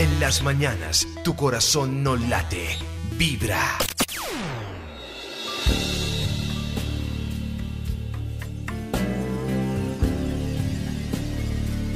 En 0.00 0.18
las 0.18 0.42
mañanas, 0.42 1.06
tu 1.22 1.36
corazón 1.36 2.02
no 2.02 2.16
late, 2.16 2.68
vibra. 3.18 3.60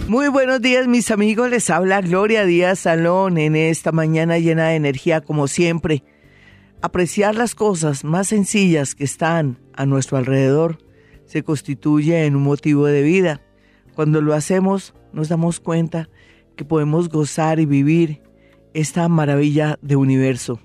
Muy 0.07 0.29
buenos 0.29 0.61
días 0.61 0.87
mis 0.87 1.11
amigos, 1.11 1.49
les 1.49 1.71
habla 1.71 2.03
Gloria 2.03 2.45
Díaz 2.45 2.81
Salón 2.81 3.39
en 3.39 3.57
esta 3.57 3.91
mañana 3.91 4.39
llena 4.39 4.69
de 4.69 4.75
energía 4.75 5.23
como 5.23 5.49
siempre. 5.49 6.05
Apreciar 6.83 7.35
las 7.35 7.55
cosas 7.55 8.05
más 8.05 8.29
sencillas 8.29 8.95
que 8.95 9.05
están 9.05 9.59
a 9.73 9.87
nuestro 9.87 10.19
alrededor 10.19 10.77
se 11.25 11.43
constituye 11.43 12.27
en 12.27 12.37
un 12.37 12.43
motivo 12.43 12.85
de 12.85 13.01
vida. 13.01 13.41
Cuando 13.95 14.21
lo 14.21 14.35
hacemos 14.35 14.93
nos 15.15 15.31
damos 15.31 15.59
cuenta 15.59 16.11
que 16.57 16.65
podemos 16.65 17.09
gozar 17.09 17.61
y 17.61 17.67
vivir 17.67 18.23
esta 18.73 19.09
maravilla 19.09 19.79
de 19.83 19.97
universo. 19.97 20.61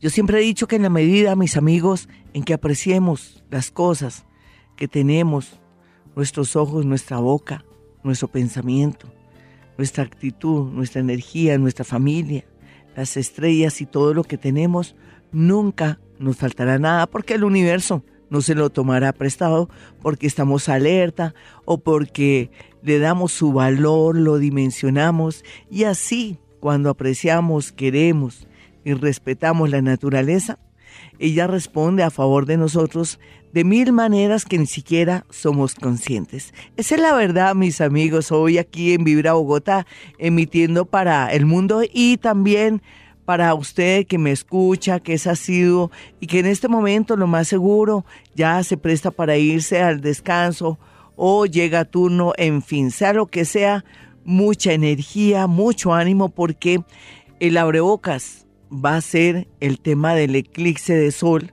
Yo 0.00 0.10
siempre 0.10 0.38
he 0.38 0.42
dicho 0.42 0.68
que 0.68 0.76
en 0.76 0.82
la 0.82 0.90
medida, 0.90 1.34
mis 1.34 1.56
amigos, 1.56 2.08
en 2.32 2.44
que 2.44 2.54
apreciemos 2.54 3.42
las 3.50 3.70
cosas 3.70 4.26
que 4.76 4.86
tenemos, 4.86 5.58
nuestros 6.14 6.54
ojos, 6.54 6.86
nuestra 6.86 7.18
boca, 7.18 7.64
nuestro 8.04 8.28
pensamiento, 8.28 9.12
nuestra 9.76 10.04
actitud, 10.04 10.70
nuestra 10.70 11.00
energía, 11.00 11.58
nuestra 11.58 11.84
familia, 11.84 12.44
las 12.96 13.16
estrellas 13.16 13.80
y 13.80 13.86
todo 13.86 14.14
lo 14.14 14.22
que 14.24 14.38
tenemos, 14.38 14.94
nunca 15.32 16.00
nos 16.18 16.36
faltará 16.36 16.78
nada 16.78 17.06
porque 17.06 17.34
el 17.34 17.44
universo 17.44 18.04
no 18.30 18.40
se 18.40 18.54
lo 18.54 18.70
tomará 18.70 19.12
prestado 19.12 19.68
porque 20.02 20.26
estamos 20.26 20.68
alerta 20.68 21.34
o 21.64 21.78
porque 21.78 22.50
le 22.82 22.98
damos 22.98 23.32
su 23.32 23.52
valor, 23.52 24.16
lo 24.16 24.38
dimensionamos 24.38 25.44
y 25.70 25.84
así 25.84 26.38
cuando 26.60 26.90
apreciamos, 26.90 27.72
queremos 27.72 28.46
y 28.84 28.94
respetamos 28.94 29.70
la 29.70 29.82
naturaleza, 29.82 30.58
ella 31.18 31.46
responde 31.46 32.02
a 32.02 32.10
favor 32.10 32.46
de 32.46 32.56
nosotros 32.56 33.18
de 33.52 33.64
mil 33.64 33.92
maneras 33.92 34.44
que 34.44 34.58
ni 34.58 34.66
siquiera 34.66 35.24
somos 35.30 35.74
conscientes. 35.74 36.52
Esa 36.76 36.96
es 36.96 37.00
la 37.00 37.14
verdad, 37.14 37.54
mis 37.54 37.80
amigos, 37.80 38.30
hoy 38.30 38.58
aquí 38.58 38.92
en 38.92 39.04
Vibra 39.04 39.32
Bogotá, 39.32 39.86
emitiendo 40.18 40.84
para 40.84 41.32
el 41.32 41.46
mundo 41.46 41.82
y 41.92 42.18
también 42.18 42.82
para 43.24 43.52
usted 43.54 44.06
que 44.06 44.16
me 44.16 44.32
escucha, 44.32 45.00
que 45.00 45.14
es 45.14 45.26
asiduo 45.26 45.90
y 46.20 46.26
que 46.26 46.38
en 46.38 46.46
este 46.46 46.68
momento 46.68 47.16
lo 47.16 47.26
más 47.26 47.48
seguro 47.48 48.04
ya 48.34 48.62
se 48.64 48.76
presta 48.76 49.10
para 49.10 49.36
irse 49.36 49.82
al 49.82 50.00
descanso 50.00 50.78
o 51.18 51.44
llega 51.46 51.84
turno, 51.84 52.32
en 52.38 52.62
fin, 52.62 52.92
sea 52.92 53.12
lo 53.12 53.26
que 53.26 53.44
sea, 53.44 53.84
mucha 54.24 54.72
energía, 54.72 55.46
mucho 55.48 55.92
ánimo 55.92 56.28
porque 56.28 56.80
el 57.40 57.56
abrebocas 57.56 58.46
va 58.72 58.96
a 58.96 59.00
ser 59.00 59.48
el 59.60 59.80
tema 59.80 60.14
del 60.14 60.36
eclipse 60.36 60.94
de 60.94 61.10
sol 61.10 61.52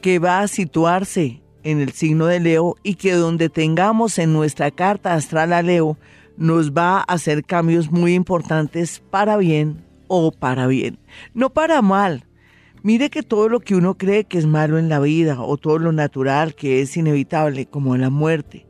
que 0.00 0.18
va 0.18 0.40
a 0.40 0.48
situarse 0.48 1.42
en 1.62 1.80
el 1.80 1.92
signo 1.92 2.26
de 2.26 2.40
Leo 2.40 2.76
y 2.82 2.94
que 2.94 3.12
donde 3.12 3.50
tengamos 3.50 4.18
en 4.18 4.32
nuestra 4.32 4.70
carta 4.70 5.14
astral 5.14 5.52
a 5.52 5.62
Leo 5.62 5.98
nos 6.38 6.72
va 6.72 6.98
a 6.98 7.02
hacer 7.02 7.44
cambios 7.44 7.90
muy 7.90 8.14
importantes 8.14 9.02
para 9.10 9.36
bien 9.36 9.84
o 10.08 10.32
para 10.32 10.66
bien, 10.66 10.98
no 11.34 11.50
para 11.50 11.82
mal. 11.82 12.24
Mire 12.82 13.10
que 13.10 13.22
todo 13.22 13.48
lo 13.48 13.60
que 13.60 13.74
uno 13.74 13.98
cree 13.98 14.24
que 14.24 14.38
es 14.38 14.46
malo 14.46 14.78
en 14.78 14.88
la 14.88 15.00
vida 15.00 15.42
o 15.42 15.56
todo 15.56 15.78
lo 15.78 15.92
natural 15.92 16.54
que 16.54 16.80
es 16.80 16.96
inevitable, 16.96 17.66
como 17.66 17.96
la 17.96 18.10
muerte, 18.10 18.65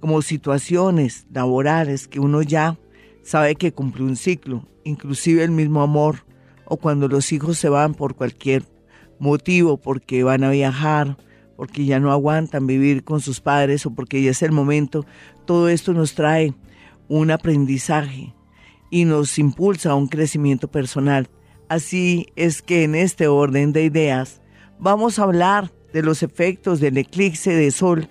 como 0.00 0.22
situaciones 0.22 1.26
laborales 1.32 2.08
que 2.08 2.20
uno 2.20 2.42
ya 2.42 2.78
sabe 3.22 3.54
que 3.54 3.72
cumple 3.72 4.04
un 4.04 4.16
ciclo, 4.16 4.66
inclusive 4.84 5.44
el 5.44 5.50
mismo 5.50 5.82
amor, 5.82 6.24
o 6.64 6.76
cuando 6.78 7.08
los 7.08 7.32
hijos 7.32 7.58
se 7.58 7.68
van 7.68 7.94
por 7.94 8.14
cualquier 8.14 8.64
motivo, 9.18 9.76
porque 9.76 10.24
van 10.24 10.44
a 10.44 10.50
viajar, 10.50 11.18
porque 11.56 11.84
ya 11.84 12.00
no 12.00 12.10
aguantan 12.10 12.66
vivir 12.66 13.04
con 13.04 13.20
sus 13.20 13.40
padres 13.40 13.84
o 13.84 13.94
porque 13.94 14.22
ya 14.22 14.30
es 14.30 14.42
el 14.42 14.52
momento, 14.52 15.04
todo 15.44 15.68
esto 15.68 15.92
nos 15.92 16.14
trae 16.14 16.54
un 17.08 17.30
aprendizaje 17.30 18.34
y 18.90 19.04
nos 19.04 19.38
impulsa 19.38 19.90
a 19.90 19.94
un 19.94 20.06
crecimiento 20.06 20.70
personal. 20.70 21.28
Así 21.68 22.26
es 22.34 22.62
que 22.62 22.84
en 22.84 22.94
este 22.94 23.28
orden 23.28 23.72
de 23.72 23.84
ideas 23.84 24.40
vamos 24.78 25.18
a 25.18 25.24
hablar 25.24 25.70
de 25.92 26.02
los 26.02 26.22
efectos 26.22 26.80
del 26.80 26.96
eclipse 26.96 27.52
de 27.52 27.70
sol 27.70 28.08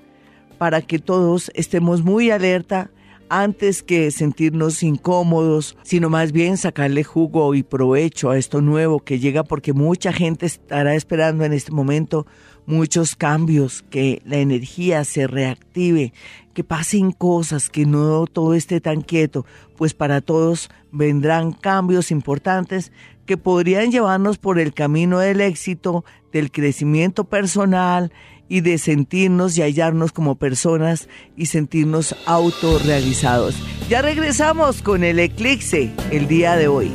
para 0.60 0.84
que 0.84 1.00
todos 1.00 1.50
estemos 1.56 2.04
muy 2.04 2.30
alerta 2.30 2.92
antes 3.30 3.82
que 3.82 4.12
sentirnos 4.12 4.84
incómodos, 4.84 5.78
sino 5.84 6.10
más 6.10 6.32
bien 6.32 6.58
sacarle 6.58 7.04
jugo 7.04 7.56
y 7.56 7.64
provecho 7.64 8.30
a 8.30 8.38
esto 8.38 8.60
nuevo 8.60 9.00
que 9.00 9.20
llega 9.20 9.44
porque 9.44 9.72
mucha 9.72 10.12
gente 10.12 10.46
estará 10.46 10.96
esperando 10.96 11.46
en 11.46 11.54
este 11.54 11.72
momento 11.72 12.26
muchos 12.66 13.16
cambios, 13.16 13.84
que 13.90 14.22
la 14.26 14.38
energía 14.38 15.06
se 15.06 15.28
reactive, 15.28 16.14
que 16.54 16.64
pasen 16.64 17.12
cosas, 17.12 17.70
que 17.70 17.86
no 17.86 18.28
todo 18.28 18.54
esté 18.54 18.82
tan 18.82 19.02
quieto, 19.02 19.46
pues 19.78 19.94
para 19.94 20.22
todos 20.22 20.70
vendrán 20.92 21.52
cambios 21.52 22.12
importantes 22.12 22.92
que 23.26 23.38
podrían 23.38 23.92
llevarnos 23.92 24.40
por 24.40 24.60
el 24.60 24.74
camino 24.74 25.20
del 25.20 25.40
éxito, 25.42 26.04
del 26.32 26.52
crecimiento 26.52 27.24
personal 27.24 28.12
y 28.50 28.62
de 28.62 28.80
sentirnos 28.80 29.58
y 29.58 29.62
hallarnos 29.62 30.12
como 30.12 30.36
personas 30.36 31.08
y 31.38 31.46
sentirnos 31.46 32.16
autorrealizados. 32.26 33.56
Ya 33.88 34.02
regresamos 34.02 34.82
con 34.82 35.04
el 35.04 35.20
eclipse 35.20 35.92
el 36.12 36.28
día 36.28 36.56
de 36.56 36.68
hoy. 36.68 36.92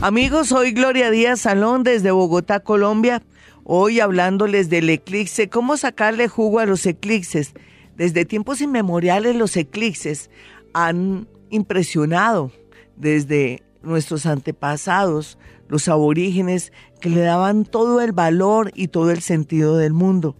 Amigos, 0.00 0.48
soy 0.48 0.72
Gloria 0.72 1.10
Díaz 1.10 1.40
Salón 1.40 1.82
desde 1.82 2.10
Bogotá, 2.10 2.60
Colombia. 2.60 3.22
Hoy 3.62 4.00
hablándoles 4.00 4.68
del 4.68 4.90
eclipse, 4.90 5.48
cómo 5.48 5.76
sacarle 5.76 6.28
jugo 6.28 6.58
a 6.58 6.66
los 6.66 6.84
eclipses. 6.84 7.52
Desde 7.96 8.24
tiempos 8.24 8.60
inmemoriales 8.60 9.36
los 9.36 9.56
eclipses 9.56 10.30
han 10.72 11.28
impresionado 11.50 12.50
desde 12.96 13.62
nuestros 13.82 14.26
antepasados, 14.26 15.38
los 15.68 15.88
aborígenes, 15.88 16.72
que 17.00 17.10
le 17.10 17.20
daban 17.20 17.64
todo 17.64 18.00
el 18.00 18.12
valor 18.12 18.70
y 18.74 18.88
todo 18.88 19.10
el 19.10 19.20
sentido 19.20 19.76
del 19.76 19.92
mundo. 19.92 20.36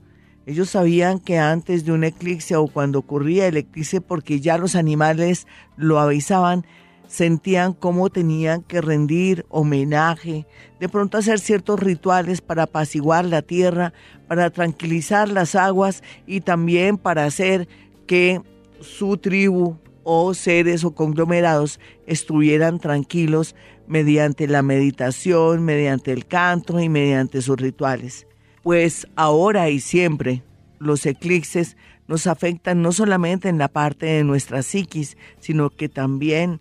Ellos 0.46 0.70
sabían 0.70 1.20
que 1.20 1.38
antes 1.38 1.84
de 1.84 1.92
un 1.92 2.04
eclipse 2.04 2.54
o 2.56 2.66
cuando 2.66 2.98
ocurría 2.98 3.46
el 3.46 3.56
eclipse, 3.56 4.00
porque 4.00 4.40
ya 4.40 4.58
los 4.58 4.74
animales 4.74 5.46
lo 5.76 5.98
avisaban, 5.98 6.66
sentían 7.06 7.72
cómo 7.72 8.10
tenían 8.10 8.62
que 8.62 8.80
rendir 8.80 9.46
homenaje, 9.48 10.46
de 10.80 10.88
pronto 10.88 11.16
hacer 11.16 11.38
ciertos 11.38 11.80
rituales 11.80 12.40
para 12.40 12.64
apaciguar 12.64 13.24
la 13.24 13.42
tierra, 13.42 13.92
para 14.26 14.50
tranquilizar 14.50 15.28
las 15.28 15.54
aguas 15.54 16.02
y 16.26 16.40
también 16.40 16.98
para 16.98 17.24
hacer 17.24 17.68
que 18.06 18.42
su 18.80 19.16
tribu 19.16 19.78
o 20.02 20.34
seres 20.34 20.84
o 20.84 20.94
conglomerados 20.94 21.80
estuvieran 22.06 22.78
tranquilos 22.78 23.54
mediante 23.86 24.46
la 24.46 24.62
meditación, 24.62 25.64
mediante 25.64 26.12
el 26.12 26.26
canto 26.26 26.80
y 26.80 26.88
mediante 26.88 27.42
sus 27.42 27.56
rituales. 27.56 28.26
Pues 28.62 29.06
ahora 29.16 29.68
y 29.70 29.80
siempre 29.80 30.42
los 30.78 31.04
eclipses 31.06 31.76
nos 32.06 32.26
afectan 32.26 32.82
no 32.82 32.92
solamente 32.92 33.48
en 33.48 33.58
la 33.58 33.68
parte 33.68 34.06
de 34.06 34.24
nuestra 34.24 34.62
psiquis, 34.62 35.16
sino 35.38 35.70
que 35.70 35.88
también 35.88 36.60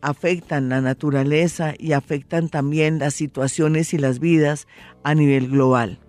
afectan 0.00 0.68
la 0.68 0.80
naturaleza 0.80 1.74
y 1.78 1.92
afectan 1.92 2.48
también 2.48 2.98
las 2.98 3.14
situaciones 3.14 3.94
y 3.94 3.98
las 3.98 4.18
vidas 4.18 4.66
a 5.04 5.14
nivel 5.14 5.48
global. 5.48 6.00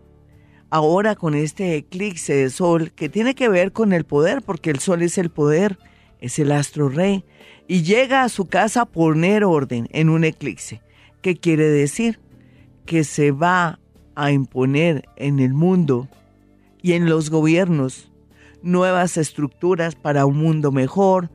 Ahora 0.69 1.15
con 1.15 1.35
este 1.35 1.75
eclipse 1.75 2.33
de 2.33 2.49
sol 2.49 2.91
que 2.91 3.07
tiene 3.07 3.35
que 3.35 3.47
ver 3.47 3.71
con 3.71 3.93
el 3.93 4.05
poder, 4.05 4.41
porque 4.41 4.71
el 4.71 4.79
sol 4.79 5.03
es 5.03 5.19
el 5.19 5.29
poder, 5.29 5.77
es 6.19 6.39
el 6.39 6.51
astro 6.51 6.89
rey, 6.89 7.23
y 7.67 7.83
llega 7.83 8.23
a 8.23 8.29
su 8.29 8.45
casa 8.45 8.81
a 8.81 8.85
poner 8.85 9.43
orden 9.43 9.87
en 9.91 10.09
un 10.09 10.23
eclipse. 10.23 10.81
¿Qué 11.21 11.37
quiere 11.37 11.69
decir? 11.69 12.19
Que 12.85 13.03
se 13.03 13.31
va 13.31 13.79
a 14.15 14.31
imponer 14.31 15.07
en 15.15 15.39
el 15.39 15.53
mundo 15.53 16.07
y 16.81 16.93
en 16.93 17.09
los 17.09 17.29
gobiernos 17.29 18.11
nuevas 18.61 19.17
estructuras 19.17 19.95
para 19.95 20.25
un 20.25 20.37
mundo 20.37 20.71
mejor, 20.71 21.29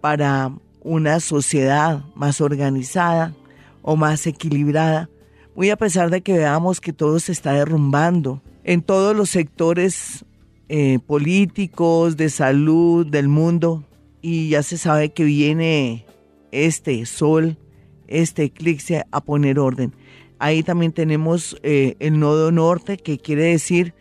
para 0.00 0.52
una 0.82 1.20
sociedad 1.20 2.04
más 2.14 2.40
organizada 2.40 3.34
o 3.82 3.96
más 3.96 4.26
equilibrada, 4.26 5.08
muy 5.54 5.70
a 5.70 5.76
pesar 5.76 6.10
de 6.10 6.22
que 6.22 6.32
veamos 6.32 6.80
que 6.80 6.92
todo 6.92 7.20
se 7.20 7.32
está 7.32 7.52
derrumbando 7.52 8.42
en 8.64 8.82
todos 8.82 9.14
los 9.16 9.30
sectores 9.30 10.24
eh, 10.68 10.98
políticos, 11.06 12.16
de 12.16 12.30
salud, 12.30 13.06
del 13.06 13.28
mundo, 13.28 13.84
y 14.22 14.48
ya 14.48 14.62
se 14.62 14.78
sabe 14.78 15.12
que 15.12 15.24
viene 15.24 16.06
este 16.52 17.04
sol, 17.04 17.58
este 18.06 18.44
eclipse 18.44 19.04
a 19.10 19.20
poner 19.20 19.58
orden. 19.58 19.92
Ahí 20.38 20.62
también 20.62 20.92
tenemos 20.92 21.56
eh, 21.62 21.96
el 21.98 22.18
nodo 22.18 22.50
norte, 22.52 22.96
que 22.96 23.18
quiere 23.18 23.44
decir 23.44 23.94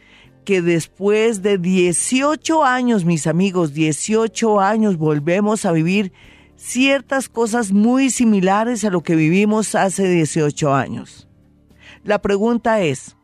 que 0.45 0.61
después 0.61 1.41
de 1.41 1.57
18 1.57 2.63
años, 2.63 3.05
mis 3.05 3.27
amigos, 3.27 3.73
18 3.73 4.59
años, 4.59 4.97
volvemos 4.97 5.65
a 5.65 5.71
vivir 5.71 6.11
ciertas 6.55 7.29
cosas 7.29 7.71
muy 7.71 8.09
similares 8.09 8.83
a 8.83 8.89
lo 8.89 9.01
que 9.01 9.15
vivimos 9.15 9.75
hace 9.75 10.07
18 10.07 10.73
años. 10.73 11.27
La 12.03 12.21
pregunta 12.21 12.81
es, 12.81 13.15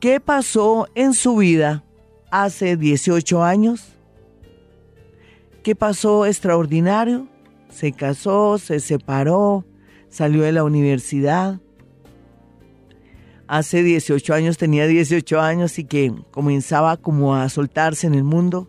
¿qué 0.00 0.20
pasó 0.20 0.88
en 0.94 1.14
su 1.14 1.36
vida 1.36 1.84
hace 2.30 2.76
18 2.76 3.42
años? 3.42 3.91
¿Qué 5.62 5.76
pasó 5.76 6.26
extraordinario? 6.26 7.28
Se 7.70 7.92
casó, 7.92 8.58
se 8.58 8.80
separó, 8.80 9.64
salió 10.08 10.42
de 10.42 10.50
la 10.50 10.64
universidad. 10.64 11.60
Hace 13.46 13.84
18 13.84 14.34
años 14.34 14.58
tenía 14.58 14.88
18 14.88 15.40
años 15.40 15.78
y 15.78 15.84
que 15.84 16.12
comenzaba 16.32 16.96
como 16.96 17.36
a 17.36 17.48
soltarse 17.48 18.08
en 18.08 18.14
el 18.14 18.24
mundo. 18.24 18.68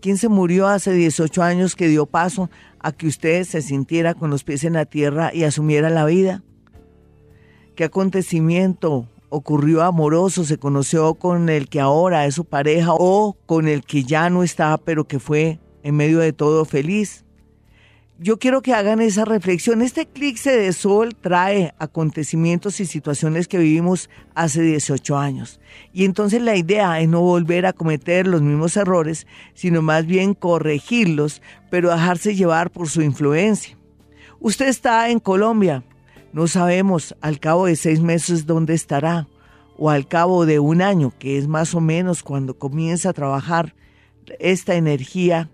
¿Quién 0.00 0.16
se 0.16 0.30
murió 0.30 0.68
hace 0.68 0.92
18 0.92 1.42
años 1.42 1.76
que 1.76 1.88
dio 1.88 2.06
paso 2.06 2.48
a 2.78 2.92
que 2.92 3.08
usted 3.08 3.44
se 3.44 3.60
sintiera 3.60 4.14
con 4.14 4.30
los 4.30 4.42
pies 4.42 4.64
en 4.64 4.72
la 4.72 4.86
tierra 4.86 5.34
y 5.34 5.44
asumiera 5.44 5.90
la 5.90 6.06
vida? 6.06 6.42
¿Qué 7.74 7.84
acontecimiento 7.84 9.06
ocurrió 9.28 9.82
amoroso 9.82 10.44
se 10.44 10.56
conoció 10.56 11.14
con 11.14 11.50
el 11.50 11.68
que 11.68 11.80
ahora 11.80 12.24
es 12.24 12.36
su 12.36 12.46
pareja 12.46 12.92
o 12.94 13.36
con 13.44 13.68
el 13.68 13.84
que 13.84 14.04
ya 14.04 14.30
no 14.30 14.42
está 14.42 14.78
pero 14.78 15.06
que 15.06 15.18
fue 15.18 15.58
en 15.86 15.94
medio 15.94 16.18
de 16.18 16.32
todo 16.32 16.64
feliz? 16.64 17.24
Yo 18.18 18.38
quiero 18.38 18.60
que 18.60 18.74
hagan 18.74 19.00
esa 19.00 19.24
reflexión. 19.24 19.82
Este 19.82 20.00
eclipse 20.00 20.50
de 20.50 20.72
sol 20.72 21.14
trae 21.14 21.74
acontecimientos 21.78 22.80
y 22.80 22.86
situaciones 22.86 23.46
que 23.46 23.58
vivimos 23.58 24.10
hace 24.34 24.62
18 24.62 25.16
años. 25.16 25.60
Y 25.92 26.04
entonces 26.04 26.42
la 26.42 26.56
idea 26.56 26.98
es 27.00 27.08
no 27.08 27.20
volver 27.20 27.66
a 27.66 27.72
cometer 27.72 28.26
los 28.26 28.42
mismos 28.42 28.76
errores, 28.76 29.28
sino 29.54 29.80
más 29.80 30.06
bien 30.06 30.34
corregirlos, 30.34 31.40
pero 31.70 31.90
dejarse 31.90 32.34
llevar 32.34 32.70
por 32.70 32.88
su 32.88 33.02
influencia. 33.02 33.78
Usted 34.40 34.66
está 34.66 35.08
en 35.10 35.20
Colombia. 35.20 35.84
No 36.32 36.48
sabemos 36.48 37.14
al 37.20 37.38
cabo 37.38 37.66
de 37.66 37.76
seis 37.76 38.00
meses 38.00 38.44
dónde 38.44 38.74
estará, 38.74 39.28
o 39.78 39.90
al 39.90 40.08
cabo 40.08 40.46
de 40.46 40.58
un 40.58 40.82
año, 40.82 41.12
que 41.18 41.38
es 41.38 41.46
más 41.46 41.74
o 41.74 41.80
menos 41.80 42.24
cuando 42.24 42.58
comienza 42.58 43.10
a 43.10 43.12
trabajar 43.12 43.74
esta 44.40 44.74
energía 44.74 45.50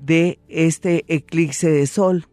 de 0.00 0.38
este 0.48 1.04
eclipse 1.08 1.70
de 1.70 1.86
sol. 1.86 2.26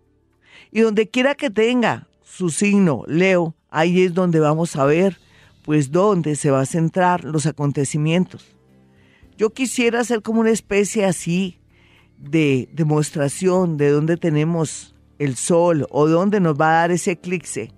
Y 0.72 0.82
donde 0.82 1.10
quiera 1.10 1.36
que 1.36 1.50
tenga 1.50 2.08
su 2.24 2.50
signo, 2.50 3.04
Leo, 3.08 3.56
ahí 3.70 4.04
es 4.04 4.14
donde 4.14 4.40
vamos 4.40 4.76
a 4.76 4.86
ver, 4.86 5.18
pues, 5.64 5.92
dónde 5.92 6.36
se 6.36 6.52
va 6.52 6.62
a 6.62 6.66
centrar 6.66 7.24
los 7.24 7.46
acontecimientos. 7.46 8.56
Yo 9.38 9.54
quisiera 9.54 10.00
hacer 10.00 10.22
como 10.22 10.42
una 10.42 10.52
especie 10.52 11.06
así 11.06 11.60
de 12.18 12.70
demostración 12.74 13.78
de 13.78 13.90
dónde 13.90 14.18
tenemos 14.18 14.96
el 15.20 15.36
sol 15.36 15.86
o 15.90 16.08
dónde 16.08 16.40
nos 16.40 16.60
va 16.60 16.70
a 16.70 16.82
dar 16.82 16.92
ese 16.92 17.12
eclipse 17.12 17.72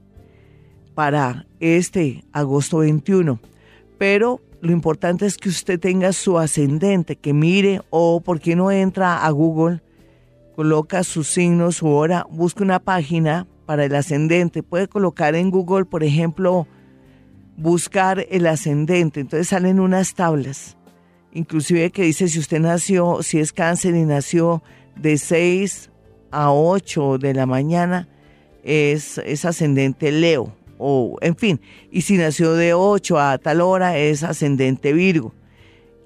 para 0.94 1.47
este 1.59 2.24
agosto 2.31 2.80
21. 2.80 3.39
Pero 3.97 4.42
lo 4.61 4.71
importante 4.71 5.25
es 5.25 5.38
que 5.38 5.50
usted 5.50 5.79
tenga 5.79 6.11
su 6.11 6.38
ascendente, 6.38 7.15
que 7.15 7.33
mire 7.33 7.81
o 7.89 8.21
por 8.21 8.41
qué 8.41 8.56
no 8.56 8.71
entra 8.71 9.25
a 9.25 9.29
Google, 9.31 9.81
coloca 10.56 11.03
su 11.03 11.23
signo, 11.23 11.71
su 11.71 11.88
hora, 11.88 12.27
busque 12.29 12.63
una 12.63 12.79
página 12.79 13.47
para 13.65 13.85
el 13.85 13.95
ascendente. 13.95 14.61
Puede 14.61 14.89
colocar 14.89 15.35
en 15.35 15.50
Google, 15.50 15.85
por 15.85 16.03
ejemplo, 16.03 16.67
buscar 17.56 18.25
el 18.29 18.47
ascendente. 18.47 19.21
Entonces 19.21 19.47
salen 19.47 19.79
unas 19.79 20.13
tablas, 20.13 20.75
inclusive 21.31 21.91
que 21.91 22.03
dice 22.03 22.27
si 22.27 22.39
usted 22.39 22.59
nació, 22.59 23.23
si 23.23 23.39
es 23.39 23.53
cáncer 23.53 23.95
y 23.95 24.03
nació 24.03 24.61
de 24.97 25.17
6 25.17 25.89
a 26.31 26.51
8 26.51 27.17
de 27.17 27.33
la 27.33 27.45
mañana, 27.45 28.09
es, 28.63 29.19
es 29.19 29.45
ascendente 29.45 30.11
Leo 30.11 30.58
o 30.80 31.18
en 31.22 31.36
fin, 31.36 31.62
y 31.92 32.02
si 32.02 32.18
nació 32.18 32.54
de 32.54 32.74
8 32.74 33.20
a 33.20 33.38
tal 33.38 33.62
hora 33.62 33.98
es 33.98 34.24
ascendente 34.24 34.94
Virgo. 34.94 35.36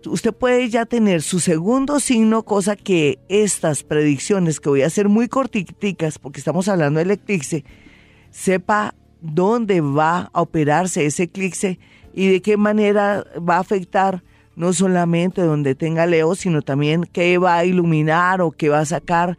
Usted 0.06 0.34
puede 0.34 0.68
ya 0.68 0.86
tener 0.86 1.22
su 1.22 1.40
segundo 1.40 2.02
signo, 2.02 2.44
cosa 2.44 2.76
que 2.76 3.20
estas 3.30 3.84
predicciones 3.84 4.60
que 4.60 4.68
voy 4.68 4.82
a 4.82 4.88
hacer 4.88 5.08
muy 5.08 5.30
cortiticas, 5.30 6.20
porque 6.20 6.40
estamos 6.40 6.68
hablando 6.68 7.00
del 7.00 7.12
eclipse, 7.12 7.64
sepa 8.30 8.96
dónde 9.22 9.80
va 9.80 10.30
a 10.34 10.42
operarse 10.42 11.06
ese 11.06 11.24
eclipse 11.24 11.80
y 12.14 12.28
de 12.28 12.42
qué 12.42 12.58
manera 12.58 13.26
va 13.38 13.58
a 13.58 13.62
afectar 13.62 14.24
no 14.56 14.74
solamente 14.74 15.42
donde 15.42 15.76
tenga 15.76 16.06
Leo, 16.06 16.36
sino 16.36 16.62
también 16.62 17.06
qué 17.12 17.38
va 17.38 17.58
a 17.58 17.66
iluminar 17.66 18.42
o 18.42 18.52
qué 18.52 18.70
va 18.70 18.80
a 18.80 18.86
sacar 18.86 19.38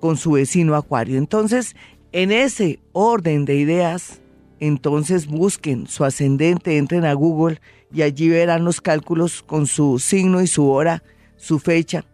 con 0.00 0.16
su 0.16 0.32
vecino 0.32 0.74
Acuario. 0.74 1.18
Entonces, 1.18 1.76
en 2.12 2.32
ese 2.32 2.80
orden 2.92 3.44
de 3.44 3.56
ideas, 3.56 4.20
entonces 4.60 5.26
busquen 5.26 5.86
su 5.86 6.04
ascendente, 6.04 6.76
entren 6.76 7.04
a 7.04 7.14
Google 7.14 7.60
y 7.92 8.02
allí 8.02 8.28
verán 8.28 8.64
los 8.64 8.80
cálculos 8.80 9.42
con 9.42 9.66
su 9.66 9.98
signo 9.98 10.42
y 10.42 10.46
su 10.46 10.68
hora, 10.68 11.02
su 11.36 11.58
fecha. 11.58 12.04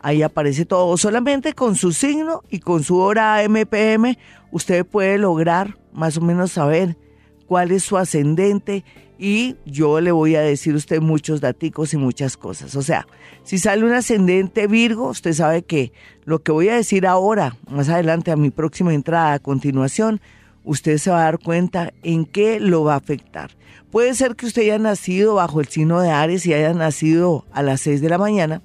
Ahí 0.00 0.22
aparece 0.22 0.66
todo. 0.66 0.96
Solamente 0.98 1.54
con 1.54 1.76
su 1.76 1.92
signo 1.92 2.42
y 2.50 2.60
con 2.60 2.84
su 2.84 2.98
hora 2.98 3.42
MPM 3.48 4.18
usted 4.52 4.84
puede 4.84 5.16
lograr 5.16 5.78
más 5.92 6.18
o 6.18 6.20
menos 6.20 6.52
saber 6.52 6.98
cuál 7.46 7.72
es 7.72 7.84
su 7.84 7.96
ascendente 7.96 8.84
y 9.18 9.56
yo 9.64 10.00
le 10.00 10.12
voy 10.12 10.34
a 10.34 10.42
decir 10.42 10.74
a 10.74 10.76
usted 10.76 11.00
muchos 11.00 11.40
daticos 11.40 11.94
y 11.94 11.96
muchas 11.96 12.36
cosas. 12.36 12.76
O 12.76 12.82
sea, 12.82 13.06
si 13.44 13.58
sale 13.58 13.84
un 13.84 13.92
ascendente 13.92 14.66
Virgo, 14.66 15.08
usted 15.08 15.32
sabe 15.32 15.62
que 15.62 15.92
lo 16.24 16.42
que 16.42 16.52
voy 16.52 16.68
a 16.68 16.74
decir 16.74 17.06
ahora, 17.06 17.56
más 17.70 17.88
adelante 17.88 18.30
a 18.30 18.36
mi 18.36 18.50
próxima 18.50 18.92
entrada 18.92 19.34
a 19.34 19.38
continuación, 19.38 20.20
usted 20.64 20.98
se 20.98 21.10
va 21.10 21.20
a 21.20 21.24
dar 21.24 21.38
cuenta 21.38 21.92
en 22.02 22.24
qué 22.24 22.58
lo 22.58 22.84
va 22.84 22.94
a 22.94 22.98
afectar. 22.98 23.50
Puede 23.90 24.14
ser 24.14 24.34
que 24.34 24.46
usted 24.46 24.62
haya 24.62 24.78
nacido 24.78 25.34
bajo 25.34 25.60
el 25.60 25.68
signo 25.68 26.00
de 26.00 26.10
Aries 26.10 26.46
y 26.46 26.54
haya 26.54 26.72
nacido 26.72 27.46
a 27.52 27.62
las 27.62 27.80
6 27.82 28.00
de 28.00 28.08
la 28.08 28.18
mañana. 28.18 28.62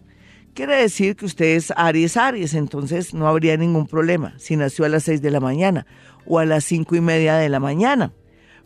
Quiere 0.54 0.76
decir 0.76 1.16
que 1.16 1.26
usted 1.26 1.56
es 1.56 1.72
Aries 1.76 2.18
Aries, 2.18 2.54
entonces 2.54 3.14
no 3.14 3.28
habría 3.28 3.56
ningún 3.56 3.86
problema 3.86 4.34
si 4.38 4.56
nació 4.56 4.86
a 4.86 4.90
las 4.90 5.04
6 5.04 5.22
de 5.22 5.32
la 5.32 5.40
mañana 5.40 5.86
o 6.26 6.40
a 6.40 6.46
las 6.46 6.64
cinco 6.64 6.96
y 6.96 7.02
media 7.02 7.36
de 7.36 7.50
la 7.50 7.60
mañana. 7.60 8.14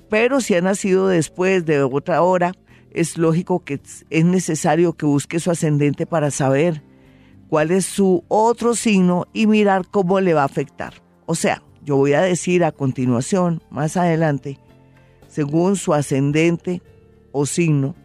Pero 0.10 0.42
si 0.42 0.56
ha 0.56 0.62
nacido 0.62 1.08
después 1.08 1.66
de 1.66 1.82
otra 1.84 2.22
hora, 2.22 2.54
es 2.92 3.18
lógico 3.18 3.64
que 3.64 3.82
es 4.10 4.26
necesario 4.26 4.94
que 4.94 5.06
busque 5.06 5.40
su 5.40 5.52
ascendente 5.52 6.06
para 6.06 6.32
saber 6.32 6.84
cuál 7.50 7.72
es 7.72 7.86
su 7.86 8.24
otro 8.28 8.76
signo 8.76 9.28
y 9.34 9.48
mirar 9.48 9.88
cómo 9.90 10.20
le 10.20 10.34
va 10.34 10.42
a 10.42 10.46
afectar. 10.46 10.94
O 11.26 11.36
sea, 11.36 11.64
yo 11.84 11.98
voy 11.98 12.14
a 12.14 12.22
decir 12.22 12.64
a 12.64 12.72
continuación, 12.72 13.62
más 13.70 13.98
adelante, 13.98 14.60
según 15.28 15.76
su 15.76 15.94
ascendente 15.94 16.82
o 17.32 17.46
signo, 17.46 17.96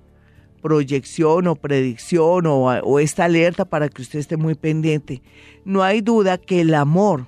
proyección 0.61 1.47
o 1.47 1.57
predicción 1.57 2.47
o, 2.47 2.67
o, 2.67 2.99
esta 2.99 3.25
alerta 3.25 3.65
para 3.65 3.89
que 3.89 4.03
usted 4.03 4.19
esté 4.19 4.37
muy 4.37 4.55
pendiente. 4.55 5.23
No 5.65 5.83
hay 5.83 6.03
duda 6.03 6.37
que 6.37 6.61
el 6.61 6.75
amor 6.75 7.27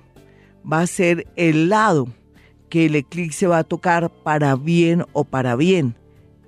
va 0.71 0.81
a 0.81 0.87
ser 0.87 1.27
el 1.35 1.69
lado 1.69 2.07
que 2.69 2.85
el 2.85 2.95
eclipse 2.95 3.47
va 3.47 3.59
a 3.59 3.63
tocar 3.63 4.09
para 4.09 4.55
bien 4.55 5.05
o 5.13 5.23
para 5.23 5.55
bien. 5.55 5.95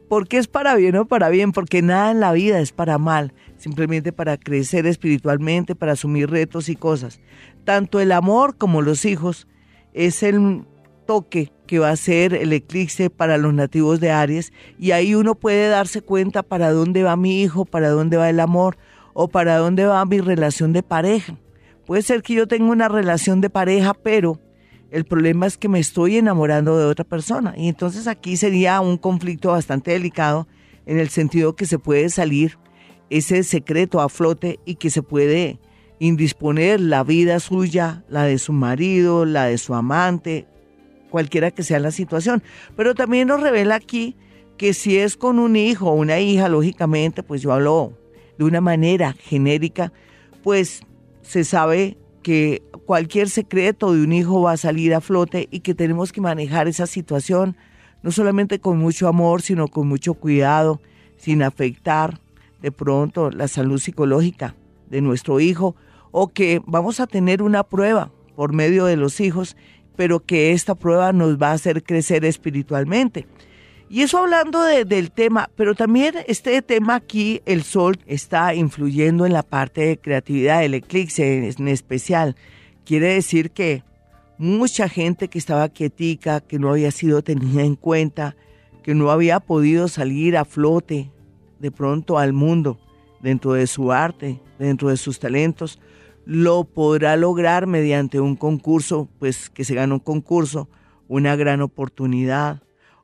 ¿Por 0.07 0.27
qué 0.27 0.37
es 0.37 0.47
para 0.47 0.75
bien 0.75 0.95
o 0.95 1.05
para 1.05 1.29
bien? 1.29 1.51
Porque 1.51 1.81
nada 1.81 2.09
en 2.11 2.19
la 2.19 2.31
vida 2.31 2.59
es 2.59 2.71
para 2.71 2.97
mal, 2.97 3.31
simplemente 3.57 4.11
para 4.11 4.37
crecer 4.37 4.87
espiritualmente, 4.87 5.75
para 5.75 5.91
asumir 5.91 6.29
retos 6.29 6.67
y 6.67 6.75
cosas. 6.75 7.21
Tanto 7.63 7.99
el 7.99 8.11
amor 8.11 8.57
como 8.57 8.81
los 8.81 9.05
hijos 9.05 9.47
es 9.93 10.23
el 10.23 10.65
toque 11.05 11.51
que 11.67 11.79
va 11.79 11.91
a 11.91 11.95
ser 11.95 12.33
el 12.33 12.53
eclipse 12.53 13.11
para 13.11 13.37
los 13.37 13.53
nativos 13.53 13.99
de 13.99 14.09
Aries 14.11 14.51
y 14.79 14.91
ahí 14.91 15.13
uno 15.13 15.35
puede 15.35 15.67
darse 15.67 16.01
cuenta 16.01 16.41
para 16.41 16.71
dónde 16.71 17.03
va 17.03 17.15
mi 17.15 17.41
hijo, 17.41 17.65
para 17.65 17.89
dónde 17.89 18.17
va 18.17 18.29
el 18.29 18.39
amor 18.39 18.77
o 19.13 19.27
para 19.27 19.57
dónde 19.57 19.85
va 19.85 20.03
mi 20.05 20.19
relación 20.19 20.73
de 20.73 20.81
pareja. 20.81 21.37
Puede 21.85 22.01
ser 22.01 22.23
que 22.23 22.33
yo 22.33 22.47
tenga 22.47 22.71
una 22.71 22.87
relación 22.87 23.41
de 23.41 23.49
pareja, 23.49 23.93
pero 23.93 24.39
el 24.91 25.05
problema 25.05 25.45
es 25.45 25.57
que 25.57 25.69
me 25.69 25.79
estoy 25.79 26.17
enamorando 26.17 26.77
de 26.77 26.85
otra 26.85 27.05
persona. 27.05 27.53
Y 27.57 27.67
entonces 27.67 28.07
aquí 28.07 28.37
sería 28.37 28.81
un 28.81 28.97
conflicto 28.97 29.51
bastante 29.51 29.91
delicado 29.91 30.47
en 30.85 30.99
el 30.99 31.09
sentido 31.09 31.55
que 31.55 31.65
se 31.65 31.79
puede 31.79 32.09
salir 32.09 32.57
ese 33.09 33.43
secreto 33.43 34.01
a 34.01 34.09
flote 34.09 34.59
y 34.65 34.75
que 34.75 34.89
se 34.89 35.01
puede 35.01 35.59
indisponer 35.99 36.79
la 36.79 37.03
vida 37.03 37.39
suya, 37.39 38.03
la 38.09 38.23
de 38.23 38.39
su 38.39 38.53
marido, 38.53 39.25
la 39.25 39.45
de 39.45 39.57
su 39.57 39.75
amante, 39.75 40.47
cualquiera 41.09 41.51
que 41.51 41.63
sea 41.63 41.79
la 41.79 41.91
situación. 41.91 42.41
Pero 42.75 42.95
también 42.95 43.27
nos 43.27 43.41
revela 43.41 43.75
aquí 43.75 44.15
que 44.57 44.73
si 44.73 44.97
es 44.97 45.17
con 45.17 45.39
un 45.39 45.55
hijo 45.55 45.89
o 45.89 45.93
una 45.93 46.19
hija, 46.19 46.49
lógicamente, 46.49 47.23
pues 47.23 47.41
yo 47.41 47.53
hablo 47.53 47.93
de 48.37 48.45
una 48.45 48.61
manera 48.61 49.13
genérica, 49.13 49.91
pues 50.43 50.81
se 51.21 51.43
sabe 51.43 51.97
que 52.21 52.61
cualquier 52.85 53.29
secreto 53.29 53.93
de 53.93 54.03
un 54.03 54.11
hijo 54.13 54.41
va 54.41 54.53
a 54.53 54.57
salir 54.57 54.93
a 54.93 55.01
flote 55.01 55.47
y 55.51 55.61
que 55.61 55.73
tenemos 55.73 56.11
que 56.11 56.21
manejar 56.21 56.67
esa 56.67 56.87
situación 56.87 57.55
no 58.01 58.11
solamente 58.11 58.59
con 58.59 58.77
mucho 58.77 59.07
amor, 59.07 59.41
sino 59.41 59.67
con 59.67 59.87
mucho 59.87 60.13
cuidado, 60.13 60.79
sin 61.17 61.43
afectar 61.43 62.19
de 62.61 62.71
pronto 62.71 63.29
la 63.29 63.47
salud 63.47 63.79
psicológica 63.79 64.55
de 64.89 65.01
nuestro 65.01 65.39
hijo 65.39 65.75
o 66.11 66.29
que 66.29 66.61
vamos 66.65 66.99
a 66.99 67.07
tener 67.07 67.41
una 67.41 67.63
prueba 67.63 68.11
por 68.35 68.53
medio 68.53 68.85
de 68.85 68.95
los 68.95 69.19
hijos, 69.19 69.55
pero 69.95 70.21
que 70.21 70.53
esta 70.53 70.75
prueba 70.75 71.11
nos 71.11 71.37
va 71.37 71.51
a 71.51 71.53
hacer 71.53 71.83
crecer 71.83 72.23
espiritualmente. 72.25 73.27
Y 73.91 74.03
eso 74.03 74.19
hablando 74.19 74.61
del 74.61 75.09
tema, 75.09 75.49
pero 75.55 75.73
también 75.73 76.13
este 76.27 76.61
tema 76.61 76.93
aquí, 76.93 77.41
el 77.47 77.63
sol 77.63 77.97
está 78.05 78.53
influyendo 78.53 79.25
en 79.25 79.33
la 79.33 79.41
parte 79.41 79.81
de 79.81 79.97
creatividad, 79.97 80.63
el 80.63 80.75
eclipse 80.75 81.49
en 81.49 81.67
especial. 81.67 82.35
Quiere 82.85 83.15
decir 83.15 83.49
que 83.49 83.83
mucha 84.37 84.89
gente 84.89 85.27
que 85.27 85.39
estaba 85.39 85.69
quietica, 85.69 86.39
que 86.39 86.59
no 86.59 86.69
había 86.69 86.91
sido 86.91 87.23
tenida 87.23 87.63
en 87.63 87.75
cuenta, 87.75 88.35
que 88.83 88.93
no 88.93 89.09
había 89.09 89.39
podido 89.39 89.87
salir 89.87 90.37
a 90.37 90.45
flote 90.45 91.11
de 91.57 91.71
pronto 91.71 92.19
al 92.19 92.31
mundo 92.31 92.79
dentro 93.21 93.53
de 93.53 93.65
su 93.65 93.91
arte, 93.91 94.39
dentro 94.59 94.89
de 94.89 94.97
sus 94.97 95.19
talentos, 95.19 95.79
lo 96.25 96.63
podrá 96.63 97.17
lograr 97.17 97.65
mediante 97.65 98.19
un 98.19 98.35
concurso, 98.35 99.09
pues 99.17 99.49
que 99.49 99.63
se 99.63 99.73
gana 99.73 99.95
un 99.95 99.99
concurso, 99.99 100.69
una 101.07 101.35
gran 101.35 101.61
oportunidad 101.61 102.61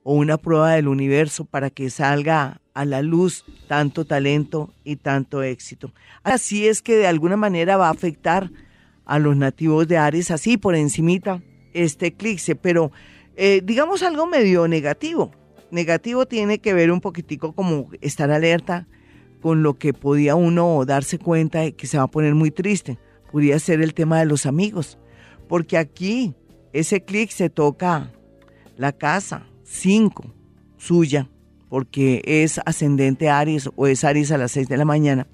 o 0.08 0.14
una 0.14 0.38
prueba 0.38 0.74
del 0.74 0.88
universo 0.88 1.46
para 1.46 1.72
que 1.72 1.90
salga 1.90 2.62
a 2.76 2.86
la 2.86 3.02
luz 3.02 3.44
tanto 3.68 4.06
talento 4.06 4.72
y 4.84 4.98
tanto 4.98 5.42
éxito. 5.42 5.94
Así 6.22 6.68
es 6.68 6.84
que 6.84 6.96
de 6.96 7.08
alguna 7.08 7.38
manera 7.38 7.76
va 7.76 7.88
a 7.88 7.92
afectar 7.92 8.52
a 9.04 9.18
los 9.18 9.36
nativos 9.36 9.88
de 9.88 9.98
Aries, 9.98 10.30
así 10.30 10.58
por 10.58 10.76
encimita 10.76 11.42
este 11.74 12.06
eclipse, 12.08 12.56
pero 12.56 12.92
eh, 13.36 13.62
digamos 13.64 14.04
algo 14.04 14.28
medio 14.28 14.68
negativo. 14.68 15.32
Negativo 15.72 16.28
tiene 16.28 16.60
que 16.60 16.76
ver 16.76 16.92
un 16.92 17.02
poquitico 17.02 17.54
como 17.54 17.90
estar 18.00 18.30
alerta 18.30 18.88
con 19.42 19.64
lo 19.64 19.74
que 19.74 19.92
podía 19.92 20.36
uno 20.36 20.86
darse 20.86 21.18
cuenta 21.18 21.62
de 21.62 21.74
que 21.74 21.88
se 21.88 21.98
va 21.98 22.04
a 22.04 22.12
poner 22.12 22.36
muy 22.36 22.52
triste. 22.52 23.00
Podría 23.32 23.58
ser 23.58 23.82
el 23.82 23.96
tema 23.96 24.20
de 24.20 24.28
los 24.28 24.46
amigos, 24.46 25.00
porque 25.50 25.80
aquí 25.80 26.36
ese 26.74 26.98
eclipse 26.98 27.50
toca 27.50 28.12
la 28.78 28.92
casa, 28.92 29.48
5 29.66 30.24
suya, 30.78 31.30
porque 31.70 32.22
es 32.24 32.62
ascendente 32.66 33.30
Aries 33.30 33.70
o 33.76 33.88
es 33.88 34.04
Aries 34.04 34.32
a 34.32 34.38
las 34.38 34.52
6 34.52 34.70
de 34.70 34.78
la 34.78 34.86
mañana. 34.86 35.28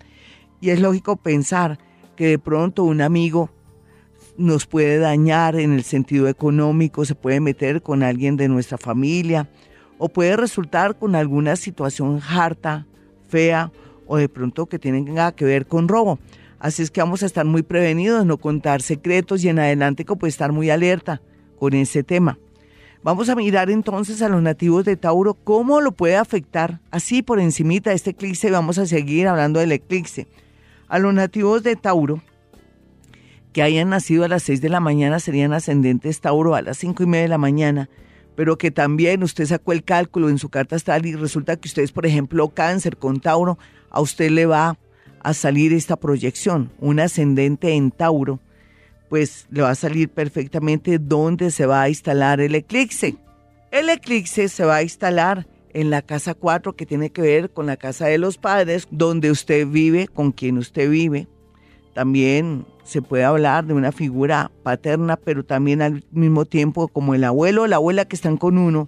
Y 0.62 0.70
es 0.70 0.80
lógico 0.80 1.18
pensar 1.18 1.78
que 2.16 2.28
de 2.28 2.40
pronto 2.40 2.84
un 2.84 3.02
amigo 3.02 3.52
nos 4.38 4.66
puede 4.66 4.98
dañar 4.98 5.56
en 5.56 5.74
el 5.74 5.84
sentido 5.84 6.28
económico, 6.28 7.06
se 7.06 7.16
puede 7.16 7.40
meter 7.40 7.82
con 7.82 8.02
alguien 8.04 8.38
de 8.38 8.48
nuestra 8.48 8.78
familia 8.78 9.50
o 9.98 10.10
puede 10.10 10.38
resultar 10.38 10.98
con 10.98 11.16
alguna 11.16 11.56
situación 11.56 12.22
harta, 12.28 12.88
fea 13.28 13.72
o 14.08 14.18
de 14.18 14.30
pronto 14.30 14.66
que 14.66 14.80
tenga 14.80 15.34
que 15.34 15.46
ver 15.46 15.68
con 15.68 15.88
robo. 15.88 16.20
Así 16.60 16.82
es 16.82 16.92
que 16.92 17.02
vamos 17.02 17.24
a 17.24 17.26
estar 17.26 17.46
muy 17.46 17.64
prevenidos, 17.64 18.26
no 18.26 18.38
contar 18.38 18.82
secretos 18.82 19.44
y 19.44 19.50
en 19.50 19.60
adelante 19.60 20.06
pues 20.06 20.34
estar 20.34 20.52
muy 20.52 20.70
alerta 20.70 21.22
con 21.60 21.74
ese 21.74 22.04
tema. 22.04 22.38
Vamos 23.04 23.30
a 23.30 23.36
mirar 23.36 23.72
entonces 23.72 24.22
a 24.22 24.30
los 24.30 24.44
nativos 24.44 24.86
de 24.86 24.96
Tauro, 24.96 25.34
cómo 25.34 25.82
lo 25.82 25.92
puede 25.92 26.18
afectar, 26.18 26.82
así 26.92 27.24
por 27.24 27.40
encimita 27.40 27.94
este 27.94 28.12
eclipse, 28.12 28.52
vamos 28.52 28.78
a 28.78 28.86
seguir 28.86 29.28
hablando 29.28 29.60
del 29.60 29.72
eclipse. 29.72 30.28
A 30.88 31.00
los 31.00 31.12
nativos 31.12 31.64
de 31.64 31.76
Tauro, 31.76 32.22
que 33.54 33.64
hayan 33.64 33.90
nacido 33.90 34.24
a 34.24 34.28
las 34.28 34.44
6 34.44 34.62
de 34.62 34.70
la 34.70 34.80
mañana, 34.80 35.20
serían 35.20 35.52
ascendentes 35.52 36.22
Tauro 36.22 36.54
a 36.54 36.62
las 36.62 36.78
5 36.78 37.02
y 37.02 37.06
media 37.08 37.24
de 37.24 37.30
la 37.30 37.40
mañana, 37.40 37.90
pero 38.36 38.60
que 38.60 38.70
también 38.70 39.24
usted 39.24 39.48
sacó 39.48 39.72
el 39.72 39.84
cálculo 39.84 40.30
en 40.30 40.38
su 40.38 40.50
carta 40.50 40.76
astral 40.76 41.04
y 41.08 41.16
resulta 41.16 41.56
que 41.56 41.70
ustedes, 41.70 41.92
por 41.92 42.06
ejemplo, 42.06 42.50
cáncer 42.50 42.98
con 42.98 43.20
Tauro, 43.20 43.58
a 43.90 44.00
usted 44.00 44.30
le 44.30 44.46
va 44.46 44.78
a 45.24 45.34
salir 45.34 45.74
esta 45.74 45.96
proyección, 45.96 46.70
un 46.80 47.00
ascendente 47.00 47.74
en 47.74 47.90
Tauro 47.90 48.40
pues 49.12 49.46
le 49.52 49.62
va 49.62 49.72
a 49.72 49.76
salir 49.76 50.08
perfectamente 50.08 50.98
dónde 50.98 51.52
se 51.52 51.66
va 51.66 51.82
a 51.82 51.90
instalar 51.90 52.40
el 52.40 52.56
eclipse. 52.56 53.18
El 53.70 53.90
eclipse 53.90 54.48
se 54.48 54.64
va 54.64 54.78
a 54.78 54.84
instalar 54.84 55.48
en 55.74 55.90
la 55.90 56.02
casa 56.02 56.34
4 56.34 56.78
que 56.78 56.86
tiene 56.86 57.10
que 57.10 57.22
ver 57.22 57.50
con 57.50 57.66
la 57.66 57.76
casa 57.76 58.06
de 58.06 58.18
los 58.18 58.38
padres, 58.38 58.88
donde 58.90 59.30
usted 59.30 59.68
vive, 59.68 60.08
con 60.08 60.32
quien 60.32 60.58
usted 60.58 60.90
vive. 60.90 61.28
También 61.94 62.66
se 62.86 63.02
puede 63.02 63.26
hablar 63.26 63.66
de 63.66 63.74
una 63.74 63.92
figura 63.92 64.50
paterna, 64.64 65.18
pero 65.18 65.44
también 65.44 65.82
al 65.82 66.06
mismo 66.12 66.46
tiempo 66.46 66.88
como 66.88 67.14
el 67.14 67.26
abuelo 67.26 67.64
o 67.64 67.68
la 67.68 67.76
abuela 67.76 68.06
que 68.06 68.16
están 68.16 68.38
con 68.38 68.58
uno, 68.58 68.88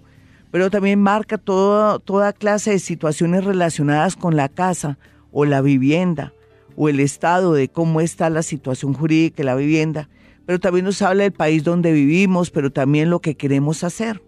pero 0.50 0.70
también 0.70 1.02
marca 1.02 1.36
toda 1.36 2.32
clase 2.32 2.70
de 2.70 2.78
situaciones 2.78 3.44
relacionadas 3.44 4.16
con 4.16 4.36
la 4.36 4.48
casa 4.48 4.96
o 5.32 5.44
la 5.44 5.60
vivienda 5.60 6.32
o 6.76 6.88
el 6.88 7.00
estado 7.00 7.52
de 7.52 7.68
cómo 7.68 8.00
está 8.00 8.30
la 8.30 8.42
situación 8.42 8.94
jurídica 8.94 9.38
de 9.38 9.44
la 9.44 9.54
vivienda, 9.54 10.08
pero 10.46 10.60
también 10.60 10.84
nos 10.84 11.00
habla 11.02 11.22
del 11.22 11.32
país 11.32 11.64
donde 11.64 11.92
vivimos, 11.92 12.50
pero 12.50 12.72
también 12.72 13.10
lo 13.10 13.20
que 13.20 13.36
queremos 13.36 13.84
hacer. 13.84 14.22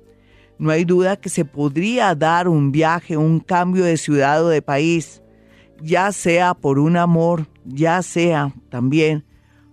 No 0.58 0.70
hay 0.70 0.84
duda 0.84 1.16
que 1.16 1.28
se 1.28 1.44
podría 1.44 2.14
dar 2.14 2.48
un 2.48 2.72
viaje, 2.72 3.16
un 3.16 3.40
cambio 3.40 3.84
de 3.84 3.98
ciudad 3.98 4.44
o 4.44 4.48
de 4.48 4.62
país, 4.62 5.22
ya 5.82 6.10
sea 6.12 6.54
por 6.54 6.78
un 6.78 6.96
amor, 6.96 7.46
ya 7.64 8.00
sea 8.02 8.54
también 8.70 9.24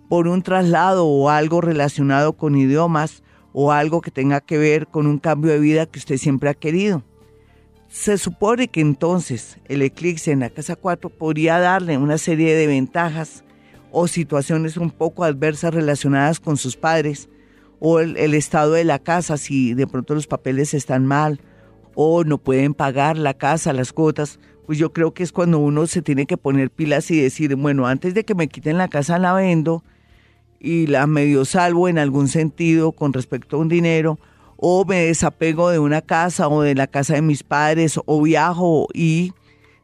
por 0.08 0.28
un 0.28 0.42
traslado 0.42 1.06
o 1.06 1.30
algo 1.30 1.60
relacionado 1.62 2.34
con 2.34 2.56
idiomas 2.56 3.22
o 3.52 3.72
algo 3.72 4.02
que 4.02 4.10
tenga 4.10 4.40
que 4.40 4.58
ver 4.58 4.88
con 4.88 5.06
un 5.06 5.18
cambio 5.18 5.52
de 5.52 5.58
vida 5.58 5.86
que 5.86 5.98
usted 5.98 6.18
siempre 6.18 6.50
ha 6.50 6.54
querido. 6.54 7.02
Se 7.94 8.18
supone 8.18 8.66
que 8.66 8.80
entonces 8.80 9.58
el 9.66 9.80
eclipse 9.80 10.32
en 10.32 10.40
la 10.40 10.50
casa 10.50 10.74
4 10.74 11.10
podría 11.10 11.60
darle 11.60 11.96
una 11.96 12.18
serie 12.18 12.56
de 12.56 12.66
ventajas 12.66 13.44
o 13.92 14.08
situaciones 14.08 14.76
un 14.76 14.90
poco 14.90 15.22
adversas 15.22 15.72
relacionadas 15.72 16.40
con 16.40 16.56
sus 16.56 16.76
padres 16.76 17.28
o 17.78 18.00
el, 18.00 18.34
estado 18.34 18.72
de 18.72 18.82
la 18.82 18.98
casa, 18.98 19.36
si 19.36 19.74
de 19.74 19.86
pronto 19.86 20.16
los 20.16 20.26
papeles 20.26 20.74
están 20.74 21.06
mal 21.06 21.40
o 21.94 22.24
no 22.24 22.38
pueden 22.38 22.74
pagar 22.74 23.16
la 23.16 23.32
casa, 23.32 23.72
las 23.72 23.92
cuotas, 23.92 24.40
pues 24.66 24.76
yo 24.76 24.92
creo 24.92 25.14
que 25.14 25.22
es 25.22 25.30
cuando 25.30 25.60
uno 25.60 25.86
se 25.86 26.02
tiene 26.02 26.26
que 26.26 26.36
poner 26.36 26.72
pilas 26.72 27.12
y 27.12 27.20
decir, 27.20 27.54
bueno, 27.54 27.86
antes 27.86 28.12
de 28.12 28.24
que 28.24 28.34
me 28.34 28.48
quiten 28.48 28.76
la 28.76 28.88
casa 28.88 29.20
la 29.20 29.34
vendo 29.34 29.84
y 30.58 30.88
la 30.88 31.06
medio 31.06 31.44
salvo 31.44 31.88
en 31.88 32.00
algún 32.00 32.26
sentido 32.26 32.90
con 32.90 33.12
respecto 33.12 33.56
a 33.56 33.60
un 33.60 33.68
dinero 33.68 34.18
o 34.56 34.84
me 34.84 35.06
desapego 35.06 35.70
de 35.70 35.78
una 35.78 36.02
casa 36.02 36.48
o 36.48 36.62
de 36.62 36.74
la 36.74 36.86
casa 36.86 37.14
de 37.14 37.22
mis 37.22 37.42
padres 37.42 37.98
o 38.04 38.22
viajo 38.22 38.88
y 38.94 39.32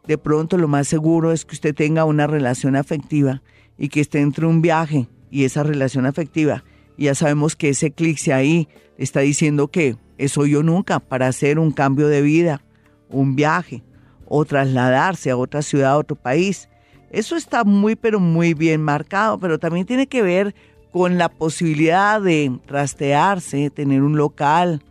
de 0.07 0.19
pronto 0.19 0.57
lo 0.57 0.69
más 0.69 0.89
seguro 0.89 1.33
es 1.33 1.45
que 1.45 1.55
usted 1.55 1.75
tenga 1.75 2.05
una 2.05 2.27
relación 2.27 2.77
afectiva 2.77 3.43
y 3.79 3.89
que 3.89 4.01
esté 4.01 4.21
entre 4.21 4.47
un 4.47 4.63
viaje 4.63 5.09
y 5.31 5.45
esa 5.45 5.63
relación 5.63 6.07
afectiva. 6.07 6.65
Ya 6.99 7.15
sabemos 7.15 7.57
que 7.57 7.71
ese 7.71 7.87
eclipse 7.87 8.33
ahí 8.33 8.69
está 8.99 9.21
diciendo 9.21 9.69
que 9.69 9.97
eso 10.19 10.45
yo 10.45 10.63
nunca 10.63 11.01
para 11.01 11.29
hacer 11.29 11.59
un 11.59 11.73
cambio 11.73 12.09
de 12.09 12.21
vida, 12.21 12.63
un 13.09 13.37
viaje 13.37 13.83
o 14.27 14.45
trasladarse 14.45 15.31
a 15.31 15.37
otra 15.37 15.63
ciudad, 15.63 15.93
a 15.93 15.99
otro 15.99 16.17
país. 16.17 16.69
Eso 17.11 17.37
está 17.37 17.65
muy, 17.65 17.97
pero 17.97 18.21
muy 18.21 18.55
bien 18.55 18.83
marcado, 18.83 19.39
pero 19.39 19.59
también 19.59 19.87
tiene 19.87 20.07
que 20.07 20.23
ver 20.23 20.55
con 20.93 21.19
la 21.19 21.29
posibilidad 21.29 22.21
de 22.21 22.59
trastearse, 22.67 23.71
tener 23.71 24.03
un 24.03 24.17
local, 24.17 24.83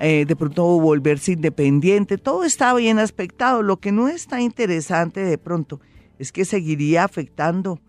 eh, 0.00 0.24
de 0.26 0.36
pronto 0.36 0.64
volverse 0.80 1.32
independiente. 1.32 2.18
Todo 2.18 2.44
está 2.44 2.74
bien 2.74 2.98
aspectado. 2.98 3.62
Lo 3.62 3.78
que 3.78 3.92
no 3.92 4.08
está 4.08 4.40
interesante 4.40 5.20
de 5.20 5.38
pronto 5.38 5.80
es 6.18 6.32
que 6.32 6.44
seguiría 6.44 7.04
afectando 7.04 7.80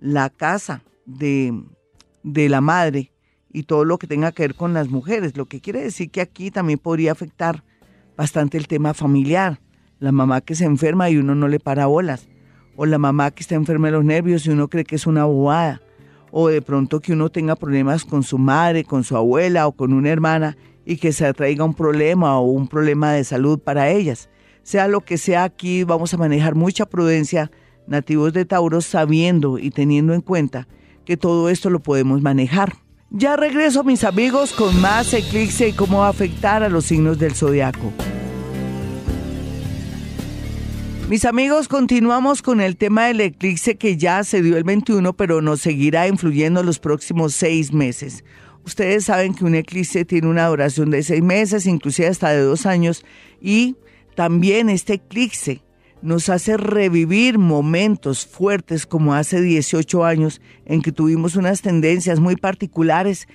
la 0.00 0.30
casa 0.30 0.84
de, 1.06 1.60
de 2.22 2.48
la 2.48 2.60
madre 2.60 3.12
y 3.52 3.64
todo 3.64 3.84
lo 3.84 3.98
que 3.98 4.06
tenga 4.06 4.32
que 4.32 4.42
ver 4.42 4.54
con 4.54 4.74
las 4.74 4.88
mujeres. 4.90 5.36
Lo 5.36 5.46
que 5.46 5.60
quiere 5.60 5.82
decir 5.82 6.10
que 6.10 6.20
aquí 6.20 6.50
también 6.50 6.78
podría 6.78 7.12
afectar 7.12 7.64
bastante 8.16 8.58
el 8.58 8.68
tema 8.68 8.94
familiar. 8.94 9.60
La 9.98 10.12
mamá 10.12 10.42
que 10.42 10.54
se 10.54 10.66
enferma 10.66 11.10
y 11.10 11.16
uno 11.16 11.34
no 11.34 11.48
le 11.48 11.58
para 11.58 11.86
bolas. 11.86 12.28
O 12.76 12.86
la 12.86 12.98
mamá 12.98 13.30
que 13.30 13.42
está 13.42 13.54
enferma 13.54 13.88
de 13.88 13.92
los 13.92 14.04
nervios 14.04 14.46
y 14.46 14.50
uno 14.50 14.68
cree 14.68 14.84
que 14.84 14.96
es 14.96 15.06
una 15.06 15.24
bobada. 15.24 15.80
O 16.38 16.48
de 16.48 16.60
pronto 16.60 17.00
que 17.00 17.14
uno 17.14 17.30
tenga 17.30 17.56
problemas 17.56 18.04
con 18.04 18.22
su 18.22 18.36
madre, 18.36 18.84
con 18.84 19.04
su 19.04 19.16
abuela 19.16 19.66
o 19.66 19.72
con 19.72 19.94
una 19.94 20.10
hermana 20.10 20.58
y 20.84 20.98
que 20.98 21.10
se 21.14 21.32
traiga 21.32 21.64
un 21.64 21.72
problema 21.72 22.38
o 22.38 22.42
un 22.42 22.68
problema 22.68 23.14
de 23.14 23.24
salud 23.24 23.58
para 23.58 23.88
ellas. 23.88 24.28
Sea 24.62 24.86
lo 24.86 25.00
que 25.00 25.16
sea 25.16 25.44
aquí, 25.44 25.82
vamos 25.82 26.12
a 26.12 26.18
manejar 26.18 26.54
mucha 26.54 26.84
prudencia 26.84 27.50
nativos 27.86 28.34
de 28.34 28.44
Tauro 28.44 28.82
sabiendo 28.82 29.58
y 29.58 29.70
teniendo 29.70 30.12
en 30.12 30.20
cuenta 30.20 30.68
que 31.06 31.16
todo 31.16 31.48
esto 31.48 31.70
lo 31.70 31.80
podemos 31.80 32.20
manejar. 32.20 32.74
Ya 33.08 33.36
regreso 33.36 33.82
mis 33.82 34.04
amigos 34.04 34.52
con 34.52 34.78
más 34.78 35.14
eclipse 35.14 35.68
y 35.68 35.72
cómo 35.72 36.00
va 36.00 36.08
a 36.08 36.10
afectar 36.10 36.62
a 36.62 36.68
los 36.68 36.84
signos 36.84 37.18
del 37.18 37.34
zodiaco. 37.34 37.94
Mis 41.08 41.24
amigos, 41.24 41.68
continuamos 41.68 42.42
con 42.42 42.60
el 42.60 42.76
tema 42.76 43.06
del 43.06 43.20
eclipse 43.20 43.76
que 43.76 43.96
ya 43.96 44.24
se 44.24 44.42
dio 44.42 44.56
el 44.56 44.64
21, 44.64 45.12
pero 45.12 45.40
nos 45.40 45.60
seguirá 45.60 46.08
influyendo 46.08 46.64
los 46.64 46.80
próximos 46.80 47.32
seis 47.32 47.72
meses. 47.72 48.24
Ustedes 48.64 49.04
saben 49.04 49.32
que 49.32 49.44
un 49.44 49.54
eclipse 49.54 50.04
tiene 50.04 50.26
una 50.26 50.48
duración 50.48 50.90
de 50.90 51.04
seis 51.04 51.22
meses, 51.22 51.66
inclusive 51.66 52.08
hasta 52.08 52.30
de 52.30 52.40
dos 52.40 52.66
años, 52.66 53.04
y 53.40 53.76
también 54.16 54.68
este 54.68 54.94
eclipse 54.94 55.62
nos 56.02 56.28
hace 56.28 56.56
revivir 56.56 57.38
momentos 57.38 58.26
fuertes 58.26 58.84
como 58.84 59.14
hace 59.14 59.40
18 59.40 60.04
años 60.04 60.40
en 60.64 60.82
que 60.82 60.90
tuvimos 60.90 61.36
unas 61.36 61.62
tendencias 61.62 62.18
muy 62.18 62.34
particulares 62.34 63.28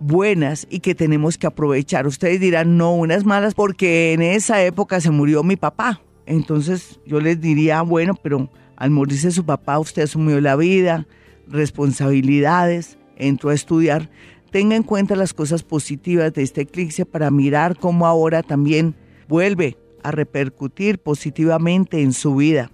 buenas 0.00 0.66
y 0.70 0.80
que 0.80 0.94
tenemos 0.94 1.36
que 1.36 1.46
aprovechar. 1.46 2.06
Ustedes 2.06 2.40
dirán, 2.40 2.78
no, 2.78 2.94
unas 2.94 3.26
malas, 3.26 3.52
porque 3.52 4.14
en 4.14 4.22
esa 4.22 4.62
época 4.62 5.02
se 5.02 5.10
murió 5.10 5.42
mi 5.42 5.56
papá. 5.56 6.00
Entonces 6.28 7.00
yo 7.06 7.20
les 7.20 7.40
diría, 7.40 7.80
bueno, 7.80 8.14
pero 8.14 8.50
al 8.76 8.90
morirse 8.90 9.30
su 9.30 9.46
papá 9.46 9.78
usted 9.78 10.02
asumió 10.02 10.38
la 10.42 10.56
vida, 10.56 11.06
responsabilidades, 11.48 12.98
entró 13.16 13.48
a 13.48 13.54
estudiar. 13.54 14.10
Tenga 14.50 14.76
en 14.76 14.82
cuenta 14.82 15.16
las 15.16 15.32
cosas 15.32 15.62
positivas 15.62 16.34
de 16.34 16.42
este 16.42 16.60
eclipse 16.62 17.06
para 17.06 17.30
mirar 17.30 17.78
cómo 17.78 18.06
ahora 18.06 18.42
también 18.42 18.94
vuelve 19.26 19.78
a 20.02 20.10
repercutir 20.10 20.98
positivamente 20.98 22.02
en 22.02 22.12
su 22.12 22.36
vida. 22.36 22.70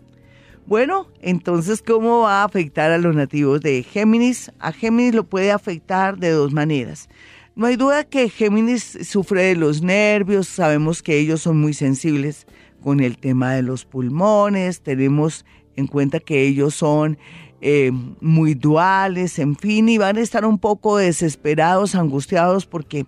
Bueno, 0.66 1.06
entonces, 1.20 1.80
¿cómo 1.80 2.22
va 2.22 2.42
a 2.42 2.44
afectar 2.44 2.90
a 2.90 2.98
los 2.98 3.14
nativos 3.14 3.60
de 3.60 3.84
Géminis? 3.84 4.50
A 4.58 4.72
Géminis 4.72 5.14
lo 5.14 5.24
puede 5.24 5.52
afectar 5.52 6.18
de 6.18 6.30
dos 6.30 6.52
maneras. 6.52 7.08
No 7.54 7.66
hay 7.66 7.76
duda 7.76 8.02
que 8.02 8.28
Géminis 8.28 8.98
sufre 9.04 9.42
de 9.42 9.54
los 9.54 9.80
nervios, 9.80 10.48
sabemos 10.48 11.04
que 11.04 11.18
ellos 11.18 11.40
son 11.40 11.60
muy 11.60 11.72
sensibles 11.72 12.48
con 12.84 13.00
el 13.00 13.16
tema 13.16 13.54
de 13.54 13.62
los 13.62 13.86
pulmones, 13.86 14.82
tenemos 14.82 15.46
en 15.74 15.86
cuenta 15.86 16.20
que 16.20 16.42
ellos 16.42 16.74
son 16.74 17.16
eh, 17.62 17.90
muy 18.20 18.52
duales, 18.52 19.38
en 19.38 19.56
fin, 19.56 19.88
y 19.88 19.96
van 19.96 20.18
a 20.18 20.20
estar 20.20 20.44
un 20.44 20.58
poco 20.58 20.98
desesperados, 20.98 21.94
angustiados 21.94 22.66
porque 22.66 23.06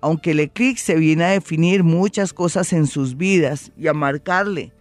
aunque 0.00 0.32
el 0.32 0.40
eclipse 0.40 0.96
viene 0.96 1.24
a 1.24 1.30
definir 1.30 1.84
muchas 1.84 2.32
cosas 2.32 2.72
en 2.72 2.88
sus 2.88 3.16
vidas 3.16 3.70
y 3.78 3.86
a 3.86 3.94
marcarle 3.94 4.72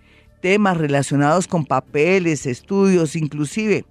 temas 0.42 0.78
relacionados 0.78 1.48
con 1.48 1.64
papeles, 1.64 2.48
estudios, 2.48 3.16
inclusive 3.16 3.86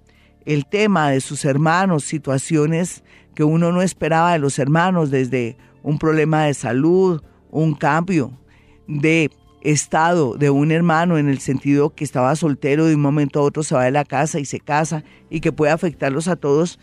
el 0.45 0.65
tema 0.65 1.09
de 1.09 1.21
sus 1.21 1.45
hermanos, 1.45 2.03
situaciones 2.03 3.03
que 3.33 3.45
uno 3.45 3.71
no 3.71 3.81
esperaba 3.81 4.33
de 4.33 4.39
los 4.39 4.59
hermanos, 4.59 5.11
desde 5.11 5.57
un 5.81 5.97
problema 5.97 6.43
de 6.43 6.53
salud, 6.53 7.21
un 7.51 7.73
cambio 7.73 8.37
de 8.87 9.31
estado 9.71 10.35
de 10.35 10.49
un 10.49 10.71
hermano 10.71 11.17
en 11.17 11.27
el 11.27 11.39
sentido 11.39 11.93
que 11.93 12.03
estaba 12.03 12.35
soltero 12.35 12.85
de 12.85 12.95
un 12.95 13.01
momento 13.01 13.39
a 13.39 13.43
otro 13.43 13.63
se 13.63 13.75
va 13.75 13.85
de 13.85 13.91
la 13.91 14.05
casa 14.05 14.39
y 14.39 14.45
se 14.45 14.59
casa 14.59 15.03
y 15.29 15.39
que 15.39 15.51
puede 15.51 15.71
afectarlos 15.71 16.27
a 16.27 16.35
todos 16.35 16.79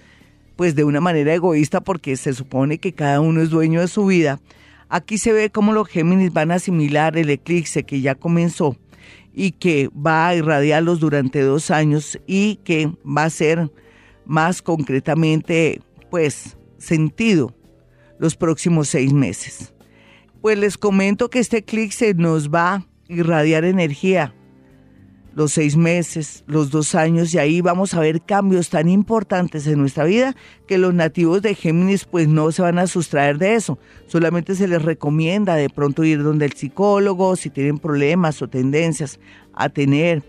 pues 0.57 0.75
de 0.75 0.85
una 0.85 1.01
manera 1.01 1.35
egoísta 1.35 1.81
porque 1.81 2.17
se 2.17 2.35
supone 2.35 2.79
que 2.79 2.93
cada 2.93 3.21
uno 3.21 3.41
es 3.41 3.51
dueño 3.51 3.81
de 3.81 3.89
su 3.89 4.07
vida. 4.07 4.41
Aquí 4.89 5.17
se 5.17 5.33
ve 5.33 5.51
cómo 5.51 5.73
los 5.73 5.89
Géminis 5.89 6.33
van 6.33 6.51
a 6.51 6.57
asimilar 6.57 7.17
el 7.17 7.31
eclipse 7.31 7.85
que 7.85 8.01
ya 8.01 8.15
comenzó 8.15 8.77
y 9.33 9.53
que 9.53 9.89
va 9.95 10.29
a 10.29 10.35
irradiarlos 10.35 11.01
durante 11.01 11.41
dos 11.41 11.71
años 11.71 12.19
y 12.27 12.57
que 12.57 12.93
va 13.05 13.25
a 13.25 13.31
ser 13.31 13.71
más 14.27 14.61
concretamente 14.61 15.81
pues 16.11 16.57
sentido 16.79 17.55
los 18.19 18.37
próximos 18.37 18.89
seis 18.89 19.13
meses. 19.13 19.73
Pues 20.43 20.59
les 20.59 20.77
comento 20.77 21.31
que 21.31 21.39
este 21.39 21.59
eclipse 21.59 22.15
nos 22.15 22.51
va 22.51 22.75
a 22.75 22.87
irradiar 23.07 23.65
energía 23.65 24.35
los 25.37 25.53
seis 25.53 25.77
meses, 25.77 26.43
los 26.49 26.71
dos 26.71 26.97
años, 26.97 27.33
y 27.33 27.39
ahí 27.39 27.61
vamos 27.61 27.95
a 27.95 28.01
ver 28.01 28.21
cambios 28.23 28.69
tan 28.69 28.89
importantes 28.89 29.69
en 29.69 29.79
nuestra 29.79 30.05
vida 30.05 30.35
que 30.67 30.79
los 30.79 30.93
nativos 30.93 31.43
de 31.43 31.55
Géminis 31.55 32.07
pues 32.07 32.27
no 32.27 32.51
se 32.51 32.61
van 32.61 32.81
a 32.81 32.89
sustraer 32.89 33.39
de 33.39 33.55
eso. 33.55 33.79
Solamente 34.09 34.57
se 34.57 34.67
les 34.67 34.83
recomienda 34.83 35.55
de 35.55 35.71
pronto 35.71 36.03
ir 36.03 36.25
donde 36.25 36.47
el 36.47 36.53
psicólogo 36.55 37.37
si 37.37 37.49
tienen 37.49 37.79
problemas 37.79 38.43
o 38.43 38.49
tendencias 38.49 39.21
a 39.55 39.69
tener 39.69 40.25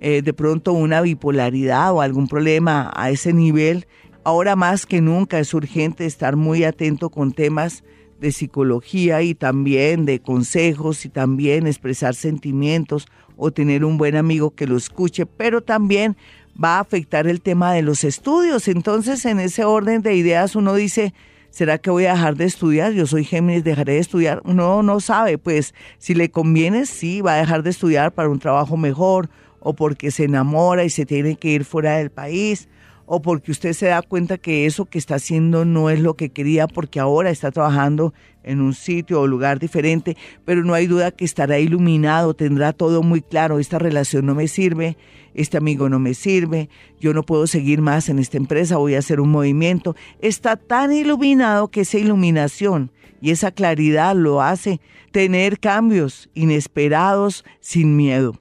eh, 0.00 0.22
de 0.22 0.32
pronto 0.34 0.72
una 0.72 1.00
bipolaridad 1.00 1.92
o 1.92 2.00
algún 2.00 2.28
problema 2.28 2.92
a 2.94 3.10
ese 3.10 3.32
nivel. 3.32 3.88
Ahora 4.22 4.54
más 4.54 4.86
que 4.86 5.00
nunca 5.00 5.40
es 5.40 5.52
urgente 5.52 6.06
estar 6.06 6.36
muy 6.36 6.62
atento 6.62 7.10
con 7.10 7.32
temas 7.32 7.82
de 8.20 8.32
psicología 8.32 9.22
y 9.22 9.34
también 9.34 10.04
de 10.04 10.20
consejos 10.20 11.04
y 11.04 11.08
también 11.08 11.66
expresar 11.66 12.14
sentimientos 12.14 13.06
o 13.36 13.52
tener 13.52 13.84
un 13.84 13.98
buen 13.98 14.16
amigo 14.16 14.50
que 14.50 14.66
lo 14.66 14.76
escuche, 14.76 15.26
pero 15.26 15.62
también 15.62 16.16
va 16.62 16.76
a 16.76 16.80
afectar 16.80 17.26
el 17.26 17.40
tema 17.40 17.72
de 17.72 17.82
los 17.82 18.04
estudios. 18.04 18.68
Entonces, 18.68 19.24
en 19.24 19.38
ese 19.38 19.64
orden 19.64 20.02
de 20.02 20.16
ideas 20.16 20.56
uno 20.56 20.74
dice, 20.74 21.14
¿será 21.50 21.78
que 21.78 21.90
voy 21.90 22.06
a 22.06 22.12
dejar 22.12 22.36
de 22.36 22.46
estudiar? 22.46 22.92
Yo 22.92 23.06
soy 23.06 23.24
Géminis, 23.24 23.62
dejaré 23.62 23.94
de 23.94 24.00
estudiar. 24.00 24.42
Uno 24.44 24.82
no 24.82 25.00
sabe, 25.00 25.38
pues 25.38 25.74
si 25.98 26.14
le 26.14 26.30
conviene, 26.30 26.86
sí, 26.86 27.20
va 27.20 27.34
a 27.34 27.38
dejar 27.38 27.62
de 27.62 27.70
estudiar 27.70 28.12
para 28.12 28.28
un 28.28 28.40
trabajo 28.40 28.76
mejor 28.76 29.30
o 29.60 29.74
porque 29.74 30.10
se 30.10 30.24
enamora 30.24 30.84
y 30.84 30.90
se 30.90 31.06
tiene 31.06 31.36
que 31.36 31.50
ir 31.50 31.64
fuera 31.64 31.96
del 31.98 32.10
país 32.10 32.68
o 33.08 33.22
porque 33.22 33.50
usted 33.50 33.72
se 33.72 33.86
da 33.86 34.02
cuenta 34.02 34.36
que 34.36 34.66
eso 34.66 34.84
que 34.84 34.98
está 34.98 35.14
haciendo 35.14 35.64
no 35.64 35.88
es 35.88 35.98
lo 36.00 36.14
que 36.14 36.28
quería 36.28 36.68
porque 36.68 37.00
ahora 37.00 37.30
está 37.30 37.50
trabajando 37.50 38.12
en 38.44 38.60
un 38.60 38.74
sitio 38.74 39.22
o 39.22 39.26
lugar 39.26 39.58
diferente, 39.58 40.16
pero 40.44 40.62
no 40.62 40.74
hay 40.74 40.86
duda 40.86 41.10
que 41.10 41.24
estará 41.24 41.58
iluminado, 41.58 42.34
tendrá 42.34 42.74
todo 42.74 43.02
muy 43.02 43.22
claro, 43.22 43.58
esta 43.58 43.78
relación 43.78 44.26
no 44.26 44.34
me 44.34 44.46
sirve, 44.46 44.98
este 45.34 45.56
amigo 45.56 45.88
no 45.88 45.98
me 45.98 46.12
sirve, 46.12 46.68
yo 47.00 47.14
no 47.14 47.22
puedo 47.22 47.46
seguir 47.46 47.80
más 47.80 48.10
en 48.10 48.18
esta 48.18 48.36
empresa, 48.36 48.76
voy 48.76 48.94
a 48.94 48.98
hacer 48.98 49.20
un 49.20 49.30
movimiento. 49.30 49.96
Está 50.20 50.56
tan 50.56 50.92
iluminado 50.92 51.68
que 51.68 51.82
esa 51.82 51.98
iluminación 51.98 52.92
y 53.22 53.30
esa 53.30 53.50
claridad 53.52 54.14
lo 54.14 54.42
hace 54.42 54.80
tener 55.12 55.58
cambios 55.58 56.28
inesperados 56.34 57.44
sin 57.60 57.96
miedo. 57.96 58.34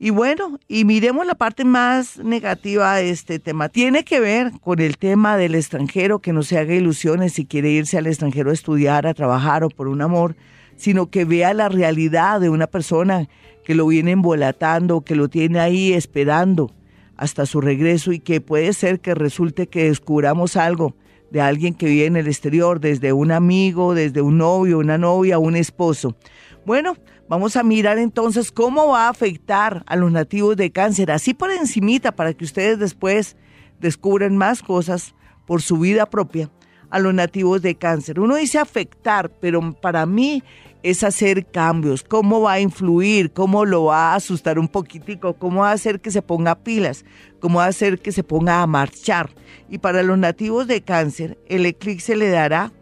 Y 0.00 0.10
bueno, 0.10 0.60
y 0.68 0.84
miremos 0.84 1.26
la 1.26 1.34
parte 1.34 1.64
más 1.64 2.18
negativa 2.18 2.94
de 2.96 3.10
este 3.10 3.40
tema. 3.40 3.68
Tiene 3.68 4.04
que 4.04 4.20
ver 4.20 4.52
con 4.60 4.78
el 4.78 4.96
tema 4.96 5.36
del 5.36 5.56
extranjero, 5.56 6.20
que 6.20 6.32
no 6.32 6.44
se 6.44 6.56
haga 6.56 6.72
ilusiones 6.74 7.32
si 7.32 7.46
quiere 7.46 7.70
irse 7.70 7.98
al 7.98 8.06
extranjero 8.06 8.50
a 8.50 8.54
estudiar, 8.54 9.08
a 9.08 9.14
trabajar 9.14 9.64
o 9.64 9.70
por 9.70 9.88
un 9.88 10.00
amor, 10.00 10.36
sino 10.76 11.10
que 11.10 11.24
vea 11.24 11.52
la 11.52 11.68
realidad 11.68 12.40
de 12.40 12.48
una 12.48 12.68
persona 12.68 13.28
que 13.64 13.74
lo 13.74 13.88
viene 13.88 14.12
embolatando, 14.12 15.00
que 15.00 15.16
lo 15.16 15.28
tiene 15.28 15.58
ahí 15.58 15.92
esperando 15.92 16.72
hasta 17.16 17.44
su 17.44 17.60
regreso 17.60 18.12
y 18.12 18.20
que 18.20 18.40
puede 18.40 18.72
ser 18.74 19.00
que 19.00 19.16
resulte 19.16 19.66
que 19.66 19.88
descubramos 19.88 20.56
algo 20.56 20.94
de 21.32 21.40
alguien 21.40 21.74
que 21.74 21.86
vive 21.86 22.06
en 22.06 22.16
el 22.16 22.28
exterior, 22.28 22.78
desde 22.78 23.12
un 23.12 23.32
amigo, 23.32 23.94
desde 23.94 24.22
un 24.22 24.38
novio, 24.38 24.78
una 24.78 24.96
novia, 24.96 25.40
un 25.40 25.56
esposo. 25.56 26.16
Bueno, 26.64 26.96
vamos 27.28 27.56
a 27.56 27.62
mirar 27.62 27.98
entonces 27.98 28.50
cómo 28.50 28.88
va 28.88 29.06
a 29.06 29.10
afectar 29.10 29.82
a 29.86 29.96
los 29.96 30.10
nativos 30.10 30.56
de 30.56 30.70
cáncer, 30.70 31.10
así 31.10 31.34
por 31.34 31.50
encimita, 31.50 32.12
para 32.12 32.32
que 32.34 32.44
ustedes 32.44 32.78
después 32.78 33.36
descubran 33.80 34.36
más 34.36 34.62
cosas 34.62 35.14
por 35.46 35.62
su 35.62 35.78
vida 35.78 36.06
propia 36.06 36.50
a 36.90 36.98
los 36.98 37.14
nativos 37.14 37.62
de 37.62 37.74
cáncer. 37.74 38.18
Uno 38.18 38.36
dice 38.36 38.58
afectar, 38.58 39.30
pero 39.40 39.72
para 39.72 40.06
mí 40.06 40.42
es 40.82 41.02
hacer 41.02 41.44
cambios, 41.46 42.02
cómo 42.02 42.40
va 42.40 42.52
a 42.52 42.60
influir, 42.60 43.32
cómo 43.32 43.64
lo 43.64 43.84
va 43.84 44.12
a 44.12 44.14
asustar 44.14 44.58
un 44.58 44.68
poquitico, 44.68 45.34
cómo 45.34 45.62
va 45.62 45.70
a 45.70 45.74
hacer 45.74 46.00
que 46.00 46.10
se 46.10 46.22
ponga 46.22 46.54
pilas, 46.54 47.04
cómo 47.40 47.58
va 47.58 47.64
a 47.64 47.68
hacer 47.68 47.98
que 47.98 48.12
se 48.12 48.22
ponga 48.22 48.62
a 48.62 48.66
marchar. 48.66 49.30
Y 49.68 49.78
para 49.78 50.02
los 50.02 50.18
nativos 50.18 50.66
de 50.66 50.82
cáncer, 50.82 51.38
el 51.48 51.66
eclipse 51.66 52.16
le 52.16 52.30
dará, 52.30 52.72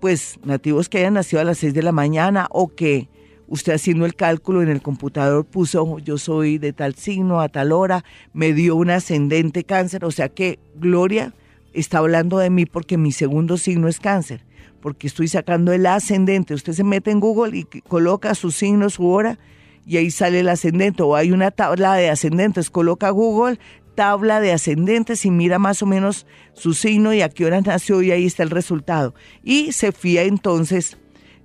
pues, 0.00 0.38
nativos 0.44 0.88
que 0.88 0.98
hayan 0.98 1.14
nacido 1.14 1.40
a 1.40 1.44
las 1.44 1.58
6 1.58 1.74
de 1.74 1.82
la 1.82 1.92
mañana 1.92 2.46
o 2.50 2.68
que 2.68 3.08
usted 3.48 3.74
haciendo 3.74 4.06
el 4.06 4.14
cálculo 4.14 4.62
en 4.62 4.68
el 4.68 4.82
computador 4.82 5.44
puso 5.44 5.98
yo 5.98 6.18
soy 6.18 6.58
de 6.58 6.72
tal 6.72 6.94
signo 6.94 7.40
a 7.40 7.48
tal 7.48 7.72
hora, 7.72 8.04
me 8.32 8.52
dio 8.52 8.76
un 8.76 8.90
ascendente 8.90 9.64
cáncer, 9.64 10.04
o 10.04 10.10
sea 10.10 10.28
que 10.28 10.58
Gloria 10.76 11.34
está 11.72 11.98
hablando 11.98 12.38
de 12.38 12.50
mí 12.50 12.66
porque 12.66 12.96
mi 12.96 13.12
segundo 13.12 13.56
signo 13.56 13.88
es 13.88 14.00
cáncer 14.00 14.48
porque 14.80 15.06
estoy 15.06 15.28
sacando 15.28 15.72
el 15.72 15.86
ascendente. 15.86 16.54
Usted 16.54 16.72
se 16.72 16.84
mete 16.84 17.10
en 17.10 17.20
Google 17.20 17.58
y 17.58 17.64
coloca 17.82 18.34
su 18.34 18.50
signo, 18.50 18.90
su 18.90 19.06
hora, 19.06 19.38
y 19.86 19.96
ahí 19.96 20.10
sale 20.10 20.40
el 20.40 20.48
ascendente. 20.48 21.02
O 21.02 21.16
hay 21.16 21.32
una 21.32 21.50
tabla 21.50 21.94
de 21.94 22.10
ascendentes, 22.10 22.70
coloca 22.70 23.10
Google, 23.10 23.58
tabla 23.94 24.40
de 24.40 24.52
ascendentes 24.52 25.24
y 25.24 25.30
mira 25.30 25.58
más 25.58 25.82
o 25.82 25.86
menos 25.86 26.26
su 26.52 26.74
signo 26.74 27.12
y 27.12 27.22
a 27.22 27.28
qué 27.28 27.46
hora 27.46 27.60
nació 27.60 28.02
y 28.02 28.12
ahí 28.12 28.26
está 28.26 28.42
el 28.42 28.50
resultado. 28.50 29.14
Y 29.42 29.72
se 29.72 29.92
fía 29.92 30.22
entonces 30.22 30.98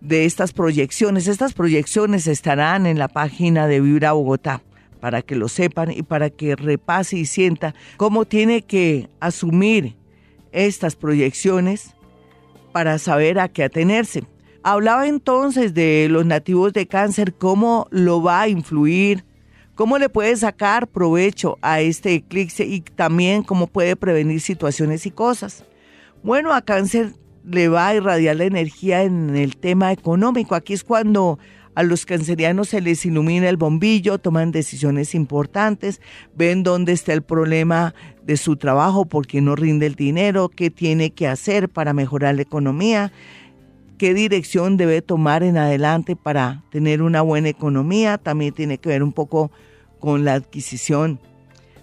de 0.04 0.26
estas 0.26 0.52
proyecciones. 0.54 1.28
Estas 1.28 1.54
proyecciones 1.54 2.28
estarán 2.28 2.86
en 2.86 3.00
la 3.00 3.08
página 3.08 3.68
de 3.68 3.82
Vibra 3.82 4.12
Bogotá 4.12 4.62
para 5.00 5.22
que 5.22 5.36
lo 5.36 5.48
sepan 5.48 5.92
y 5.92 6.04
para 6.04 6.30
que 6.30 6.56
repase 6.56 7.18
y 7.18 7.26
sienta 7.26 7.74
cómo 7.98 8.26
tiene 8.26 8.62
que 8.62 9.10
asumir 9.20 9.96
estas 10.52 10.96
proyecciones 10.96 11.96
para 12.72 13.00
saber 13.00 13.40
a 13.40 13.48
qué 13.48 13.64
atenerse. 13.64 14.24
Hablaba 14.62 15.08
entonces 15.08 15.74
de 15.74 16.08
los 16.10 16.26
nativos 16.26 16.74
de 16.74 16.88
cáncer, 16.88 17.34
cómo 17.34 17.88
lo 17.90 18.22
va 18.22 18.42
a 18.42 18.48
influir, 18.48 19.26
cómo 19.76 19.98
le 19.98 20.10
puede 20.10 20.36
sacar 20.36 20.88
provecho 20.88 21.58
a 21.62 21.82
este 21.82 22.14
eclipse 22.14 22.66
y 22.66 22.82
también 22.82 23.44
cómo 23.44 23.68
puede 23.68 23.96
prevenir 23.96 24.40
situaciones 24.42 25.06
y 25.06 25.12
cosas. 25.12 25.66
Bueno, 26.24 26.54
a 26.54 26.62
cáncer 26.62 27.14
le 27.46 27.68
va 27.68 27.90
a 27.90 27.96
irradiar 27.96 28.36
la 28.38 28.46
energía 28.46 29.04
en 29.04 29.36
el 29.36 29.58
tema 29.58 29.92
económico. 29.92 30.56
Aquí 30.56 30.74
es 30.74 30.84
cuando 30.84 31.40
a 31.76 31.84
los 31.84 32.06
cancerianos 32.06 32.70
se 32.70 32.82
les 32.82 33.06
ilumina 33.06 33.50
el 33.50 33.58
bombillo, 33.58 34.20
toman 34.20 34.52
decisiones 34.52 35.16
importantes, 35.16 36.02
ven 36.36 36.64
dónde 36.64 36.92
está 36.92 37.14
el 37.14 37.24
problema 37.24 37.96
de 38.24 38.38
su 38.38 38.58
trabajo, 38.58 39.06
porque 39.06 39.42
no 39.42 39.56
rinde 39.56 39.88
el 39.88 39.96
dinero, 39.96 40.50
qué 40.50 40.70
tiene 40.70 41.12
que 41.12 41.28
hacer 41.28 41.70
para 41.70 41.94
mejorar 41.94 42.36
la 42.36 42.44
economía, 42.44 43.12
qué 43.98 44.14
dirección 44.14 44.78
debe 44.78 45.02
tomar 45.02 45.44
en 45.44 45.58
adelante 45.58 46.16
para 46.16 46.64
tener 46.70 47.02
una 47.02 47.22
buena 47.22 47.50
economía. 47.50 48.18
También 48.18 48.54
tiene 48.54 48.78
que 48.78 48.90
ver 48.90 49.02
un 49.02 49.14
poco 49.14 49.52
con 50.00 50.26
la 50.26 50.34
adquisición 50.34 51.20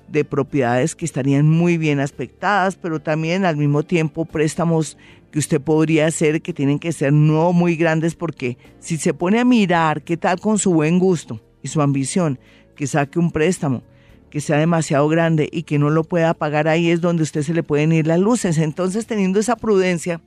de 0.09 0.25
propiedades 0.25 0.96
que 0.96 1.05
estarían 1.05 1.49
muy 1.49 1.79
bien 1.79 2.01
aspectadas, 2.01 2.77
pero 2.77 3.01
también 3.01 3.44
al 3.44 3.57
mismo 3.57 3.85
tiempo 3.85 4.25
préstamos 4.25 4.99
que 5.30 5.38
usted 5.38 5.60
podría 5.60 6.06
hacer 6.06 6.42
que 6.42 6.52
tienen 6.52 6.78
que 6.78 6.92
ser 6.92 7.12
no 7.12 7.52
muy 7.52 7.76
grandes 7.76 8.14
porque 8.14 8.58
si 8.80 8.96
se 8.96 9.14
pone 9.14 9.38
a 9.38 9.44
mirar 9.44 10.02
qué 10.02 10.16
tal 10.16 10.40
con 10.40 10.58
su 10.58 10.72
buen 10.72 10.98
gusto 10.98 11.40
y 11.62 11.68
su 11.68 11.80
ambición, 11.80 12.38
que 12.74 12.86
saque 12.86 13.18
un 13.18 13.30
préstamo 13.30 13.82
que 14.30 14.40
sea 14.40 14.58
demasiado 14.58 15.08
grande 15.08 15.48
y 15.52 15.64
que 15.64 15.78
no 15.78 15.90
lo 15.90 16.04
pueda 16.04 16.34
pagar, 16.34 16.68
ahí 16.68 16.90
es 16.90 17.00
donde 17.00 17.24
usted 17.24 17.42
se 17.42 17.52
le 17.52 17.62
pueden 17.62 17.92
ir 17.92 18.06
las 18.06 18.20
luces. 18.20 18.58
Entonces, 18.58 19.06
teniendo 19.06 19.40
esa 19.40 19.56
prudencia, 19.56 20.20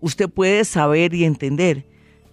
usted 0.00 0.28
puede 0.28 0.64
saber 0.64 1.14
y 1.14 1.24
entender 1.24 1.86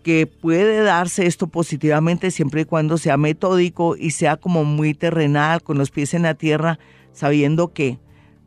que 0.03 0.25
puede 0.25 0.81
darse 0.81 1.27
esto 1.27 1.47
positivamente 1.47 2.31
siempre 2.31 2.61
y 2.61 2.65
cuando 2.65 2.97
sea 2.97 3.17
metódico 3.17 3.95
y 3.95 4.11
sea 4.11 4.37
como 4.37 4.63
muy 4.63 4.93
terrenal, 4.93 5.61
con 5.61 5.77
los 5.77 5.91
pies 5.91 6.13
en 6.13 6.23
la 6.23 6.33
tierra, 6.33 6.79
sabiendo 7.13 7.73
que 7.73 7.99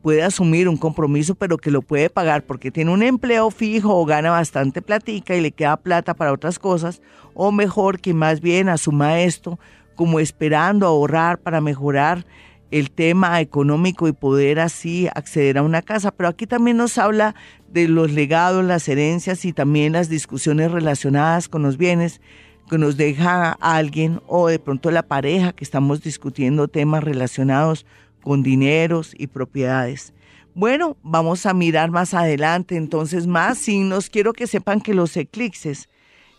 puede 0.04 0.22
asumir 0.22 0.68
un 0.68 0.76
compromiso, 0.76 1.34
pero 1.34 1.56
que 1.56 1.70
lo 1.70 1.80
puede 1.80 2.10
pagar 2.10 2.44
porque 2.44 2.70
tiene 2.70 2.90
un 2.90 3.02
empleo 3.02 3.50
fijo 3.50 3.96
o 3.96 4.04
gana 4.04 4.32
bastante 4.32 4.82
platica 4.82 5.34
y 5.34 5.40
le 5.40 5.50
queda 5.50 5.78
plata 5.78 6.12
para 6.12 6.34
otras 6.34 6.58
cosas, 6.58 7.00
o 7.32 7.50
mejor 7.52 7.98
que 7.98 8.12
más 8.12 8.42
bien 8.42 8.68
asuma 8.68 9.20
esto 9.20 9.58
como 9.94 10.20
esperando 10.20 10.86
ahorrar 10.86 11.38
para 11.38 11.62
mejorar 11.62 12.26
el 12.70 12.90
tema 12.90 13.40
económico 13.40 14.06
y 14.06 14.12
poder 14.12 14.60
así 14.60 15.08
acceder 15.14 15.56
a 15.56 15.62
una 15.62 15.80
casa. 15.80 16.10
Pero 16.10 16.28
aquí 16.28 16.46
también 16.46 16.76
nos 16.76 16.98
habla 16.98 17.34
de 17.68 17.88
los 17.88 18.12
legados, 18.12 18.62
las 18.62 18.86
herencias 18.86 19.46
y 19.46 19.54
también 19.54 19.94
las 19.94 20.10
discusiones 20.10 20.70
relacionadas 20.70 21.48
con 21.48 21.62
los 21.62 21.78
bienes 21.78 22.20
que 22.68 22.76
nos 22.76 22.98
deja 22.98 23.52
alguien 23.52 24.20
o 24.26 24.48
de 24.48 24.58
pronto 24.58 24.90
la 24.90 25.04
pareja 25.04 25.54
que 25.54 25.64
estamos 25.64 26.02
discutiendo 26.02 26.68
temas 26.68 27.02
relacionados 27.02 27.86
con 28.24 28.42
dineros 28.42 29.14
y 29.16 29.26
propiedades. 29.26 30.14
Bueno, 30.54 30.96
vamos 31.02 31.44
a 31.44 31.52
mirar 31.52 31.90
más 31.90 32.14
adelante 32.14 32.76
entonces 32.76 33.26
más 33.26 33.58
signos. 33.58 34.08
Quiero 34.08 34.32
que 34.32 34.46
sepan 34.46 34.80
que 34.80 34.94
los 34.94 35.14
eclipses 35.16 35.90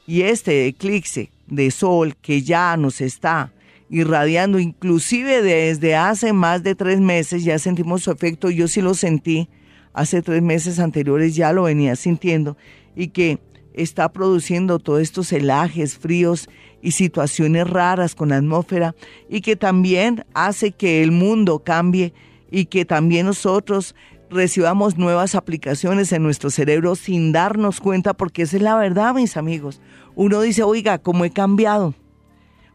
y 0.08 0.24
este 0.24 0.66
eclipse 0.66 1.32
de 1.46 1.70
sol 1.70 2.16
que 2.16 2.42
ya 2.42 2.76
nos 2.76 3.02
está 3.02 3.54
irradiando, 3.88 4.58
inclusive 4.58 5.44
desde 5.44 5.96
hace 5.96 6.34
más 6.34 6.64
de 6.64 6.74
tres 6.74 7.00
meses 7.00 7.44
ya 7.44 7.60
sentimos 7.60 8.02
su 8.02 8.12
efecto, 8.12 8.50
yo 8.50 8.68
sí 8.68 8.82
lo 8.82 8.96
sentí, 8.96 9.48
hace 9.94 10.24
tres 10.24 10.42
meses 10.42 10.80
anteriores 10.80 11.36
ya 11.36 11.54
lo 11.54 11.64
venía 11.64 11.96
sintiendo 11.96 12.58
y 12.96 13.10
que 13.10 13.38
está 13.74 14.12
produciendo 14.12 14.80
todos 14.80 15.02
estos 15.02 15.32
helajes 15.32 15.98
fríos 16.00 16.50
y 16.86 16.92
situaciones 16.92 17.68
raras 17.68 18.14
con 18.14 18.30
la 18.30 18.38
atmósfera 18.38 18.94
y 19.28 19.42
que 19.42 19.56
también 19.56 20.24
hace 20.36 20.72
que 20.72 21.02
el 21.02 21.12
mundo 21.12 21.64
cambie 21.64 22.14
y 22.52 22.68
que 22.68 22.86
también 22.86 23.26
nosotros 23.26 23.96
recibamos 24.30 24.96
nuevas 24.96 25.34
aplicaciones 25.34 26.12
en 26.12 26.22
nuestro 26.22 26.52
cerebro 26.52 26.96
sin 26.96 27.32
darnos 27.32 27.82
cuenta, 27.82 28.14
porque 28.14 28.44
esa 28.44 28.58
es 28.58 28.62
la 28.62 28.76
verdad, 28.76 29.16
mis 29.16 29.36
amigos. 29.36 29.82
Uno 30.14 30.42
dice, 30.42 30.62
oiga, 30.62 31.00
¿cómo 31.00 31.26
he 31.26 31.32
cambiado? 31.32 31.96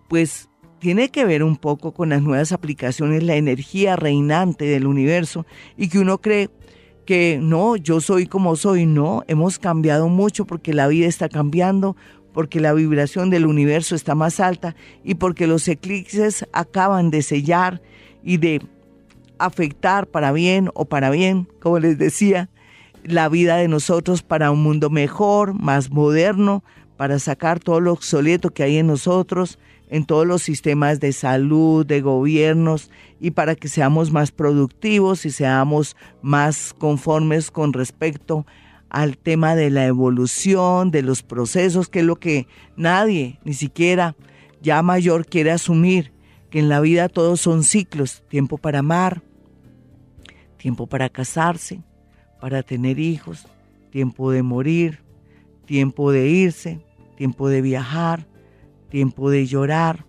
Pues 0.09 0.49
tiene 0.81 1.11
que 1.11 1.25
ver 1.25 1.45
un 1.45 1.57
poco 1.57 1.93
con 1.93 2.09
las 2.09 2.21
nuevas 2.21 2.51
aplicaciones, 2.51 3.23
la 3.23 3.37
energía 3.37 3.95
reinante 3.95 4.65
del 4.65 4.89
universo 4.89 5.47
y 5.77 5.89
que 5.89 6.01
uno 6.01 6.19
cree 6.19 6.51
que 7.07 7.39
no, 7.41 7.77
yo 7.77 8.01
soy 8.01 8.27
como 8.27 8.57
soy, 8.57 8.87
no, 8.87 9.23
hemos 9.29 9.59
cambiado 9.59 10.09
mucho 10.09 10.47
porque 10.47 10.73
la 10.73 10.89
vida 10.89 11.07
está 11.07 11.29
cambiando, 11.29 11.97
porque 12.33 12.61
la 12.61 12.73
vibración 12.73 13.31
del 13.31 13.47
universo 13.47 13.95
está 13.95 14.15
más 14.15 14.41
alta 14.41 14.77
y 15.05 15.15
porque 15.15 15.47
los 15.47 15.67
eclipses 15.69 16.47
acaban 16.53 17.11
de 17.11 17.23
sellar 17.23 17.81
y 18.23 18.37
de 18.37 18.63
afectar 19.39 20.07
para 20.07 20.33
bien 20.33 20.71
o 20.75 20.85
para 20.85 21.11
bien, 21.11 21.49
como 21.61 21.79
les 21.79 21.99
decía, 21.99 22.49
la 23.03 23.29
vida 23.29 23.57
de 23.57 23.69
nosotros 23.69 24.23
para 24.23 24.51
un 24.51 24.63
mundo 24.63 24.91
mejor, 24.91 25.55
más 25.55 25.91
moderno, 25.91 26.63
para 26.97 27.19
sacar 27.19 27.61
todo 27.61 27.81
lo 27.81 27.93
obsoleto 27.93 28.51
que 28.51 28.63
hay 28.63 28.77
en 28.77 28.87
nosotros, 28.87 29.59
en 29.89 30.05
todos 30.05 30.27
los 30.27 30.43
sistemas 30.43 31.01
de 31.01 31.13
salud, 31.13 31.87
de 31.87 32.03
gobiernos, 32.03 32.91
y 33.19 33.33
para 33.33 33.55
que 33.55 33.69
seamos 33.69 34.13
más 34.13 34.31
productivos 34.31 35.25
y 35.25 35.31
seamos 35.31 35.97
más 36.23 36.75
conformes 36.79 37.51
con 37.51 37.73
respecto 37.73 38.47
al 38.91 39.17
tema 39.17 39.55
de 39.55 39.71
la 39.71 39.87
evolución, 39.87 40.91
de 40.91 41.03
los 41.03 41.23
procesos, 41.23 41.89
que 41.89 42.01
es 42.01 42.05
lo 42.05 42.17
que 42.17 42.47
nadie, 42.77 43.39
ni 43.45 43.55
siquiera 43.55 44.17
ya 44.61 44.83
mayor, 44.83 45.27
quiere 45.27 45.53
asumir, 45.53 46.13
que 46.51 46.59
en 46.59 46.69
la 46.69 46.81
vida 46.81 47.09
todos 47.09 47.41
son 47.41 47.63
ciclos, 47.63 48.23
tiempo 48.29 48.59
para 48.59 48.81
amar, 48.81 49.23
tiempo 50.57 50.87
para 50.87 51.09
casarse, 51.09 51.83
para 52.41 52.63
tener 52.63 52.99
hijos, 52.99 53.47
tiempo 53.91 54.31
de 54.31 54.43
morir, 54.43 55.03
tiempo 55.65 56.11
de 56.13 56.29
irse, 56.29 56.81
tiempo 57.17 57.49
de 57.49 57.63
viajar, 57.63 58.27
tiempo 58.89 59.31
de 59.31 59.47
llorar. 59.47 60.05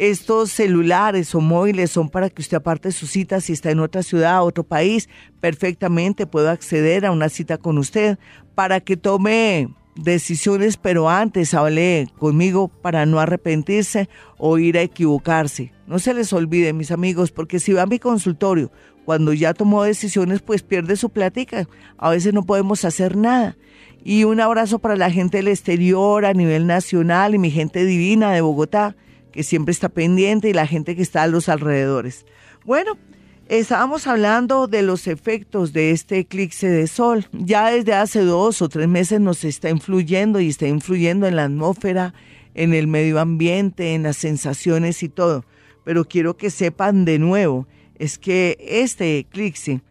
Estos 0.00 0.50
celulares 0.50 1.34
o 1.34 1.42
móviles 1.42 1.90
son 1.90 2.08
para 2.08 2.30
que 2.30 2.40
usted 2.40 2.56
aparte 2.56 2.90
su 2.90 3.06
cita 3.06 3.38
si 3.42 3.52
está 3.52 3.70
en 3.70 3.80
otra 3.80 4.02
ciudad, 4.02 4.42
otro 4.42 4.64
país, 4.64 5.10
perfectamente 5.40 6.26
puedo 6.26 6.48
acceder 6.48 7.04
a 7.04 7.10
una 7.10 7.28
cita 7.28 7.58
con 7.58 7.76
usted 7.76 8.18
para 8.54 8.80
que 8.80 8.96
tome 8.96 9.68
decisiones, 9.96 10.78
pero 10.78 11.10
antes 11.10 11.52
hable 11.52 12.08
conmigo 12.18 12.68
para 12.68 13.04
no 13.04 13.20
arrepentirse 13.20 14.08
o 14.38 14.56
ir 14.56 14.78
a 14.78 14.82
equivocarse. 14.82 15.70
No 15.86 15.98
se 15.98 16.14
les 16.14 16.32
olvide, 16.32 16.72
mis 16.72 16.92
amigos, 16.92 17.30
porque 17.30 17.60
si 17.60 17.74
va 17.74 17.82
a 17.82 17.86
mi 17.86 17.98
consultorio 17.98 18.72
cuando 19.04 19.34
ya 19.34 19.52
tomó 19.52 19.82
decisiones, 19.82 20.40
pues 20.40 20.62
pierde 20.62 20.96
su 20.96 21.10
plática. 21.10 21.68
A 21.98 22.08
veces 22.08 22.32
no 22.32 22.46
podemos 22.46 22.86
hacer 22.86 23.18
nada. 23.18 23.58
Y 24.02 24.24
un 24.24 24.40
abrazo 24.40 24.78
para 24.78 24.96
la 24.96 25.10
gente 25.10 25.36
del 25.36 25.48
exterior 25.48 26.24
a 26.24 26.32
nivel 26.32 26.66
nacional 26.66 27.34
y 27.34 27.38
mi 27.38 27.50
gente 27.50 27.84
divina 27.84 28.32
de 28.32 28.40
Bogotá, 28.40 28.96
que 29.30 29.42
siempre 29.42 29.72
está 29.72 29.88
pendiente, 29.88 30.48
y 30.48 30.52
la 30.52 30.66
gente 30.66 30.96
que 30.96 31.02
está 31.02 31.22
a 31.22 31.26
los 31.26 31.48
alrededores. 31.48 32.26
Bueno, 32.64 32.98
estábamos 33.48 34.06
hablando 34.06 34.66
de 34.66 34.82
los 34.82 35.06
efectos 35.06 35.72
de 35.72 35.90
este 35.90 36.18
eclipse 36.18 36.68
de 36.68 36.86
sol. 36.86 37.26
Ya 37.32 37.70
desde 37.70 37.94
hace 37.94 38.20
dos 38.20 38.62
o 38.62 38.68
tres 38.68 38.88
meses 38.88 39.20
nos 39.20 39.44
está 39.44 39.70
influyendo 39.70 40.40
y 40.40 40.48
está 40.48 40.68
influyendo 40.68 41.26
en 41.26 41.36
la 41.36 41.44
atmósfera, 41.44 42.14
en 42.54 42.74
el 42.74 42.86
medio 42.86 43.18
ambiente, 43.20 43.94
en 43.94 44.04
las 44.04 44.16
sensaciones 44.16 45.02
y 45.02 45.08
todo. 45.08 45.44
Pero 45.84 46.04
quiero 46.04 46.36
que 46.36 46.50
sepan 46.50 47.04
de 47.04 47.18
nuevo, 47.18 47.66
es 47.98 48.18
que 48.18 48.56
este 48.60 49.18
eclipse 49.18 49.82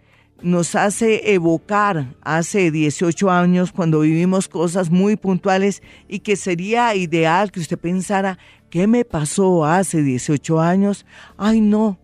nos 0.42 0.76
hace 0.76 1.34
evocar 1.34 2.16
hace 2.22 2.72
18 2.72 3.30
años 3.30 3.72
cuando 3.72 4.02
vivimos 4.02 4.48
cosas 4.48 4.90
muy 4.90 5.16
puntuales 5.16 5.82
y 6.08 6.20
que 6.20 6.36
sería 6.36 6.96
ideal 6.96 7.52
que 7.52 7.60
usted 7.60 7.78
pensara, 7.78 8.38
¿qué 8.70 8.88
me 8.88 9.06
pasó 9.06 9.66
hace 9.66 10.02
18 10.02 10.60
años? 10.60 11.06
Ay 11.38 11.62
no, 11.62 12.00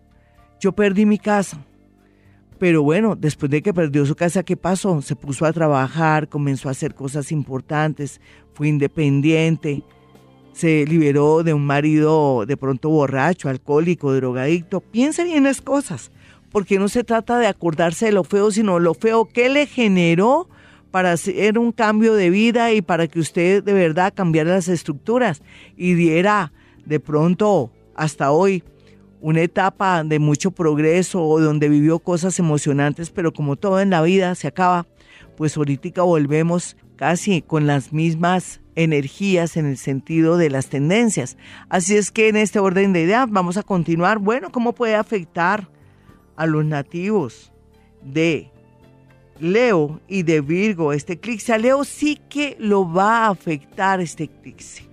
yo 0.60 0.72
perdí 0.72 1.06
mi 1.06 1.18
casa. 1.18 1.64
Pero 2.58 2.82
bueno, 2.82 3.16
después 3.16 3.50
de 3.50 3.62
que 3.62 3.74
perdió 3.74 4.06
su 4.06 4.14
casa, 4.14 4.42
¿qué 4.42 4.56
pasó? 4.56 5.02
Se 5.02 5.14
puso 5.14 5.44
a 5.44 5.52
trabajar, 5.52 6.28
comenzó 6.28 6.68
a 6.68 6.72
hacer 6.72 6.94
cosas 6.94 7.30
importantes, 7.30 8.20
fue 8.54 8.68
independiente, 8.68 9.82
se 10.52 10.86
liberó 10.86 11.42
de 11.42 11.52
un 11.52 11.66
marido 11.66 12.46
de 12.46 12.56
pronto 12.56 12.88
borracho, 12.88 13.50
alcohólico, 13.50 14.14
drogadicto. 14.14 14.80
Piense 14.80 15.24
bien 15.24 15.44
las 15.44 15.60
cosas 15.60 16.10
porque 16.50 16.78
no 16.78 16.88
se 16.88 17.04
trata 17.04 17.38
de 17.38 17.46
acordarse 17.46 18.06
de 18.06 18.12
lo 18.12 18.24
feo, 18.24 18.50
sino 18.50 18.78
lo 18.78 18.94
feo 18.94 19.26
que 19.26 19.50
le 19.50 19.66
generó 19.66 20.48
para 20.96 21.12
hacer 21.12 21.58
un 21.58 21.72
cambio 21.72 22.14
de 22.14 22.30
vida 22.30 22.72
y 22.72 22.80
para 22.80 23.06
que 23.06 23.20
usted 23.20 23.62
de 23.62 23.74
verdad 23.74 24.14
cambiara 24.16 24.52
las 24.52 24.68
estructuras 24.68 25.42
y 25.76 25.92
diera 25.92 26.54
de 26.86 27.00
pronto 27.00 27.70
hasta 27.94 28.30
hoy 28.30 28.64
una 29.20 29.42
etapa 29.42 30.04
de 30.04 30.18
mucho 30.18 30.52
progreso 30.52 31.22
o 31.22 31.38
donde 31.38 31.68
vivió 31.68 31.98
cosas 31.98 32.38
emocionantes, 32.38 33.10
pero 33.10 33.34
como 33.34 33.56
todo 33.56 33.78
en 33.80 33.90
la 33.90 34.00
vida 34.00 34.34
se 34.36 34.48
acaba, 34.48 34.86
pues 35.36 35.58
ahorita 35.58 36.00
volvemos 36.00 36.78
casi 36.96 37.42
con 37.42 37.66
las 37.66 37.92
mismas 37.92 38.62
energías 38.74 39.58
en 39.58 39.66
el 39.66 39.76
sentido 39.76 40.38
de 40.38 40.48
las 40.48 40.70
tendencias. 40.70 41.36
Así 41.68 41.94
es 41.98 42.10
que 42.10 42.30
en 42.30 42.36
este 42.36 42.58
orden 42.58 42.94
de 42.94 43.02
ideas 43.02 43.30
vamos 43.30 43.58
a 43.58 43.62
continuar. 43.62 44.18
Bueno, 44.18 44.50
¿cómo 44.50 44.72
puede 44.72 44.94
afectar 44.94 45.68
a 46.36 46.46
los 46.46 46.64
nativos 46.64 47.52
de 48.02 48.50
Leo 49.40 50.00
y 50.08 50.22
de 50.22 50.40
Virgo 50.40 50.92
este 50.92 51.14
eclipse. 51.14 51.52
A 51.52 51.58
Leo 51.58 51.84
sí 51.84 52.18
que 52.28 52.56
lo 52.58 52.90
va 52.90 53.26
a 53.26 53.30
afectar 53.30 54.00
este 54.00 54.24
eclipse. 54.24 54.84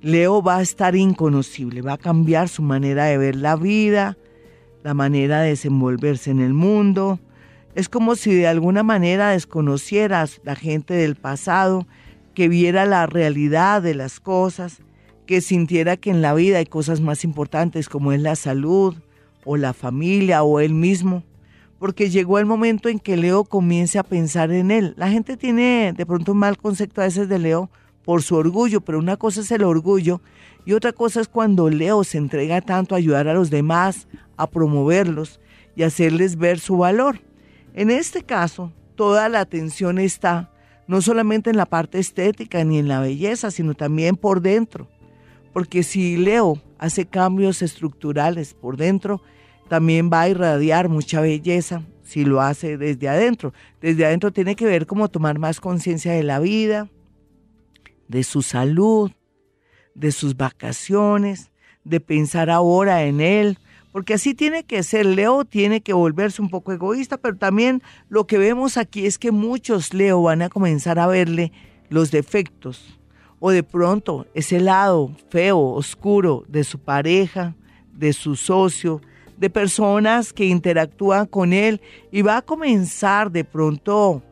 Leo 0.00 0.42
va 0.42 0.58
a 0.58 0.62
estar 0.62 0.94
inconocible, 0.96 1.80
va 1.80 1.94
a 1.94 1.98
cambiar 1.98 2.48
su 2.48 2.62
manera 2.62 3.04
de 3.04 3.16
ver 3.16 3.36
la 3.36 3.56
vida, 3.56 4.18
la 4.82 4.92
manera 4.92 5.40
de 5.40 5.50
desenvolverse 5.50 6.30
en 6.30 6.40
el 6.40 6.52
mundo. 6.52 7.20
Es 7.74 7.88
como 7.88 8.14
si 8.14 8.34
de 8.34 8.46
alguna 8.46 8.82
manera 8.82 9.30
desconocieras 9.30 10.40
la 10.44 10.56
gente 10.56 10.94
del 10.94 11.14
pasado, 11.16 11.86
que 12.34 12.48
viera 12.48 12.84
la 12.84 13.06
realidad 13.06 13.80
de 13.80 13.94
las 13.94 14.20
cosas, 14.20 14.82
que 15.26 15.40
sintiera 15.40 15.96
que 15.96 16.10
en 16.10 16.20
la 16.20 16.34
vida 16.34 16.58
hay 16.58 16.66
cosas 16.66 17.00
más 17.00 17.24
importantes 17.24 17.88
como 17.88 18.12
es 18.12 18.20
la 18.20 18.36
salud, 18.36 18.94
o 19.44 19.56
la 19.56 19.72
familia 19.72 20.42
o 20.42 20.60
él 20.60 20.74
mismo, 20.74 21.22
porque 21.84 22.08
llegó 22.08 22.38
el 22.38 22.46
momento 22.46 22.88
en 22.88 22.98
que 22.98 23.14
Leo 23.14 23.44
comience 23.44 23.98
a 23.98 24.02
pensar 24.02 24.50
en 24.52 24.70
él. 24.70 24.94
La 24.96 25.10
gente 25.10 25.36
tiene 25.36 25.92
de 25.94 26.06
pronto 26.06 26.32
un 26.32 26.38
mal 26.38 26.56
concepto 26.56 27.02
a 27.02 27.04
veces 27.04 27.28
de 27.28 27.38
Leo 27.38 27.68
por 28.06 28.22
su 28.22 28.36
orgullo, 28.36 28.80
pero 28.80 28.98
una 28.98 29.18
cosa 29.18 29.42
es 29.42 29.50
el 29.50 29.64
orgullo 29.64 30.22
y 30.64 30.72
otra 30.72 30.92
cosa 30.94 31.20
es 31.20 31.28
cuando 31.28 31.68
Leo 31.68 32.02
se 32.02 32.16
entrega 32.16 32.62
tanto 32.62 32.94
a 32.94 32.96
ayudar 32.96 33.28
a 33.28 33.34
los 33.34 33.50
demás, 33.50 34.08
a 34.38 34.48
promoverlos 34.48 35.40
y 35.76 35.82
hacerles 35.82 36.38
ver 36.38 36.58
su 36.58 36.78
valor. 36.78 37.20
En 37.74 37.90
este 37.90 38.22
caso, 38.22 38.72
toda 38.94 39.28
la 39.28 39.40
atención 39.40 39.98
está 39.98 40.50
no 40.88 41.02
solamente 41.02 41.50
en 41.50 41.58
la 41.58 41.66
parte 41.66 41.98
estética 41.98 42.64
ni 42.64 42.78
en 42.78 42.88
la 42.88 43.00
belleza, 43.00 43.50
sino 43.50 43.74
también 43.74 44.16
por 44.16 44.40
dentro. 44.40 44.88
Porque 45.52 45.82
si 45.82 46.16
Leo 46.16 46.62
hace 46.78 47.04
cambios 47.04 47.60
estructurales 47.60 48.54
por 48.54 48.78
dentro, 48.78 49.20
también 49.68 50.10
va 50.12 50.22
a 50.22 50.28
irradiar 50.28 50.88
mucha 50.88 51.20
belleza 51.20 51.82
si 52.02 52.24
lo 52.24 52.40
hace 52.40 52.76
desde 52.76 53.08
adentro. 53.08 53.52
Desde 53.80 54.04
adentro 54.04 54.32
tiene 54.32 54.56
que 54.56 54.66
ver 54.66 54.86
cómo 54.86 55.08
tomar 55.08 55.38
más 55.38 55.60
conciencia 55.60 56.12
de 56.12 56.22
la 56.22 56.38
vida, 56.38 56.88
de 58.08 58.22
su 58.22 58.42
salud, 58.42 59.10
de 59.94 60.12
sus 60.12 60.36
vacaciones, 60.36 61.50
de 61.84 62.00
pensar 62.00 62.50
ahora 62.50 63.04
en 63.04 63.20
él, 63.20 63.58
porque 63.92 64.14
así 64.14 64.34
tiene 64.34 64.64
que 64.64 64.82
ser. 64.82 65.06
Leo 65.06 65.44
tiene 65.44 65.80
que 65.80 65.92
volverse 65.92 66.42
un 66.42 66.50
poco 66.50 66.72
egoísta, 66.72 67.16
pero 67.16 67.36
también 67.36 67.82
lo 68.08 68.26
que 68.26 68.38
vemos 68.38 68.76
aquí 68.76 69.06
es 69.06 69.18
que 69.18 69.30
muchos 69.30 69.94
Leo 69.94 70.22
van 70.22 70.42
a 70.42 70.48
comenzar 70.48 70.98
a 70.98 71.06
verle 71.06 71.52
los 71.88 72.10
defectos 72.10 72.98
o 73.46 73.50
de 73.50 73.62
pronto 73.62 74.26
ese 74.32 74.58
lado 74.58 75.10
feo, 75.28 75.58
oscuro 75.60 76.44
de 76.48 76.64
su 76.64 76.78
pareja, 76.78 77.54
de 77.92 78.14
su 78.14 78.36
socio, 78.36 79.02
de 79.36 79.50
personas 79.50 80.32
que 80.32 80.46
interactúan 80.46 81.26
con 81.26 81.52
él 81.52 81.80
y 82.10 82.22
va 82.22 82.38
a 82.38 82.42
comenzar 82.42 83.30
de 83.30 83.44
pronto 83.44 84.22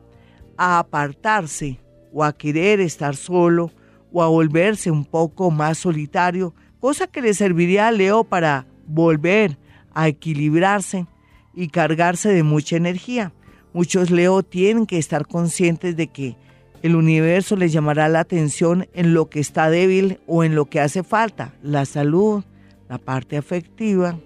a 0.57 0.79
apartarse 0.79 1.79
o 2.13 2.23
a 2.23 2.33
querer 2.33 2.79
estar 2.79 3.15
solo 3.15 3.71
o 4.11 4.21
a 4.21 4.27
volverse 4.27 4.91
un 4.91 5.05
poco 5.05 5.51
más 5.51 5.79
solitario, 5.79 6.53
cosa 6.79 7.07
que 7.07 7.21
le 7.21 7.33
serviría 7.33 7.87
a 7.87 7.91
Leo 7.91 8.23
para 8.23 8.67
volver 8.85 9.57
a 9.93 10.07
equilibrarse 10.07 11.07
y 11.53 11.67
cargarse 11.69 12.29
de 12.29 12.43
mucha 12.43 12.77
energía. 12.77 13.33
Muchos 13.73 14.11
Leo 14.11 14.43
tienen 14.43 14.85
que 14.85 14.99
estar 14.99 15.27
conscientes 15.27 15.95
de 15.95 16.07
que 16.07 16.37
el 16.83 16.95
universo 16.95 17.55
les 17.55 17.71
llamará 17.71 18.09
la 18.09 18.19
atención 18.19 18.87
en 18.93 19.13
lo 19.13 19.29
que 19.29 19.39
está 19.39 19.69
débil 19.69 20.19
o 20.27 20.43
en 20.43 20.53
lo 20.53 20.65
que 20.65 20.79
hace 20.79 21.01
falta, 21.01 21.53
la 21.63 21.85
salud, 21.85 22.43
la 22.89 22.97
parte 22.97 23.37
afectiva, 23.37 24.19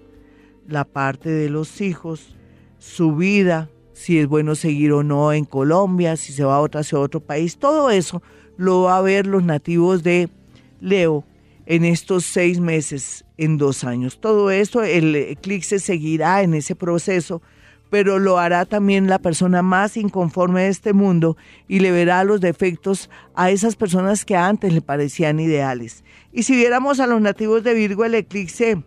la 0.68 0.84
parte 0.84 1.30
de 1.30 1.48
los 1.48 1.80
hijos, 1.80 2.36
su 2.78 3.16
vida, 3.16 3.70
si 3.94 4.18
es 4.18 4.28
bueno 4.28 4.54
seguir 4.54 4.92
o 4.92 5.02
no 5.02 5.32
en 5.32 5.44
Colombia, 5.44 6.16
si 6.16 6.32
se 6.32 6.44
va 6.44 6.56
a 6.56 6.60
otra, 6.60 6.82
a 6.82 6.98
otro 6.98 7.20
país, 7.20 7.58
todo 7.58 7.90
eso 7.90 8.22
lo 8.56 8.82
va 8.82 8.98
a 8.98 9.02
ver 9.02 9.26
los 9.26 9.42
nativos 9.42 10.02
de 10.02 10.28
Leo 10.80 11.24
en 11.66 11.84
estos 11.84 12.24
seis 12.24 12.60
meses. 12.60 13.24
en 13.36 13.56
dos 13.56 13.84
años. 13.84 14.20
Todo 14.20 14.50
esto, 14.50 14.82
el 14.82 15.14
eclipse 15.14 15.78
seguirá 15.78 16.42
en 16.42 16.54
ese 16.54 16.74
proceso, 16.74 17.40
pero 17.88 18.18
lo 18.18 18.38
hará 18.38 18.64
también 18.64 19.06
la 19.06 19.20
persona 19.20 19.62
más 19.62 19.96
inconforme 19.96 20.62
de 20.62 20.68
este 20.68 20.92
mundo 20.92 21.36
y 21.68 21.78
le 21.78 21.92
verá 21.92 22.24
los 22.24 22.40
defectos 22.40 23.08
a 23.34 23.50
esas 23.50 23.76
personas 23.76 24.24
que 24.24 24.36
antes 24.36 24.72
le 24.72 24.82
parecían 24.82 25.38
ideales. 25.38 26.02
Y 26.32 26.42
si 26.42 26.56
viéramos 26.56 26.98
a 26.98 27.06
los 27.06 27.20
nativos 27.20 27.62
de 27.62 27.74
Virgo, 27.74 28.04
el 28.04 28.16
eclipse 28.16 28.82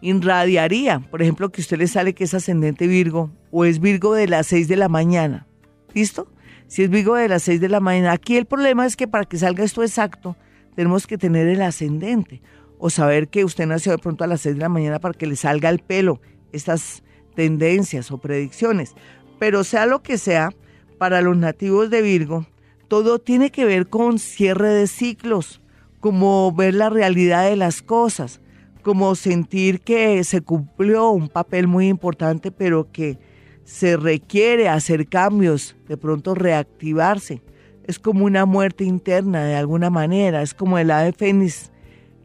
irradiaría, 0.00 1.00
por 1.00 1.22
ejemplo, 1.22 1.50
que 1.50 1.60
usted 1.60 1.78
le 1.78 1.86
sale 1.86 2.14
que 2.14 2.24
es 2.24 2.34
ascendente 2.34 2.86
Virgo 2.86 3.30
o 3.50 3.64
es 3.64 3.80
Virgo 3.80 4.14
de 4.14 4.28
las 4.28 4.46
6 4.48 4.68
de 4.68 4.76
la 4.76 4.88
mañana. 4.88 5.46
¿Listo? 5.94 6.28
Si 6.66 6.82
es 6.82 6.90
Virgo 6.90 7.16
de 7.16 7.28
las 7.28 7.42
6 7.42 7.60
de 7.60 7.68
la 7.68 7.80
mañana, 7.80 8.12
aquí 8.12 8.36
el 8.36 8.46
problema 8.46 8.86
es 8.86 8.96
que 8.96 9.08
para 9.08 9.24
que 9.24 9.38
salga 9.38 9.64
esto 9.64 9.82
exacto, 9.82 10.36
tenemos 10.76 11.06
que 11.06 11.18
tener 11.18 11.46
el 11.48 11.62
ascendente 11.62 12.42
o 12.78 12.90
saber 12.90 13.28
que 13.28 13.44
usted 13.44 13.66
nació 13.66 13.92
de 13.92 13.98
pronto 13.98 14.24
a 14.24 14.26
las 14.26 14.40
6 14.42 14.54
de 14.54 14.62
la 14.62 14.68
mañana 14.68 15.00
para 15.00 15.14
que 15.14 15.26
le 15.26 15.36
salga 15.36 15.68
el 15.68 15.80
pelo, 15.80 16.20
estas 16.52 17.02
tendencias 17.34 18.10
o 18.10 18.18
predicciones. 18.18 18.94
Pero 19.38 19.64
sea 19.64 19.86
lo 19.86 20.02
que 20.02 20.18
sea, 20.18 20.50
para 20.98 21.22
los 21.22 21.36
nativos 21.36 21.90
de 21.90 22.02
Virgo, 22.02 22.46
todo 22.88 23.18
tiene 23.18 23.50
que 23.50 23.64
ver 23.64 23.88
con 23.88 24.18
cierre 24.18 24.68
de 24.68 24.86
ciclos, 24.86 25.60
como 26.00 26.52
ver 26.52 26.74
la 26.74 26.90
realidad 26.90 27.48
de 27.48 27.56
las 27.56 27.82
cosas, 27.82 28.40
como 28.80 29.14
sentir 29.14 29.80
que 29.80 30.22
se 30.24 30.40
cumplió 30.40 31.10
un 31.10 31.28
papel 31.28 31.66
muy 31.66 31.88
importante, 31.88 32.50
pero 32.50 32.90
que 32.90 33.18
se 33.64 33.96
requiere 33.96 34.68
hacer 34.68 35.08
cambios, 35.08 35.76
de 35.88 35.96
pronto 35.96 36.34
reactivarse. 36.34 37.42
Es 37.84 37.98
como 37.98 38.24
una 38.24 38.46
muerte 38.46 38.84
interna 38.84 39.44
de 39.44 39.54
alguna 39.54 39.90
manera, 39.90 40.42
es 40.42 40.54
como 40.54 40.78
el 40.78 40.90
ave 40.90 41.12
fénix 41.12 41.70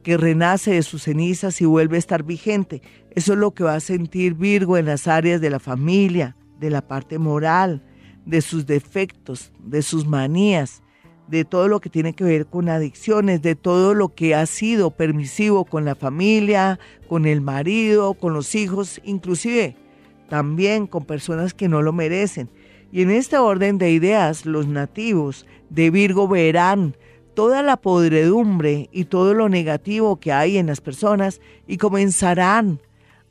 que 0.04 0.18
renace 0.18 0.72
de 0.72 0.84
sus 0.84 1.04
cenizas 1.04 1.60
y 1.62 1.66
vuelve 1.66 1.96
a 1.96 2.00
estar 2.00 2.24
vigente. 2.24 2.82
Eso 3.12 3.34
es 3.34 3.40
lo 3.40 3.54
que 3.54 3.64
va 3.64 3.76
a 3.76 3.80
sentir 3.80 4.36
Virgo 4.36 4.78
en 4.78 4.86
las 4.86 5.08
áreas 5.08 5.42
de 5.42 5.50
la 5.50 5.60
familia, 5.60 6.36
de 6.60 6.70
la 6.70 6.88
parte 6.88 7.18
moral, 7.18 7.84
de 8.26 8.42
sus 8.42 8.66
defectos, 8.66 9.52
de 9.60 9.82
sus 9.82 10.06
manías, 10.06 10.84
de 11.28 11.46
todo 11.46 11.68
lo 11.68 11.80
que 11.80 11.90
tiene 11.90 12.14
que 12.14 12.24
ver 12.24 12.46
con 12.46 12.70
adicciones, 12.70 13.42
de 13.42 13.56
todo 13.56 13.94
lo 13.94 14.14
que 14.14 14.36
ha 14.36 14.46
sido 14.46 14.92
permisivo 14.92 15.66
con 15.66 15.86
la 15.86 15.96
familia, 15.96 16.80
con 17.08 17.26
el 17.26 17.42
marido, 17.42 18.14
con 18.14 18.34
los 18.34 18.54
hijos, 18.56 19.02
inclusive 19.04 19.76
también 20.30 20.88
con 20.88 21.06
personas 21.06 21.54
que 21.54 21.68
no 21.68 21.82
lo 21.82 21.94
merecen. 21.94 22.50
Y 22.92 23.02
en 23.02 23.12
este 23.12 23.38
orden 23.38 23.78
de 23.78 23.92
ideas, 23.92 24.46
los 24.46 24.68
nativos 24.68 25.46
de 25.70 25.90
Virgo 25.90 26.28
verán 26.28 26.96
toda 27.34 27.62
la 27.62 27.78
podredumbre 27.78 28.90
y 28.92 29.06
todo 29.06 29.34
lo 29.34 29.50
negativo 29.50 30.20
que 30.20 30.32
hay 30.32 30.58
en 30.58 30.68
las 30.68 30.82
personas 30.82 31.42
y 31.68 31.78
comenzarán 31.78 32.80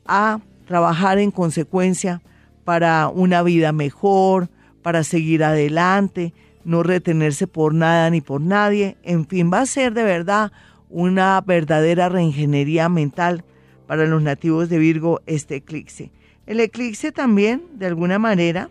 a 0.05 0.39
trabajar 0.67 1.17
en 1.17 1.31
consecuencia 1.31 2.21
para 2.63 3.09
una 3.09 3.41
vida 3.41 3.71
mejor, 3.71 4.49
para 4.81 5.03
seguir 5.03 5.43
adelante, 5.43 6.33
no 6.65 6.83
retenerse 6.83 7.47
por 7.47 7.73
nada 7.73 8.09
ni 8.09 8.19
por 8.19 8.41
nadie. 8.41 8.97
En 9.03 9.25
fin, 9.25 9.49
va 9.53 9.61
a 9.61 9.65
ser 9.65 9.93
de 9.93 10.03
verdad 10.03 10.51
una 10.89 11.39
verdadera 11.41 12.09
reingeniería 12.09 12.89
mental 12.89 13.45
para 13.87 14.05
los 14.05 14.21
nativos 14.21 14.67
de 14.67 14.79
Virgo 14.79 15.21
este 15.25 15.55
eclipse. 15.55 16.11
El 16.45 16.59
eclipse 16.59 17.11
también, 17.11 17.63
de 17.73 17.85
alguna 17.85 18.19
manera, 18.19 18.69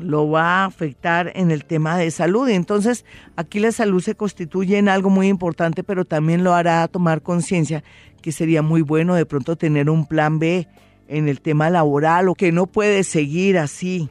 lo 0.00 0.28
va 0.28 0.62
a 0.62 0.64
afectar 0.64 1.32
en 1.34 1.50
el 1.50 1.64
tema 1.64 1.96
de 1.96 2.10
salud. 2.10 2.48
Y 2.48 2.54
entonces 2.54 3.04
aquí 3.36 3.60
la 3.60 3.72
salud 3.72 4.00
se 4.00 4.14
constituye 4.14 4.78
en 4.78 4.88
algo 4.88 5.10
muy 5.10 5.28
importante, 5.28 5.82
pero 5.82 6.04
también 6.04 6.44
lo 6.44 6.54
hará 6.54 6.86
tomar 6.88 7.22
conciencia 7.22 7.84
que 8.22 8.32
sería 8.32 8.62
muy 8.62 8.82
bueno 8.82 9.14
de 9.14 9.26
pronto 9.26 9.56
tener 9.56 9.90
un 9.90 10.06
plan 10.06 10.38
B 10.38 10.66
en 11.08 11.28
el 11.28 11.40
tema 11.40 11.70
laboral 11.70 12.28
o 12.28 12.34
que 12.34 12.50
no 12.50 12.66
puede 12.66 13.04
seguir 13.04 13.58
así 13.58 14.10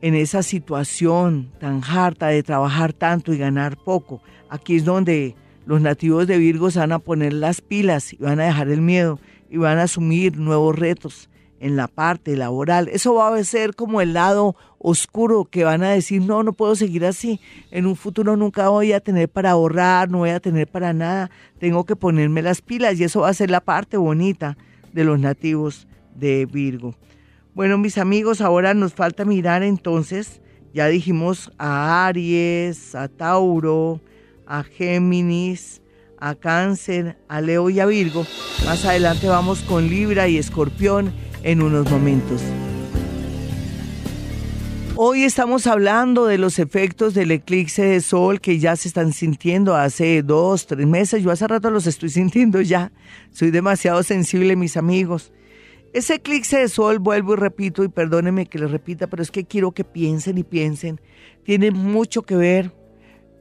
en 0.00 0.14
esa 0.14 0.42
situación 0.42 1.50
tan 1.58 1.82
harta 1.84 2.28
de 2.28 2.42
trabajar 2.42 2.92
tanto 2.92 3.32
y 3.32 3.38
ganar 3.38 3.76
poco. 3.76 4.22
Aquí 4.48 4.76
es 4.76 4.84
donde 4.84 5.34
los 5.66 5.80
nativos 5.80 6.26
de 6.26 6.38
Virgo 6.38 6.70
se 6.70 6.78
van 6.78 6.92
a 6.92 6.98
poner 6.98 7.32
las 7.32 7.60
pilas 7.60 8.12
y 8.12 8.16
van 8.16 8.40
a 8.40 8.44
dejar 8.44 8.68
el 8.68 8.80
miedo 8.80 9.18
y 9.50 9.56
van 9.56 9.78
a 9.78 9.84
asumir 9.84 10.38
nuevos 10.38 10.78
retos 10.78 11.28
en 11.60 11.76
la 11.76 11.88
parte 11.88 12.36
laboral. 12.36 12.88
Eso 12.88 13.14
va 13.14 13.34
a 13.34 13.44
ser 13.44 13.74
como 13.74 14.00
el 14.00 14.14
lado 14.14 14.56
oscuro 14.78 15.44
que 15.44 15.64
van 15.64 15.82
a 15.82 15.90
decir, 15.90 16.22
no, 16.22 16.42
no 16.42 16.52
puedo 16.52 16.76
seguir 16.76 17.04
así. 17.04 17.40
En 17.70 17.86
un 17.86 17.96
futuro 17.96 18.36
nunca 18.36 18.68
voy 18.68 18.92
a 18.92 19.00
tener 19.00 19.28
para 19.28 19.50
ahorrar, 19.50 20.10
no 20.10 20.18
voy 20.18 20.30
a 20.30 20.40
tener 20.40 20.68
para 20.68 20.92
nada. 20.92 21.30
Tengo 21.58 21.84
que 21.84 21.96
ponerme 21.96 22.42
las 22.42 22.62
pilas 22.62 22.98
y 23.00 23.04
eso 23.04 23.20
va 23.20 23.28
a 23.28 23.34
ser 23.34 23.50
la 23.50 23.60
parte 23.60 23.96
bonita 23.96 24.56
de 24.92 25.04
los 25.04 25.18
nativos 25.18 25.86
de 26.14 26.46
Virgo. 26.46 26.94
Bueno, 27.58 27.76
mis 27.76 27.98
amigos, 27.98 28.40
ahora 28.40 28.72
nos 28.72 28.94
falta 28.94 29.24
mirar 29.24 29.64
entonces, 29.64 30.40
ya 30.72 30.86
dijimos 30.86 31.50
a 31.58 32.06
Aries, 32.06 32.94
a 32.94 33.08
Tauro, 33.08 34.00
a 34.46 34.62
Géminis, 34.62 35.82
a 36.20 36.36
Cáncer, 36.36 37.18
a 37.26 37.40
Leo 37.40 37.68
y 37.68 37.80
a 37.80 37.86
Virgo. 37.86 38.24
Más 38.64 38.84
adelante 38.84 39.26
vamos 39.26 39.62
con 39.62 39.88
Libra 39.88 40.28
y 40.28 40.38
Escorpión 40.38 41.12
en 41.42 41.60
unos 41.60 41.90
momentos. 41.90 42.40
Hoy 44.94 45.24
estamos 45.24 45.66
hablando 45.66 46.26
de 46.26 46.38
los 46.38 46.60
efectos 46.60 47.12
del 47.12 47.32
eclipse 47.32 47.82
de 47.82 48.00
sol 48.02 48.40
que 48.40 48.60
ya 48.60 48.76
se 48.76 48.86
están 48.86 49.12
sintiendo 49.12 49.74
hace 49.74 50.22
dos, 50.22 50.68
tres 50.68 50.86
meses. 50.86 51.24
Yo 51.24 51.32
hace 51.32 51.48
rato 51.48 51.70
los 51.70 51.88
estoy 51.88 52.08
sintiendo 52.10 52.60
ya. 52.60 52.92
Soy 53.32 53.50
demasiado 53.50 54.04
sensible, 54.04 54.54
mis 54.54 54.76
amigos. 54.76 55.32
Ese 55.92 56.16
eclipse 56.16 56.58
de 56.58 56.68
sol, 56.68 56.98
vuelvo 56.98 57.32
y 57.32 57.36
repito, 57.36 57.82
y 57.82 57.88
perdónenme 57.88 58.46
que 58.46 58.58
les 58.58 58.70
repita, 58.70 59.06
pero 59.06 59.22
es 59.22 59.30
que 59.30 59.44
quiero 59.44 59.72
que 59.72 59.84
piensen 59.84 60.36
y 60.38 60.44
piensen, 60.44 61.00
tiene 61.44 61.70
mucho 61.70 62.22
que 62.22 62.36
ver 62.36 62.74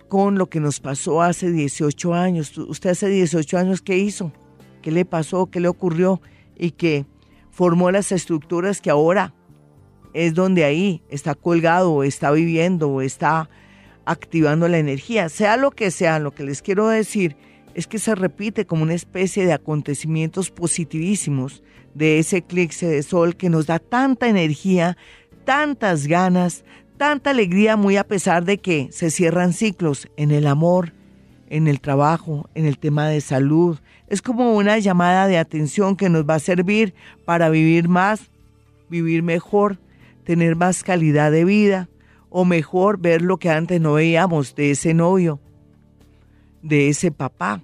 con 0.08 0.38
lo 0.38 0.48
que 0.48 0.60
nos 0.60 0.80
pasó 0.80 1.22
hace 1.22 1.52
18 1.52 2.14
años. 2.14 2.58
Usted 2.58 2.92
hace 2.92 3.10
18 3.10 3.58
años, 3.58 3.82
¿qué 3.82 3.98
hizo? 3.98 4.32
¿Qué 4.82 4.92
le 4.92 5.04
pasó? 5.04 5.48
¿Qué 5.48 5.60
le 5.60 5.68
ocurrió? 5.68 6.22
Y 6.58 6.72
que 6.72 7.06
formó 7.52 7.92
las 7.92 8.12
estructuras 8.12 8.80
que 8.80 8.90
ahora 8.90 9.34
es 10.14 10.34
donde 10.34 10.64
ahí 10.64 11.04
está 11.10 11.36
colgado 11.36 12.04
está 12.04 12.32
viviendo 12.32 13.02
está 13.02 13.50
activando 14.06 14.68
la 14.68 14.78
energía. 14.78 15.28
Sea 15.28 15.58
lo 15.58 15.72
que 15.72 15.92
sea, 15.92 16.20
lo 16.20 16.34
que 16.34 16.44
les 16.44 16.62
quiero 16.62 16.88
decir 16.88 17.36
es 17.78 17.86
que 17.86 18.00
se 18.00 18.16
repite 18.16 18.66
como 18.66 18.82
una 18.82 18.96
especie 18.96 19.46
de 19.46 19.54
acontecimientos 19.54 20.50
positivísimos 20.50 21.62
de 21.94 22.18
ese 22.18 22.38
eclipse 22.38 22.88
de 22.88 23.04
sol 23.04 23.36
que 23.36 23.52
nos 23.52 23.68
da 23.68 23.78
tanta 23.78 24.28
energía, 24.28 24.98
tantas 25.46 26.08
ganas, 26.08 26.66
tanta 26.98 27.30
alegría, 27.30 27.78
muy 27.78 27.96
a 27.96 28.08
pesar 28.08 28.46
de 28.46 28.58
que 28.58 28.90
se 28.92 29.12
cierran 29.12 29.54
ciclos 29.54 30.08
en 30.18 30.32
el 30.32 30.48
amor, 30.48 30.94
en 31.52 31.68
el 31.68 31.80
trabajo, 31.80 32.50
en 32.56 32.66
el 32.66 32.80
tema 32.80 33.10
de 33.10 33.22
salud, 33.22 33.78
es 34.08 34.24
como 34.24 34.56
una 34.56 34.80
llamada 34.80 35.28
de 35.28 35.38
atención 35.38 35.96
que 35.96 36.10
nos 36.10 36.28
va 36.28 36.34
a 36.36 36.40
servir 36.40 36.96
para 37.26 37.48
vivir 37.50 37.88
más, 37.88 38.32
vivir 38.90 39.22
mejor, 39.22 39.78
tener 40.24 40.56
más 40.56 40.84
calidad 40.84 41.32
de 41.32 41.46
vida 41.46 41.90
o 42.32 42.44
mejor 42.44 42.98
ver 42.98 43.22
lo 43.22 43.38
que 43.38 43.52
antes 43.52 43.80
no 43.80 43.94
veíamos 43.94 44.56
de 44.56 44.72
ese 44.72 44.96
novio, 44.96 45.40
de 46.64 46.90
ese 46.90 47.12
papá, 47.12 47.62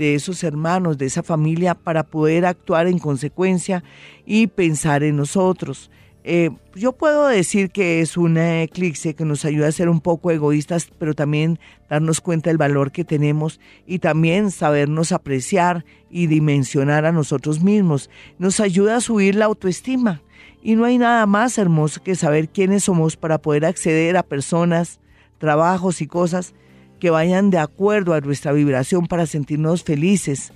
de 0.00 0.14
esos 0.14 0.42
hermanos, 0.44 0.96
de 0.96 1.04
esa 1.04 1.22
familia 1.22 1.74
para 1.74 2.04
poder 2.04 2.46
actuar 2.46 2.86
en 2.86 2.98
consecuencia 2.98 3.84
y 4.24 4.46
pensar 4.46 5.02
en 5.02 5.14
nosotros. 5.16 5.90
Eh, 6.24 6.48
yo 6.74 6.92
puedo 6.92 7.26
decir 7.26 7.70
que 7.70 8.00
es 8.00 8.16
un 8.16 8.38
eclipse 8.38 9.12
que 9.12 9.26
nos 9.26 9.44
ayuda 9.44 9.68
a 9.68 9.72
ser 9.72 9.90
un 9.90 10.00
poco 10.00 10.30
egoístas, 10.30 10.88
pero 10.98 11.12
también 11.12 11.58
darnos 11.90 12.22
cuenta 12.22 12.48
del 12.48 12.56
valor 12.56 12.92
que 12.92 13.04
tenemos 13.04 13.60
y 13.86 13.98
también 13.98 14.50
sabernos 14.50 15.12
apreciar 15.12 15.84
y 16.08 16.28
dimensionar 16.28 17.04
a 17.04 17.12
nosotros 17.12 17.62
mismos. 17.62 18.08
Nos 18.38 18.58
ayuda 18.58 18.96
a 18.96 19.00
subir 19.02 19.34
la 19.34 19.44
autoestima. 19.44 20.22
Y 20.62 20.76
no 20.76 20.86
hay 20.86 20.96
nada 20.96 21.26
más 21.26 21.58
hermoso 21.58 22.02
que 22.02 22.14
saber 22.14 22.48
quiénes 22.48 22.84
somos 22.84 23.16
para 23.16 23.38
poder 23.38 23.66
acceder 23.66 24.16
a 24.16 24.22
personas, 24.22 24.98
trabajos 25.38 26.00
y 26.00 26.06
cosas 26.06 26.54
que 27.00 27.10
vayan 27.10 27.50
de 27.50 27.58
acuerdo 27.58 28.14
a 28.14 28.20
nuestra 28.20 28.52
vibración 28.52 29.06
para 29.06 29.26
sentirnos 29.26 29.82
felices 29.82 30.52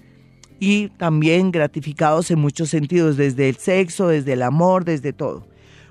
y 0.60 0.90
también 0.90 1.50
gratificados 1.50 2.30
en 2.30 2.38
muchos 2.38 2.70
sentidos, 2.70 3.16
desde 3.16 3.48
el 3.48 3.56
sexo, 3.56 4.08
desde 4.08 4.34
el 4.34 4.42
amor, 4.42 4.84
desde 4.84 5.12
todo. 5.12 5.48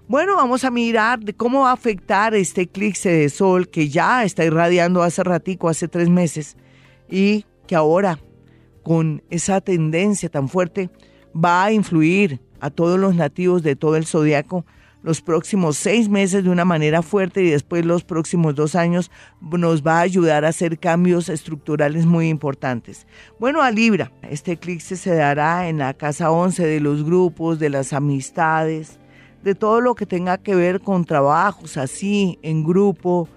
Bueno, 0.08 0.36
vamos 0.36 0.64
a 0.64 0.72
mirar 0.72 1.20
de 1.20 1.34
cómo 1.34 1.62
va 1.62 1.72
a 1.72 1.74
afectar 1.74 2.34
este 2.36 2.62
eclipse 2.62 3.10
de 3.10 3.30
sol 3.30 3.68
que 3.68 3.90
ya 3.90 4.24
está 4.24 4.46
irradiando 4.46 5.02
hace 5.02 5.24
ratico, 5.24 5.70
hace 5.70 5.88
tres 5.88 6.10
meses, 6.10 6.56
y 7.10 7.46
que 7.68 7.76
ahora, 7.76 8.20
con 8.84 9.24
esa 9.30 9.62
tendencia 9.62 10.30
tan 10.30 10.50
fuerte, 10.50 10.90
va 11.34 11.66
a 11.66 11.72
influir 11.72 12.42
a 12.60 12.70
todos 12.70 13.00
los 13.00 13.16
nativos 13.16 13.64
de 13.64 13.76
todo 13.76 13.96
el 13.96 14.06
zodiaco, 14.06 14.66
los 15.04 15.22
próximos 15.22 15.78
seis 15.78 16.10
meses 16.10 16.44
de 16.44 16.50
una 16.50 16.66
manera 16.66 17.02
fuerte 17.02 17.44
y 17.44 17.52
después 17.52 17.86
los 17.86 18.04
próximos 18.04 18.56
dos 18.56 18.74
años 18.74 19.12
nos 19.42 19.86
va 19.86 20.00
a 20.00 20.02
ayudar 20.02 20.46
a 20.46 20.48
hacer 20.50 20.80
cambios 20.80 21.30
estructurales 21.30 22.06
muy 22.06 22.30
importantes. 22.30 23.06
Bueno, 23.38 23.62
a 23.62 23.70
Libra, 23.70 24.12
este 24.24 24.54
eclipse 24.54 24.96
se 24.96 25.14
dará 25.14 25.68
en 25.68 25.78
la 25.78 25.94
casa 25.94 26.32
11 26.32 26.66
de 26.66 26.80
los 26.80 27.04
grupos, 27.04 27.60
de 27.60 27.70
las 27.70 27.92
amistades, 27.92 28.98
de 29.44 29.56
todo 29.56 29.82
lo 29.82 29.94
que 29.94 30.06
tenga 30.06 30.38
que 30.38 30.56
ver 30.56 30.80
con 30.80 31.04
trabajos 31.04 31.76
así, 31.76 32.40
en 32.42 32.64
grupo, 32.64 33.28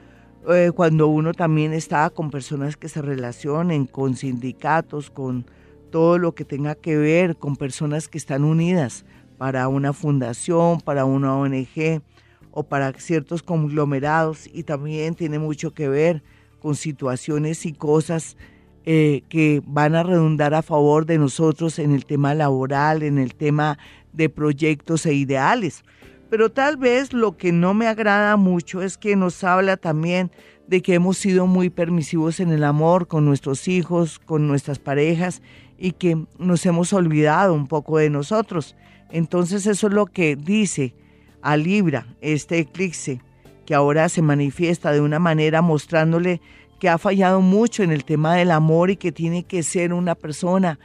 eh, 0.48 0.70
cuando 0.74 1.08
uno 1.08 1.34
también 1.34 1.72
está 1.72 2.08
con 2.10 2.30
personas 2.30 2.76
que 2.76 2.88
se 2.88 3.02
relacionen, 3.02 3.86
con 3.86 4.14
sindicatos, 4.14 5.10
con 5.10 5.44
todo 5.90 6.18
lo 6.18 6.32
que 6.36 6.44
tenga 6.44 6.76
que 6.76 6.96
ver 6.96 7.36
con 7.36 7.56
personas 7.56 8.06
que 8.06 8.18
están 8.18 8.44
unidas 8.44 9.04
para 9.38 9.68
una 9.68 9.92
fundación, 9.92 10.80
para 10.80 11.04
una 11.04 11.36
ONG 11.36 12.02
o 12.50 12.62
para 12.62 12.92
ciertos 12.94 13.42
conglomerados 13.42 14.48
y 14.52 14.62
también 14.62 15.14
tiene 15.14 15.38
mucho 15.38 15.74
que 15.74 15.88
ver 15.88 16.22
con 16.60 16.74
situaciones 16.74 17.66
y 17.66 17.72
cosas 17.72 18.36
eh, 18.84 19.22
que 19.28 19.62
van 19.66 19.94
a 19.94 20.02
redundar 20.02 20.54
a 20.54 20.62
favor 20.62 21.06
de 21.06 21.18
nosotros 21.18 21.78
en 21.78 21.92
el 21.92 22.06
tema 22.06 22.34
laboral, 22.34 23.02
en 23.02 23.18
el 23.18 23.34
tema 23.34 23.78
de 24.12 24.28
proyectos 24.28 25.06
e 25.06 25.14
ideales. 25.14 25.84
Pero 26.30 26.50
tal 26.50 26.76
vez 26.76 27.12
lo 27.12 27.36
que 27.36 27.52
no 27.52 27.74
me 27.74 27.86
agrada 27.86 28.36
mucho 28.36 28.82
es 28.82 28.96
que 28.96 29.16
nos 29.16 29.44
habla 29.44 29.76
también 29.76 30.30
de 30.66 30.82
que 30.82 30.94
hemos 30.94 31.18
sido 31.18 31.46
muy 31.46 31.70
permisivos 31.70 32.40
en 32.40 32.50
el 32.50 32.64
amor 32.64 33.06
con 33.06 33.24
nuestros 33.24 33.68
hijos, 33.68 34.18
con 34.18 34.48
nuestras 34.48 34.78
parejas 34.78 35.42
y 35.78 35.92
que 35.92 36.24
nos 36.38 36.66
hemos 36.66 36.92
olvidado 36.92 37.54
un 37.54 37.68
poco 37.68 37.98
de 37.98 38.10
nosotros. 38.10 38.76
Entonces 39.10 39.66
eso 39.66 39.86
es 39.86 39.92
lo 39.92 40.06
que 40.06 40.36
dice 40.36 40.94
a 41.42 41.56
Libra 41.56 42.06
este 42.20 42.58
eclipse, 42.58 43.20
que 43.64 43.74
ahora 43.74 44.08
se 44.08 44.22
manifiesta 44.22 44.92
de 44.92 45.00
una 45.00 45.18
manera 45.18 45.62
mostrándole 45.62 46.40
que 46.78 46.88
ha 46.88 46.98
fallado 46.98 47.40
mucho 47.40 47.82
en 47.82 47.90
el 47.90 48.04
tema 48.04 48.34
del 48.34 48.50
amor 48.50 48.90
y 48.90 48.96
que 48.96 49.12
tiene 49.12 49.44
que 49.44 49.62
ser 49.62 49.92
una 49.92 50.14
persona 50.14 50.78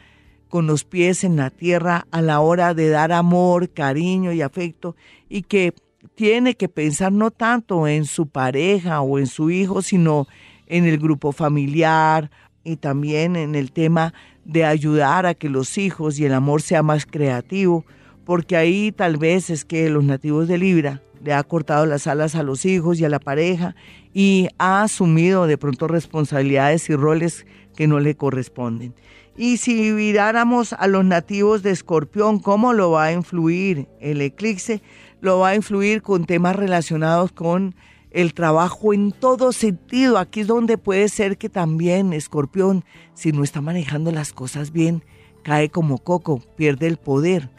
con 0.49 0.67
los 0.67 0.83
pies 0.83 1.23
en 1.23 1.37
la 1.37 1.49
tierra 1.49 2.07
a 2.11 2.21
la 2.21 2.39
hora 2.41 2.73
de 2.73 2.89
dar 2.89 3.11
amor, 3.11 3.69
cariño 3.69 4.33
y 4.33 4.41
afecto 4.41 4.95
y 5.29 5.43
que 5.43 5.73
tiene 6.15 6.55
que 6.55 6.69
pensar 6.69 7.11
no 7.11 7.31
tanto 7.31 7.87
en 7.87 8.05
su 8.05 8.27
pareja 8.27 9.01
o 9.01 9.19
en 9.19 9.27
su 9.27 9.49
hijo, 9.49 9.81
sino 9.81 10.27
en 10.67 10.85
el 10.85 10.97
grupo 10.97 11.31
familiar 11.31 12.31
y 12.63 12.75
también 12.77 13.35
en 13.35 13.55
el 13.55 13.71
tema 13.71 14.13
de 14.45 14.65
ayudar 14.65 15.25
a 15.25 15.33
que 15.33 15.49
los 15.49 15.77
hijos 15.77 16.19
y 16.19 16.25
el 16.25 16.33
amor 16.33 16.61
sea 16.61 16.83
más 16.83 17.05
creativo, 17.05 17.85
porque 18.25 18.55
ahí 18.55 18.91
tal 18.91 19.17
vez 19.17 19.49
es 19.49 19.65
que 19.65 19.89
los 19.89 20.03
nativos 20.03 20.47
de 20.47 20.57
Libra 20.57 21.01
le 21.23 21.33
ha 21.33 21.43
cortado 21.43 21.85
las 21.85 22.07
alas 22.07 22.35
a 22.35 22.43
los 22.43 22.65
hijos 22.65 22.99
y 22.99 23.05
a 23.05 23.09
la 23.09 23.19
pareja 23.19 23.75
y 24.13 24.47
ha 24.57 24.83
asumido 24.83 25.47
de 25.47 25.57
pronto 25.57 25.87
responsabilidades 25.87 26.89
y 26.89 26.95
roles 26.95 27.45
que 27.75 27.87
no 27.87 27.99
le 27.99 28.15
corresponden. 28.15 28.93
Y 29.37 29.57
si 29.57 29.91
miráramos 29.91 30.73
a 30.73 30.87
los 30.87 31.05
nativos 31.05 31.63
de 31.63 31.71
Escorpión, 31.71 32.39
¿cómo 32.39 32.73
lo 32.73 32.91
va 32.91 33.05
a 33.05 33.13
influir 33.13 33.87
el 33.99 34.21
eclipse? 34.21 34.81
Lo 35.21 35.39
va 35.39 35.49
a 35.49 35.55
influir 35.55 36.01
con 36.01 36.25
temas 36.25 36.55
relacionados 36.55 37.31
con 37.31 37.75
el 38.11 38.33
trabajo 38.33 38.93
en 38.93 39.11
todo 39.11 39.53
sentido. 39.53 40.17
Aquí 40.17 40.41
es 40.41 40.47
donde 40.47 40.77
puede 40.77 41.07
ser 41.07 41.37
que 41.37 41.47
también 41.47 42.11
Escorpión, 42.13 42.83
si 43.13 43.31
no 43.31 43.43
está 43.43 43.61
manejando 43.61 44.11
las 44.11 44.33
cosas 44.33 44.71
bien, 44.71 45.03
cae 45.43 45.69
como 45.69 45.99
coco, 45.99 46.41
pierde 46.57 46.87
el 46.87 46.97
poder. 46.97 47.49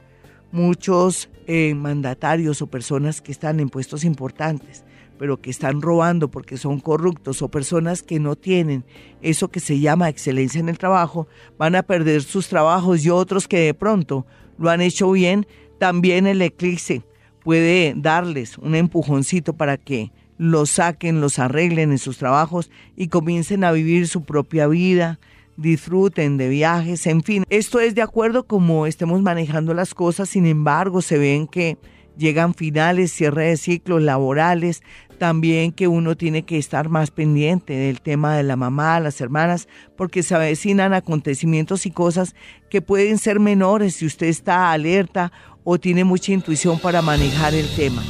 Muchos 0.53 1.29
eh, 1.47 1.75
mandatarios 1.75 2.63
o 2.63 2.69
personas 2.69 3.21
que 3.21 3.33
están 3.33 3.59
en 3.59 3.69
puestos 3.69 4.05
importantes, 4.05 4.85
pero 5.19 5.41
que 5.41 5.51
están 5.51 5.83
robando 5.83 6.31
porque 6.31 6.57
son 6.57 6.79
corruptos 6.79 7.43
o 7.43 7.51
personas 7.51 8.03
que 8.03 8.21
no 8.21 8.37
tienen 8.37 8.85
eso 9.23 9.51
que 9.51 9.61
se 9.61 9.81
llama 9.81 10.09
excelencia 10.09 10.61
en 10.61 10.69
el 10.69 10.79
trabajo, 10.79 11.27
van 11.59 11.75
a 11.75 11.83
perder 11.83 12.23
sus 12.23 12.49
trabajos 12.49 13.05
y 13.05 13.11
otros 13.11 13.49
que 13.49 13.59
de 13.61 13.75
pronto 13.75 14.27
lo 14.59 14.71
han 14.71 14.81
hecho 14.81 15.11
bien, 15.11 15.47
también 15.79 16.27
el 16.27 16.43
eclipse 16.43 17.03
puede 17.43 17.95
darles 17.97 18.59
un 18.59 18.75
empujoncito 18.75 19.55
para 19.55 19.77
que 19.77 20.13
los 20.39 20.71
saquen, 20.71 21.21
los 21.21 21.39
arreglen 21.39 21.93
en 21.93 21.99
sus 21.99 22.19
trabajos 22.19 22.71
y 22.97 23.09
comiencen 23.09 23.65
a 23.65 23.73
vivir 23.73 24.09
su 24.09 24.25
propia 24.25 24.67
vida, 24.67 25.19
disfruten 25.63 26.37
de 26.37 26.49
viajes, 26.49 27.07
en 27.07 27.23
fin. 27.23 27.45
Esto 27.49 27.81
es 27.81 27.95
de 27.95 28.03
acuerdo 28.03 28.45
como 28.45 28.87
estemos 28.87 29.23
manejando 29.23 29.73
las 29.73 29.95
cosas, 29.95 30.29
sin 30.29 30.45
embargo, 30.47 31.01
se 31.01 31.17
ven 31.17 31.47
que 31.47 31.79
llegan 32.17 32.55
finales, 32.55 33.13
cierre 33.13 33.47
de 33.47 33.57
ciclos 33.57 34.03
laborales, 34.03 34.83
también 35.19 35.73
que 35.73 35.87
uno 35.89 36.17
tiene 36.17 36.43
que 36.43 36.59
estar 36.59 36.89
más 36.89 37.11
pendiente 37.11 37.75
del 37.75 38.01
tema 38.01 38.37
de 38.37 38.43
la 38.43 38.57
mamá, 38.57 38.99
las 39.01 39.21
hermanas, 39.21 39.69
porque 39.97 40.23
se 40.23 40.35
avecinan 40.35 40.95
acontecimientos 40.95 41.87
y 41.87 41.91
cosas 41.91 42.35
que 42.69 42.83
pueden 42.83 43.19
ser 43.19 43.39
menores 43.39 43.95
si 43.95 44.07
usted 44.07 44.27
está 44.27 44.73
alerta 44.73 45.33
o 45.65 45.79
tiene 45.79 46.03
mucha 46.05 46.33
intuición 46.33 46.79
para 46.81 47.03
manejar 47.03 47.55
el 47.55 47.69
tema. 47.77 48.03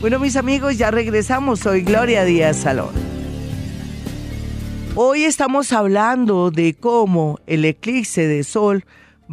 Bueno, 0.00 0.18
mis 0.18 0.36
amigos, 0.36 0.78
ya 0.78 0.90
regresamos. 0.90 1.60
Soy 1.60 1.82
Gloria 1.82 2.24
Díaz 2.24 2.56
Salón. 2.56 3.23
Hoy 4.96 5.24
estamos 5.24 5.72
hablando 5.72 6.52
de 6.52 6.74
cómo 6.74 7.40
el 7.48 7.64
eclipse 7.64 8.28
de 8.28 8.44
sol 8.44 8.84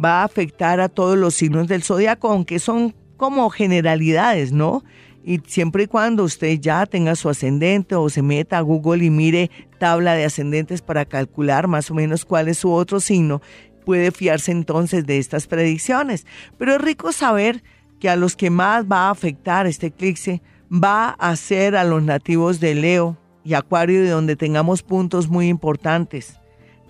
va 0.02 0.22
a 0.22 0.24
afectar 0.24 0.80
a 0.80 0.88
todos 0.88 1.16
los 1.16 1.34
signos 1.34 1.68
del 1.68 1.84
zodiaco, 1.84 2.30
aunque 2.30 2.58
son 2.58 2.96
como 3.16 3.48
generalidades, 3.48 4.50
¿no? 4.50 4.82
Y 5.22 5.38
siempre 5.46 5.84
y 5.84 5.86
cuando 5.86 6.24
usted 6.24 6.58
ya 6.58 6.84
tenga 6.86 7.14
su 7.14 7.28
ascendente 7.28 7.94
o 7.94 8.08
se 8.08 8.22
meta 8.22 8.58
a 8.58 8.62
Google 8.62 9.04
y 9.04 9.10
mire 9.10 9.52
tabla 9.78 10.14
de 10.14 10.24
ascendentes 10.24 10.82
para 10.82 11.04
calcular 11.04 11.68
más 11.68 11.92
o 11.92 11.94
menos 11.94 12.24
cuál 12.24 12.48
es 12.48 12.58
su 12.58 12.72
otro 12.72 12.98
signo, 12.98 13.40
puede 13.86 14.10
fiarse 14.10 14.50
entonces 14.50 15.06
de 15.06 15.18
estas 15.18 15.46
predicciones. 15.46 16.26
Pero 16.58 16.74
es 16.74 16.80
rico 16.80 17.12
saber 17.12 17.62
que 18.00 18.10
a 18.10 18.16
los 18.16 18.34
que 18.34 18.50
más 18.50 18.86
va 18.90 19.06
a 19.06 19.10
afectar 19.10 19.68
este 19.68 19.86
eclipse 19.86 20.42
va 20.72 21.10
a 21.10 21.36
ser 21.36 21.76
a 21.76 21.84
los 21.84 22.02
nativos 22.02 22.58
de 22.58 22.74
Leo 22.74 23.21
y 23.44 23.54
Acuario, 23.54 24.02
de 24.02 24.10
donde 24.10 24.36
tengamos 24.36 24.82
puntos 24.82 25.28
muy 25.28 25.48
importantes 25.48 26.38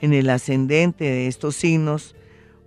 en 0.00 0.12
el 0.12 0.28
ascendente 0.30 1.04
de 1.04 1.26
estos 1.28 1.56
signos, 1.56 2.14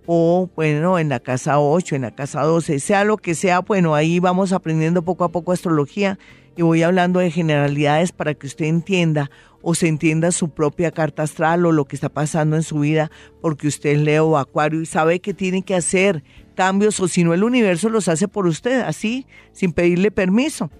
o 0.06 0.48
bueno, 0.54 0.98
en 0.98 1.08
la 1.08 1.20
casa 1.20 1.58
8, 1.58 1.96
en 1.96 2.02
la 2.02 2.14
casa 2.14 2.42
12, 2.42 2.78
sea 2.80 3.04
lo 3.04 3.16
que 3.16 3.34
sea, 3.34 3.60
bueno, 3.60 3.94
ahí 3.94 4.20
vamos 4.20 4.52
aprendiendo 4.52 5.02
poco 5.02 5.24
a 5.24 5.32
poco 5.32 5.52
astrología 5.52 6.18
y 6.56 6.62
voy 6.62 6.82
hablando 6.82 7.20
de 7.20 7.30
generalidades 7.30 8.12
para 8.12 8.34
que 8.34 8.46
usted 8.46 8.66
entienda 8.66 9.30
o 9.62 9.74
se 9.74 9.88
entienda 9.88 10.30
su 10.30 10.50
propia 10.50 10.92
carta 10.92 11.24
astral 11.24 11.66
o 11.66 11.72
lo 11.72 11.86
que 11.86 11.96
está 11.96 12.08
pasando 12.08 12.56
en 12.56 12.62
su 12.62 12.78
vida, 12.78 13.10
porque 13.42 13.66
usted 13.66 13.98
Leo 13.98 14.26
o 14.28 14.36
Acuario 14.38 14.80
y 14.80 14.86
sabe 14.86 15.20
que 15.20 15.34
tiene 15.34 15.62
que 15.62 15.74
hacer 15.74 16.22
cambios 16.54 17.00
o 17.00 17.08
si 17.08 17.24
no 17.24 17.34
el 17.34 17.42
universo 17.42 17.88
los 17.88 18.08
hace 18.08 18.28
por 18.28 18.46
usted, 18.46 18.80
así, 18.82 19.26
sin 19.52 19.72
pedirle 19.72 20.10
permiso. 20.10 20.70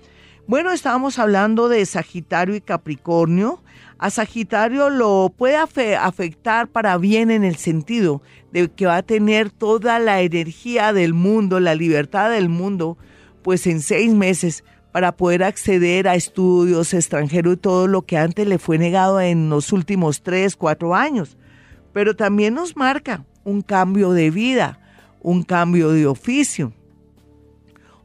Bueno, 0.48 0.70
estábamos 0.70 1.18
hablando 1.18 1.68
de 1.68 1.84
Sagitario 1.84 2.54
y 2.54 2.60
Capricornio. 2.60 3.64
A 3.98 4.10
Sagitario 4.10 4.90
lo 4.90 5.34
puede 5.36 5.56
afectar 5.56 6.68
para 6.68 6.96
bien 6.98 7.32
en 7.32 7.42
el 7.42 7.56
sentido 7.56 8.22
de 8.52 8.70
que 8.70 8.86
va 8.86 8.98
a 8.98 9.02
tener 9.02 9.50
toda 9.50 9.98
la 9.98 10.20
energía 10.20 10.92
del 10.92 11.14
mundo, 11.14 11.58
la 11.58 11.74
libertad 11.74 12.30
del 12.30 12.48
mundo, 12.48 12.96
pues 13.42 13.66
en 13.66 13.80
seis 13.80 14.14
meses 14.14 14.62
para 14.92 15.16
poder 15.16 15.42
acceder 15.42 16.06
a 16.06 16.14
estudios 16.14 16.94
extranjeros 16.94 17.54
y 17.54 17.56
todo 17.56 17.88
lo 17.88 18.02
que 18.02 18.16
antes 18.16 18.46
le 18.46 18.60
fue 18.60 18.78
negado 18.78 19.20
en 19.20 19.50
los 19.50 19.72
últimos 19.72 20.22
tres, 20.22 20.54
cuatro 20.54 20.94
años. 20.94 21.36
Pero 21.92 22.14
también 22.14 22.54
nos 22.54 22.76
marca 22.76 23.24
un 23.42 23.62
cambio 23.62 24.12
de 24.12 24.30
vida, 24.30 24.78
un 25.20 25.42
cambio 25.42 25.90
de 25.90 26.06
oficio 26.06 26.72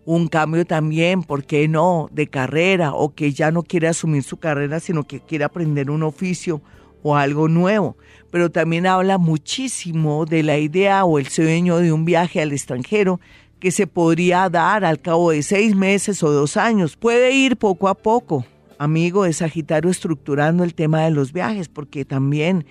un 0.05 0.27
cambio 0.27 0.65
también, 0.65 1.23
¿por 1.23 1.45
qué 1.45 1.67
no?, 1.67 2.09
de 2.11 2.27
carrera 2.27 2.93
o 2.93 3.13
que 3.13 3.33
ya 3.33 3.51
no 3.51 3.63
quiere 3.63 3.87
asumir 3.87 4.23
su 4.23 4.37
carrera, 4.37 4.79
sino 4.79 5.03
que 5.03 5.19
quiere 5.19 5.43
aprender 5.43 5.91
un 5.91 6.03
oficio 6.03 6.61
o 7.03 7.15
algo 7.15 7.47
nuevo. 7.47 7.97
Pero 8.31 8.49
también 8.49 8.87
habla 8.87 9.17
muchísimo 9.17 10.25
de 10.25 10.43
la 10.43 10.57
idea 10.57 11.05
o 11.05 11.19
el 11.19 11.27
sueño 11.27 11.77
de 11.77 11.91
un 11.91 12.05
viaje 12.05 12.41
al 12.41 12.51
extranjero 12.51 13.19
que 13.59 13.71
se 13.71 13.85
podría 13.85 14.49
dar 14.49 14.83
al 14.83 14.99
cabo 14.99 15.31
de 15.31 15.43
seis 15.43 15.75
meses 15.75 16.23
o 16.23 16.31
dos 16.31 16.57
años. 16.57 16.97
Puede 16.97 17.31
ir 17.31 17.57
poco 17.57 17.87
a 17.87 17.93
poco, 17.93 18.43
amigo 18.79 19.23
de 19.23 19.33
Sagitario, 19.33 19.91
estructurando 19.91 20.63
el 20.63 20.73
tema 20.73 21.03
de 21.03 21.11
los 21.11 21.31
viajes, 21.31 21.69
porque 21.69 22.05
también 22.05 22.65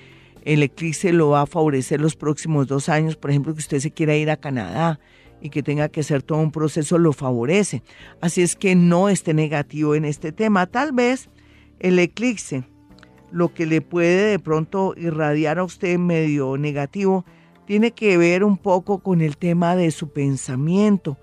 el 0.44 0.64
eclipse 0.64 1.12
lo 1.12 1.30
va 1.30 1.42
a 1.42 1.46
favorecer 1.46 2.00
los 2.00 2.16
próximos 2.16 2.66
dos 2.66 2.88
años. 2.88 3.14
Por 3.14 3.30
ejemplo, 3.30 3.54
que 3.54 3.60
usted 3.60 3.78
se 3.78 3.92
quiera 3.92 4.16
ir 4.16 4.30
a 4.30 4.36
Canadá 4.36 4.98
y 5.40 5.50
que 5.50 5.62
tenga 5.62 5.88
que 5.88 6.00
hacer 6.00 6.22
todo 6.22 6.38
un 6.38 6.52
proceso 6.52 6.98
lo 6.98 7.12
favorece. 7.12 7.82
Así 8.20 8.42
es 8.42 8.56
que 8.56 8.74
no 8.74 9.08
esté 9.08 9.34
negativo 9.34 9.94
en 9.94 10.04
este 10.04 10.32
tema. 10.32 10.66
Tal 10.66 10.92
vez 10.92 11.28
el 11.78 11.98
eclipse, 11.98 12.64
lo 13.30 13.54
que 13.54 13.66
le 13.66 13.80
puede 13.80 14.30
de 14.30 14.38
pronto 14.38 14.94
irradiar 14.96 15.58
a 15.58 15.64
usted 15.64 15.98
medio 15.98 16.56
negativo, 16.56 17.24
tiene 17.66 17.92
que 17.92 18.16
ver 18.16 18.42
un 18.44 18.56
poco 18.56 18.98
con 18.98 19.20
el 19.20 19.36
tema 19.36 19.76
de 19.76 19.90
su 19.92 20.10
pensamiento, 20.10 21.16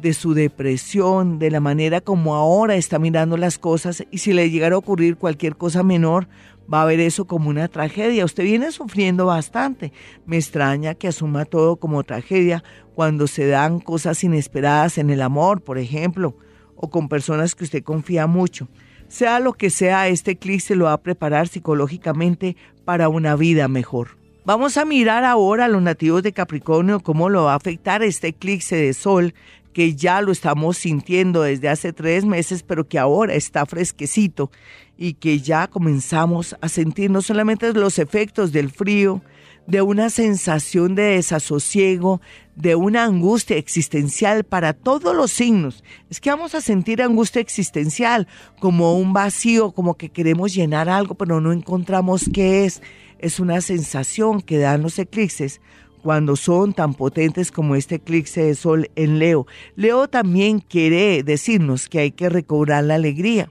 de 0.00 0.14
su 0.14 0.34
depresión, 0.34 1.38
de 1.38 1.50
la 1.50 1.60
manera 1.60 2.00
como 2.00 2.34
ahora 2.34 2.74
está 2.74 2.98
mirando 2.98 3.36
las 3.36 3.58
cosas 3.58 4.04
y 4.10 4.18
si 4.18 4.32
le 4.32 4.50
llegara 4.50 4.74
a 4.74 4.78
ocurrir 4.78 5.16
cualquier 5.16 5.56
cosa 5.56 5.84
menor, 5.84 6.26
va 6.72 6.82
a 6.82 6.86
ver 6.86 7.00
eso 7.00 7.26
como 7.26 7.50
una 7.50 7.68
tragedia. 7.68 8.24
Usted 8.24 8.44
viene 8.44 8.72
sufriendo 8.72 9.26
bastante. 9.26 9.92
Me 10.26 10.36
extraña 10.36 10.94
que 10.94 11.08
asuma 11.08 11.44
todo 11.44 11.76
como 11.76 12.04
tragedia 12.04 12.62
cuando 12.94 13.26
se 13.26 13.46
dan 13.46 13.80
cosas 13.80 14.22
inesperadas 14.24 14.98
en 14.98 15.10
el 15.10 15.22
amor, 15.22 15.62
por 15.62 15.78
ejemplo, 15.78 16.36
o 16.76 16.90
con 16.90 17.08
personas 17.08 17.54
que 17.54 17.64
usted 17.64 17.82
confía 17.82 18.26
mucho. 18.26 18.68
Sea 19.08 19.40
lo 19.40 19.52
que 19.52 19.70
sea, 19.70 20.08
este 20.08 20.36
clic 20.36 20.60
se 20.60 20.76
lo 20.76 20.86
va 20.86 20.94
a 20.94 21.02
preparar 21.02 21.48
psicológicamente 21.48 22.56
para 22.84 23.08
una 23.08 23.36
vida 23.36 23.68
mejor. 23.68 24.22
Vamos 24.44 24.76
a 24.76 24.84
mirar 24.84 25.22
ahora 25.24 25.66
a 25.66 25.68
los 25.68 25.82
nativos 25.82 26.22
de 26.24 26.32
Capricornio 26.32 26.98
cómo 27.00 27.28
lo 27.28 27.44
va 27.44 27.52
a 27.52 27.56
afectar 27.56 28.02
este 28.02 28.28
eclipse 28.28 28.74
de 28.74 28.92
sol 28.92 29.34
que 29.72 29.94
ya 29.94 30.20
lo 30.20 30.32
estamos 30.32 30.78
sintiendo 30.78 31.42
desde 31.42 31.68
hace 31.68 31.92
tres 31.92 32.24
meses, 32.24 32.62
pero 32.62 32.86
que 32.86 32.98
ahora 32.98 33.34
está 33.34 33.66
fresquecito 33.66 34.50
y 34.96 35.14
que 35.14 35.40
ya 35.40 35.66
comenzamos 35.66 36.56
a 36.60 36.68
sentir 36.68 37.10
no 37.10 37.22
solamente 37.22 37.72
los 37.72 37.98
efectos 37.98 38.52
del 38.52 38.70
frío, 38.70 39.22
de 39.66 39.80
una 39.80 40.10
sensación 40.10 40.94
de 40.94 41.02
desasosiego, 41.02 42.20
de 42.56 42.74
una 42.74 43.04
angustia 43.04 43.56
existencial 43.56 44.44
para 44.44 44.72
todos 44.72 45.14
los 45.14 45.30
signos. 45.30 45.84
Es 46.10 46.20
que 46.20 46.30
vamos 46.30 46.54
a 46.54 46.60
sentir 46.60 47.00
angustia 47.00 47.40
existencial, 47.40 48.26
como 48.58 48.96
un 48.98 49.12
vacío, 49.12 49.72
como 49.72 49.96
que 49.96 50.10
queremos 50.10 50.54
llenar 50.54 50.88
algo, 50.88 51.14
pero 51.14 51.40
no 51.40 51.52
encontramos 51.52 52.28
qué 52.32 52.64
es. 52.64 52.82
Es 53.18 53.38
una 53.38 53.60
sensación 53.60 54.40
que 54.40 54.58
dan 54.58 54.82
los 54.82 54.98
eclipses 54.98 55.60
cuando 56.02 56.36
son 56.36 56.72
tan 56.74 56.94
potentes 56.94 57.50
como 57.50 57.76
este 57.76 57.96
eclipse 57.96 58.42
de 58.42 58.54
sol 58.54 58.90
en 58.96 59.18
Leo. 59.18 59.46
Leo 59.76 60.08
también 60.08 60.58
quiere 60.58 61.22
decirnos 61.22 61.88
que 61.88 62.00
hay 62.00 62.10
que 62.10 62.28
recobrar 62.28 62.84
la 62.84 62.96
alegría. 62.96 63.50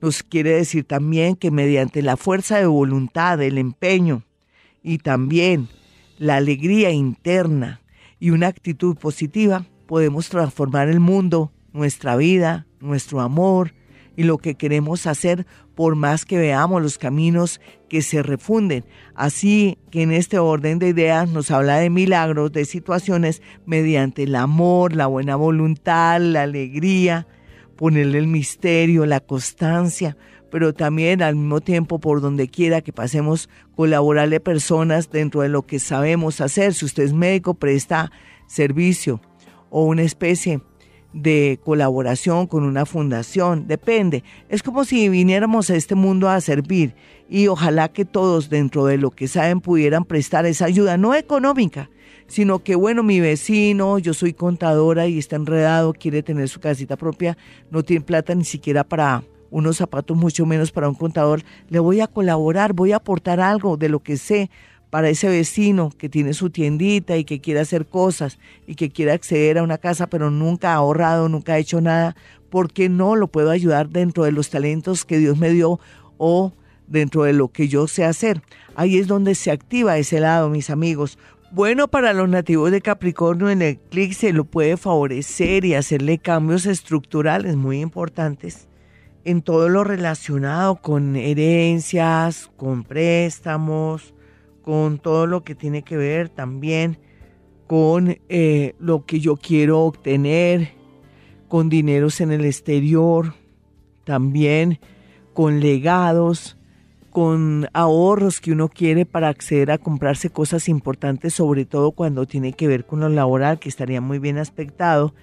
Nos 0.00 0.22
quiere 0.22 0.50
decir 0.50 0.84
también 0.84 1.36
que 1.36 1.50
mediante 1.50 2.02
la 2.02 2.16
fuerza 2.16 2.58
de 2.58 2.66
voluntad, 2.66 3.40
el 3.40 3.56
empeño 3.56 4.24
y 4.82 4.98
también 4.98 5.68
la 6.18 6.36
alegría 6.36 6.90
interna 6.90 7.80
y 8.18 8.30
una 8.30 8.48
actitud 8.48 8.96
positiva, 8.96 9.64
podemos 9.86 10.28
transformar 10.28 10.88
el 10.88 11.00
mundo, 11.00 11.52
nuestra 11.72 12.16
vida, 12.16 12.66
nuestro 12.80 13.20
amor 13.20 13.72
y 14.16 14.24
lo 14.24 14.38
que 14.38 14.54
queremos 14.54 15.06
hacer 15.06 15.46
por 15.74 15.94
más 15.94 16.24
que 16.24 16.38
veamos 16.38 16.82
los 16.82 16.98
caminos 16.98 17.60
que 17.88 18.02
se 18.02 18.22
refunden. 18.22 18.84
Así 19.14 19.78
que 19.90 20.02
en 20.02 20.10
este 20.10 20.38
orden 20.38 20.78
de 20.78 20.88
ideas 20.88 21.30
nos 21.30 21.50
habla 21.50 21.76
de 21.76 21.90
milagros, 21.90 22.52
de 22.52 22.64
situaciones 22.64 23.42
mediante 23.66 24.24
el 24.24 24.34
amor, 24.34 24.96
la 24.96 25.06
buena 25.06 25.36
voluntad, 25.36 26.20
la 26.20 26.42
alegría, 26.42 27.26
ponerle 27.76 28.18
el 28.18 28.26
misterio, 28.26 29.04
la 29.06 29.20
constancia, 29.20 30.16
pero 30.50 30.72
también 30.72 31.22
al 31.22 31.36
mismo 31.36 31.60
tiempo 31.60 31.98
por 31.98 32.20
donde 32.20 32.48
quiera 32.48 32.80
que 32.80 32.92
pasemos, 32.92 33.50
colaborarle 33.74 34.40
personas 34.40 35.10
dentro 35.10 35.42
de 35.42 35.50
lo 35.50 35.66
que 35.66 35.78
sabemos 35.78 36.40
hacer. 36.40 36.72
Si 36.72 36.86
usted 36.86 37.02
es 37.02 37.12
médico, 37.12 37.54
presta 37.54 38.10
servicio 38.46 39.20
o 39.70 39.84
una 39.84 40.02
especie 40.02 40.58
de 40.58 40.62
colaboración 41.64 42.46
con 42.46 42.64
una 42.64 42.86
fundación, 42.86 43.66
depende. 43.66 44.22
Es 44.48 44.62
como 44.62 44.84
si 44.84 45.08
viniéramos 45.08 45.70
a 45.70 45.76
este 45.76 45.94
mundo 45.94 46.28
a 46.28 46.40
servir 46.40 46.94
y 47.28 47.48
ojalá 47.48 47.88
que 47.88 48.04
todos 48.04 48.50
dentro 48.50 48.86
de 48.86 48.98
lo 48.98 49.10
que 49.10 49.28
saben 49.28 49.60
pudieran 49.60 50.04
prestar 50.04 50.46
esa 50.46 50.66
ayuda, 50.66 50.96
no 50.96 51.14
económica, 51.14 51.90
sino 52.26 52.60
que 52.60 52.74
bueno, 52.74 53.02
mi 53.02 53.20
vecino, 53.20 53.98
yo 53.98 54.14
soy 54.14 54.32
contadora 54.32 55.06
y 55.06 55.18
está 55.18 55.36
enredado, 55.36 55.92
quiere 55.92 56.22
tener 56.22 56.48
su 56.48 56.60
casita 56.60 56.96
propia, 56.96 57.36
no 57.70 57.82
tiene 57.82 58.04
plata 58.04 58.34
ni 58.34 58.44
siquiera 58.44 58.84
para 58.84 59.22
unos 59.50 59.76
zapatos, 59.76 60.16
mucho 60.16 60.44
menos 60.44 60.72
para 60.72 60.88
un 60.88 60.94
contador, 60.94 61.42
le 61.68 61.78
voy 61.78 62.00
a 62.00 62.06
colaborar, 62.06 62.72
voy 62.72 62.92
a 62.92 62.96
aportar 62.96 63.40
algo 63.40 63.76
de 63.76 63.88
lo 63.88 64.00
que 64.00 64.16
sé 64.16 64.50
para 64.90 65.08
ese 65.08 65.28
vecino 65.28 65.90
que 65.96 66.08
tiene 66.08 66.32
su 66.32 66.50
tiendita 66.50 67.16
y 67.16 67.24
que 67.24 67.40
quiere 67.40 67.60
hacer 67.60 67.86
cosas 67.86 68.38
y 68.66 68.74
que 68.74 68.90
quiere 68.90 69.12
acceder 69.12 69.58
a 69.58 69.62
una 69.62 69.78
casa 69.78 70.06
pero 70.06 70.30
nunca 70.30 70.72
ha 70.72 70.76
ahorrado, 70.76 71.28
nunca 71.28 71.54
ha 71.54 71.58
hecho 71.58 71.80
nada, 71.80 72.16
¿por 72.50 72.72
qué 72.72 72.88
no 72.88 73.16
lo 73.16 73.28
puedo 73.28 73.50
ayudar 73.50 73.88
dentro 73.88 74.24
de 74.24 74.32
los 74.32 74.50
talentos 74.50 75.04
que 75.04 75.18
Dios 75.18 75.36
me 75.36 75.50
dio 75.50 75.80
o 76.18 76.52
dentro 76.86 77.24
de 77.24 77.32
lo 77.32 77.48
que 77.48 77.68
yo 77.68 77.88
sé 77.88 78.04
hacer? 78.04 78.42
Ahí 78.74 78.98
es 78.98 79.06
donde 79.06 79.34
se 79.34 79.50
activa 79.50 79.98
ese 79.98 80.20
lado, 80.20 80.48
mis 80.48 80.70
amigos. 80.70 81.18
Bueno, 81.50 81.88
para 81.88 82.12
los 82.12 82.28
nativos 82.28 82.70
de 82.70 82.80
Capricornio 82.80 83.50
en 83.50 83.62
el 83.62 83.78
clic 83.78 84.12
se 84.12 84.32
lo 84.32 84.44
puede 84.44 84.76
favorecer 84.76 85.64
y 85.64 85.74
hacerle 85.74 86.18
cambios 86.18 86.66
estructurales 86.66 87.56
muy 87.56 87.80
importantes 87.80 88.68
en 89.26 89.42
todo 89.42 89.68
lo 89.68 89.82
relacionado 89.82 90.76
con 90.76 91.16
herencias, 91.16 92.48
con 92.56 92.84
préstamos, 92.84 94.14
con 94.66 94.98
todo 94.98 95.28
lo 95.28 95.44
que 95.44 95.54
tiene 95.54 95.82
que 95.82 95.96
ver 95.96 96.28
también 96.28 96.98
con 97.68 98.18
eh, 98.28 98.74
lo 98.80 99.06
que 99.06 99.20
yo 99.20 99.36
quiero 99.36 99.82
obtener, 99.82 100.72
con 101.46 101.68
dineros 101.68 102.20
en 102.20 102.32
el 102.32 102.44
exterior, 102.44 103.34
también 104.02 104.80
con 105.34 105.60
legados, 105.60 106.56
con 107.10 107.68
ahorros 107.74 108.40
que 108.40 108.50
uno 108.50 108.68
quiere 108.68 109.06
para 109.06 109.28
acceder 109.28 109.70
a 109.70 109.78
comprarse 109.78 110.30
cosas 110.30 110.68
importantes, 110.68 111.34
sobre 111.34 111.64
todo 111.64 111.92
cuando 111.92 112.26
tiene 112.26 112.52
que 112.52 112.66
ver 112.66 112.86
con 112.86 112.98
lo 112.98 113.08
laboral, 113.08 113.60
que 113.60 113.68
estaría 113.68 114.00
muy 114.00 114.18
bien 114.18 114.36
aspectado. 114.36 115.14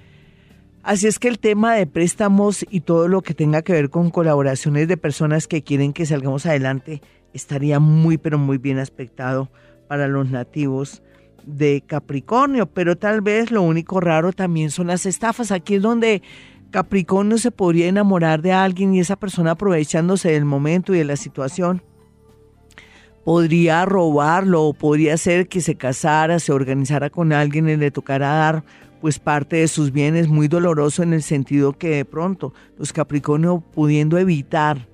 Así 0.83 1.05
es 1.05 1.19
que 1.19 1.27
el 1.27 1.39
tema 1.39 1.75
de 1.75 1.85
préstamos 1.85 2.65
y 2.69 2.79
todo 2.79 3.09
lo 3.09 3.21
que 3.21 3.33
tenga 3.33 3.61
que 3.61 3.73
ver 3.73 3.89
con 3.89 4.09
colaboraciones 4.09 4.87
de 4.87 4.95
personas 4.95 5.47
que 5.47 5.63
quieren 5.63 5.91
que 5.91 6.05
salgamos 6.05 6.45
adelante 6.45 7.01
estaría 7.33 7.79
muy, 7.79 8.17
pero 8.17 8.37
muy 8.37 8.57
bien 8.57 8.79
aspectado 8.79 9.49
para 9.87 10.07
los 10.07 10.29
nativos 10.29 11.01
de 11.45 11.83
Capricornio, 11.85 12.67
pero 12.67 12.95
tal 12.97 13.21
vez 13.21 13.51
lo 13.51 13.61
único 13.61 13.99
raro 13.99 14.31
también 14.31 14.71
son 14.71 14.87
las 14.87 15.05
estafas. 15.05 15.51
Aquí 15.51 15.75
es 15.75 15.81
donde 15.81 16.21
Capricornio 16.71 17.37
se 17.37 17.51
podría 17.51 17.87
enamorar 17.87 18.41
de 18.41 18.53
alguien 18.53 18.95
y 18.95 18.99
esa 18.99 19.15
persona 19.15 19.51
aprovechándose 19.51 20.31
del 20.31 20.45
momento 20.45 20.93
y 20.93 20.99
de 20.99 21.05
la 21.05 21.15
situación 21.15 21.83
podría 23.23 23.85
robarlo 23.85 24.63
o 24.63 24.73
podría 24.73 25.15
ser 25.17 25.47
que 25.47 25.61
se 25.61 25.75
casara, 25.75 26.39
se 26.39 26.51
organizara 26.51 27.09
con 27.09 27.31
alguien 27.31 27.69
y 27.69 27.77
le 27.77 27.91
tocara 27.91 28.27
dar 28.27 28.63
pues 29.01 29.19
parte 29.19 29.57
de 29.57 29.67
sus 29.67 29.91
bienes 29.91 30.27
muy 30.27 30.47
doloroso 30.47 31.03
en 31.03 31.13
el 31.13 31.23
sentido 31.23 31.73
que 31.73 31.89
de 31.89 32.05
pronto 32.05 32.53
los 32.77 32.93
Capricornio 32.93 33.59
pudiendo 33.59 34.17
evitar 34.17 34.87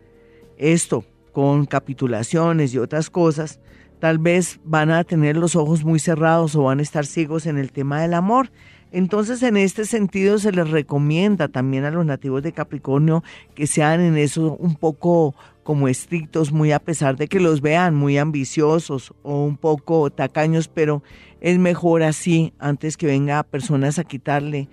esto 0.57 1.05
con 1.31 1.65
capitulaciones 1.65 2.73
y 2.73 2.77
otras 2.77 3.09
cosas, 3.09 3.59
tal 3.99 4.17
vez 4.17 4.59
van 4.63 4.91
a 4.91 5.03
tener 5.03 5.37
los 5.37 5.55
ojos 5.55 5.83
muy 5.83 5.99
cerrados 5.99 6.55
o 6.55 6.63
van 6.63 6.79
a 6.79 6.83
estar 6.83 7.05
ciegos 7.05 7.45
en 7.45 7.57
el 7.57 7.71
tema 7.71 8.01
del 8.01 8.13
amor. 8.13 8.51
Entonces, 8.91 9.43
en 9.43 9.55
este 9.55 9.85
sentido, 9.85 10.39
se 10.39 10.51
les 10.51 10.69
recomienda 10.69 11.47
también 11.47 11.85
a 11.85 11.91
los 11.91 12.05
nativos 12.05 12.41
de 12.41 12.53
Capricornio 12.53 13.23
que 13.53 13.67
sean 13.67 14.01
en 14.01 14.17
eso 14.17 14.55
un 14.55 14.75
poco 14.75 15.35
como 15.63 15.87
estrictos, 15.87 16.51
muy 16.51 16.71
a 16.71 16.79
pesar 16.79 17.15
de 17.15 17.27
que 17.27 17.39
los 17.39 17.61
vean 17.61 17.93
muy 17.93 18.17
ambiciosos 18.17 19.13
o 19.21 19.43
un 19.45 19.57
poco 19.57 20.09
tacaños, 20.09 20.67
pero 20.67 21.03
es 21.41 21.59
mejor 21.59 22.01
así 22.01 22.53
antes 22.57 22.97
que 22.97 23.05
venga 23.05 23.43
personas 23.43 23.99
a 23.99 24.03
quitarle 24.03 24.67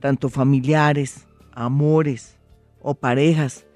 tanto 0.00 0.28
familiares, 0.28 1.26
amores 1.54 2.36
o 2.82 2.94
parejas, 2.94 3.66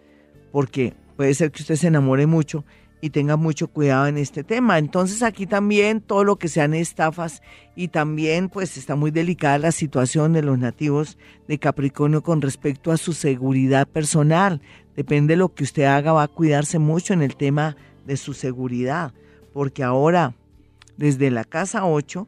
porque 0.53 0.93
puede 1.17 1.35
ser 1.35 1.51
que 1.51 1.63
usted 1.63 1.77
se 1.77 1.89
enamore 1.89 2.27
mucho 2.27 2.65
y 3.01 3.11
tenga 3.11 3.37
mucho 3.37 3.69
cuidado 3.69 4.07
en 4.07 4.19
este 4.19 4.43
tema. 4.43 4.79
Entonces 4.79 5.23
aquí 5.23 5.47
también 5.47 6.01
todo 6.01 6.25
lo 6.25 6.37
que 6.37 6.49
sean 6.49 6.75
estafas 6.75 7.43
y 7.75 7.89
también 7.89 8.49
pues 8.49 8.77
está 8.77 8.97
muy 8.97 9.11
delicada 9.11 9.59
la 9.59 9.73
situación 9.73 10.33
de 10.33 10.43
los 10.43 10.59
nativos 10.59 11.19
de 11.47 11.59
Capricornio 11.59 12.23
con 12.23 12.41
respecto 12.41 12.93
a 12.93 12.97
su 12.97 13.13
seguridad 13.13 13.87
personal. 13.87 14.61
Depende 14.95 15.35
de 15.35 15.39
lo 15.39 15.55
que 15.55 15.65
usted 15.65 15.85
haga, 15.85 16.13
va 16.13 16.25
a 16.25 16.29
cuidarse 16.29 16.79
mucho 16.79 17.13
en 17.13 17.23
el 17.23 17.37
tema 17.37 17.77
de 18.07 18.17
su 18.17 18.33
seguridad, 18.33 19.13
porque 19.53 19.83
ahora 19.83 20.35
desde 20.97 21.31
la 21.31 21.45
casa 21.45 21.85
8 21.85 22.27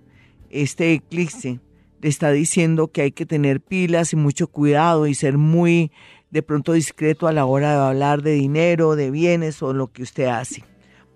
este 0.51 0.93
eclipse 0.93 1.61
le 2.01 2.09
está 2.09 2.31
diciendo 2.31 2.89
que 2.89 3.03
hay 3.03 3.13
que 3.13 3.27
tener 3.27 3.61
pilas 3.61 4.13
y 4.13 4.17
mucho 4.17 4.47
cuidado 4.49 5.07
y 5.07 5.15
ser 5.15 5.37
muy 5.39 5.91
de 6.31 6.43
pronto 6.43 6.73
discreto 6.73 7.27
a 7.27 7.33
la 7.33 7.45
hora 7.45 7.73
de 7.73 7.89
hablar 7.89 8.23
de 8.23 8.33
dinero, 8.33 8.97
de 8.97 9.11
bienes 9.11 9.63
o 9.63 9.73
lo 9.73 9.93
que 9.93 10.03
usted 10.03 10.27
hace. 10.27 10.65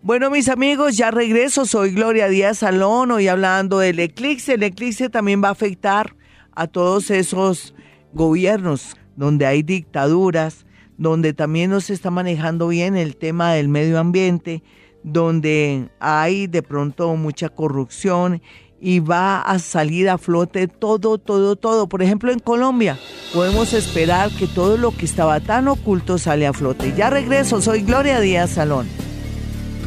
Bueno, 0.02 0.30
mis 0.30 0.48
amigos, 0.48 0.96
ya 0.96 1.10
regreso. 1.10 1.64
Soy 1.64 1.92
Gloria 1.92 2.28
Díaz 2.28 2.58
Salón, 2.58 3.10
hoy 3.12 3.28
hablando 3.28 3.78
del 3.78 4.00
eclipse. 4.00 4.54
El 4.54 4.64
eclipse 4.64 5.08
también 5.08 5.42
va 5.42 5.48
a 5.48 5.52
afectar 5.52 6.16
a 6.54 6.66
todos 6.66 7.10
esos 7.10 7.74
gobiernos 8.12 8.96
donde 9.16 9.46
hay 9.46 9.62
dictaduras, 9.62 10.66
donde 10.98 11.34
también 11.34 11.70
no 11.70 11.80
se 11.80 11.94
está 11.94 12.10
manejando 12.10 12.68
bien 12.68 12.96
el 12.96 13.16
tema 13.16 13.52
del 13.52 13.68
medio 13.68 13.98
ambiente, 13.98 14.62
donde 15.04 15.88
hay 16.00 16.46
de 16.46 16.62
pronto 16.62 17.14
mucha 17.16 17.48
corrupción 17.48 18.42
y 18.84 18.98
va 18.98 19.40
a 19.40 19.60
salir 19.60 20.10
a 20.10 20.18
flote 20.18 20.66
todo, 20.66 21.16
todo, 21.16 21.54
todo. 21.54 21.88
Por 21.88 22.02
ejemplo, 22.02 22.32
en 22.32 22.40
Colombia 22.40 22.98
podemos 23.32 23.72
esperar 23.74 24.28
que 24.32 24.48
todo 24.48 24.76
lo 24.76 24.90
que 24.90 25.04
estaba 25.04 25.38
tan 25.38 25.68
oculto 25.68 26.18
sale 26.18 26.48
a 26.48 26.52
flote. 26.52 26.92
Ya 26.96 27.08
regreso, 27.08 27.62
soy 27.62 27.82
Gloria 27.82 28.18
Díaz 28.18 28.50
Salón. 28.50 28.88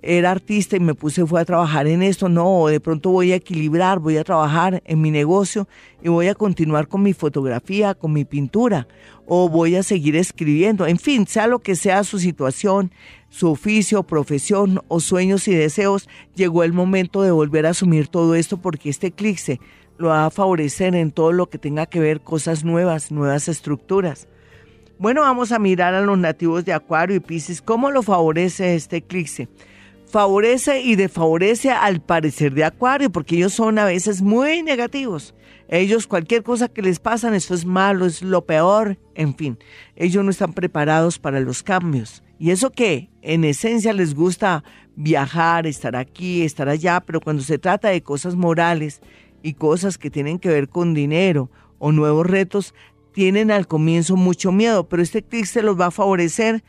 era 0.00 0.30
artista 0.30 0.76
y 0.76 0.80
me 0.80 0.94
puse 0.94 1.26
fue 1.26 1.40
a 1.40 1.44
trabajar 1.44 1.86
en 1.86 2.02
esto, 2.02 2.28
no, 2.28 2.66
de 2.66 2.80
pronto 2.80 3.10
voy 3.10 3.32
a 3.32 3.36
equilibrar, 3.36 3.98
voy 3.98 4.16
a 4.16 4.24
trabajar 4.24 4.82
en 4.84 5.00
mi 5.00 5.10
negocio 5.10 5.66
y 6.02 6.08
voy 6.08 6.28
a 6.28 6.34
continuar 6.34 6.86
con 6.88 7.02
mi 7.02 7.12
fotografía, 7.12 7.94
con 7.94 8.12
mi 8.12 8.24
pintura, 8.24 8.86
o 9.26 9.48
voy 9.48 9.74
a 9.76 9.82
seguir 9.82 10.16
escribiendo, 10.16 10.86
en 10.86 10.98
fin, 10.98 11.26
sea 11.26 11.46
lo 11.46 11.58
que 11.58 11.74
sea 11.74 12.04
su 12.04 12.18
situación, 12.18 12.92
su 13.28 13.50
oficio, 13.50 14.04
profesión 14.04 14.80
o 14.88 15.00
sueños 15.00 15.48
y 15.48 15.54
deseos, 15.54 16.08
llegó 16.34 16.62
el 16.62 16.72
momento 16.72 17.22
de 17.22 17.30
volver 17.30 17.66
a 17.66 17.70
asumir 17.70 18.08
todo 18.08 18.34
esto 18.34 18.58
porque 18.58 18.90
este 18.90 19.08
eclipse 19.08 19.60
lo 19.98 20.08
va 20.08 20.26
a 20.26 20.30
favorecer 20.30 20.94
en 20.94 21.10
todo 21.10 21.32
lo 21.32 21.50
que 21.50 21.58
tenga 21.58 21.86
que 21.86 21.98
ver 21.98 22.20
cosas 22.20 22.64
nuevas, 22.64 23.10
nuevas 23.10 23.48
estructuras. 23.48 24.28
Bueno, 25.00 25.22
vamos 25.22 25.52
a 25.52 25.58
mirar 25.58 25.94
a 25.94 26.00
los 26.00 26.18
nativos 26.18 26.64
de 26.64 26.72
Acuario 26.72 27.16
y 27.16 27.20
Pisces, 27.20 27.60
¿cómo 27.60 27.90
lo 27.90 28.02
favorece 28.02 28.74
este 28.74 28.98
eclipse? 28.98 29.48
Favorece 30.08 30.80
y 30.80 30.96
desfavorece 30.96 31.70
al 31.70 32.00
parecer 32.00 32.54
de 32.54 32.64
Acuario, 32.64 33.10
porque 33.10 33.36
ellos 33.36 33.52
son 33.52 33.78
a 33.78 33.84
veces 33.84 34.22
muy 34.22 34.62
negativos. 34.62 35.34
Ellos, 35.68 36.06
cualquier 36.06 36.42
cosa 36.42 36.68
que 36.68 36.82
les 36.82 36.98
pasa, 36.98 37.34
esto 37.36 37.54
es 37.54 37.66
malo, 37.66 38.06
es 38.06 38.22
lo 38.22 38.46
peor, 38.46 38.98
en 39.14 39.34
fin, 39.34 39.58
ellos 39.96 40.24
no 40.24 40.30
están 40.30 40.54
preparados 40.54 41.18
para 41.18 41.40
los 41.40 41.62
cambios. 41.62 42.22
Y 42.38 42.50
eso 42.52 42.70
que 42.70 43.10
en 43.20 43.44
esencia 43.44 43.92
les 43.92 44.14
gusta 44.14 44.64
viajar, 44.96 45.66
estar 45.66 45.94
aquí, 45.94 46.42
estar 46.42 46.68
allá, 46.68 47.00
pero 47.00 47.20
cuando 47.20 47.42
se 47.42 47.58
trata 47.58 47.88
de 47.88 48.02
cosas 48.02 48.34
morales 48.34 49.00
y 49.42 49.54
cosas 49.54 49.98
que 49.98 50.10
tienen 50.10 50.38
que 50.38 50.48
ver 50.48 50.68
con 50.68 50.94
dinero 50.94 51.50
o 51.78 51.92
nuevos 51.92 52.26
retos, 52.26 52.74
tienen 53.12 53.50
al 53.50 53.66
comienzo 53.66 54.16
mucho 54.16 54.52
miedo, 54.52 54.88
pero 54.88 55.02
este 55.02 55.22
clic 55.22 55.44
se 55.44 55.62
los 55.62 55.78
va 55.78 55.86
a 55.86 55.90
favorecer 55.90 56.62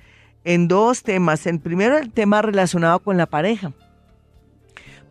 en 0.43 0.67
dos 0.67 1.03
temas. 1.03 1.45
El 1.47 1.59
primero, 1.59 1.97
el 1.97 2.11
tema 2.11 2.41
relacionado 2.41 2.99
con 2.99 3.17
la 3.17 3.25
pareja. 3.25 3.73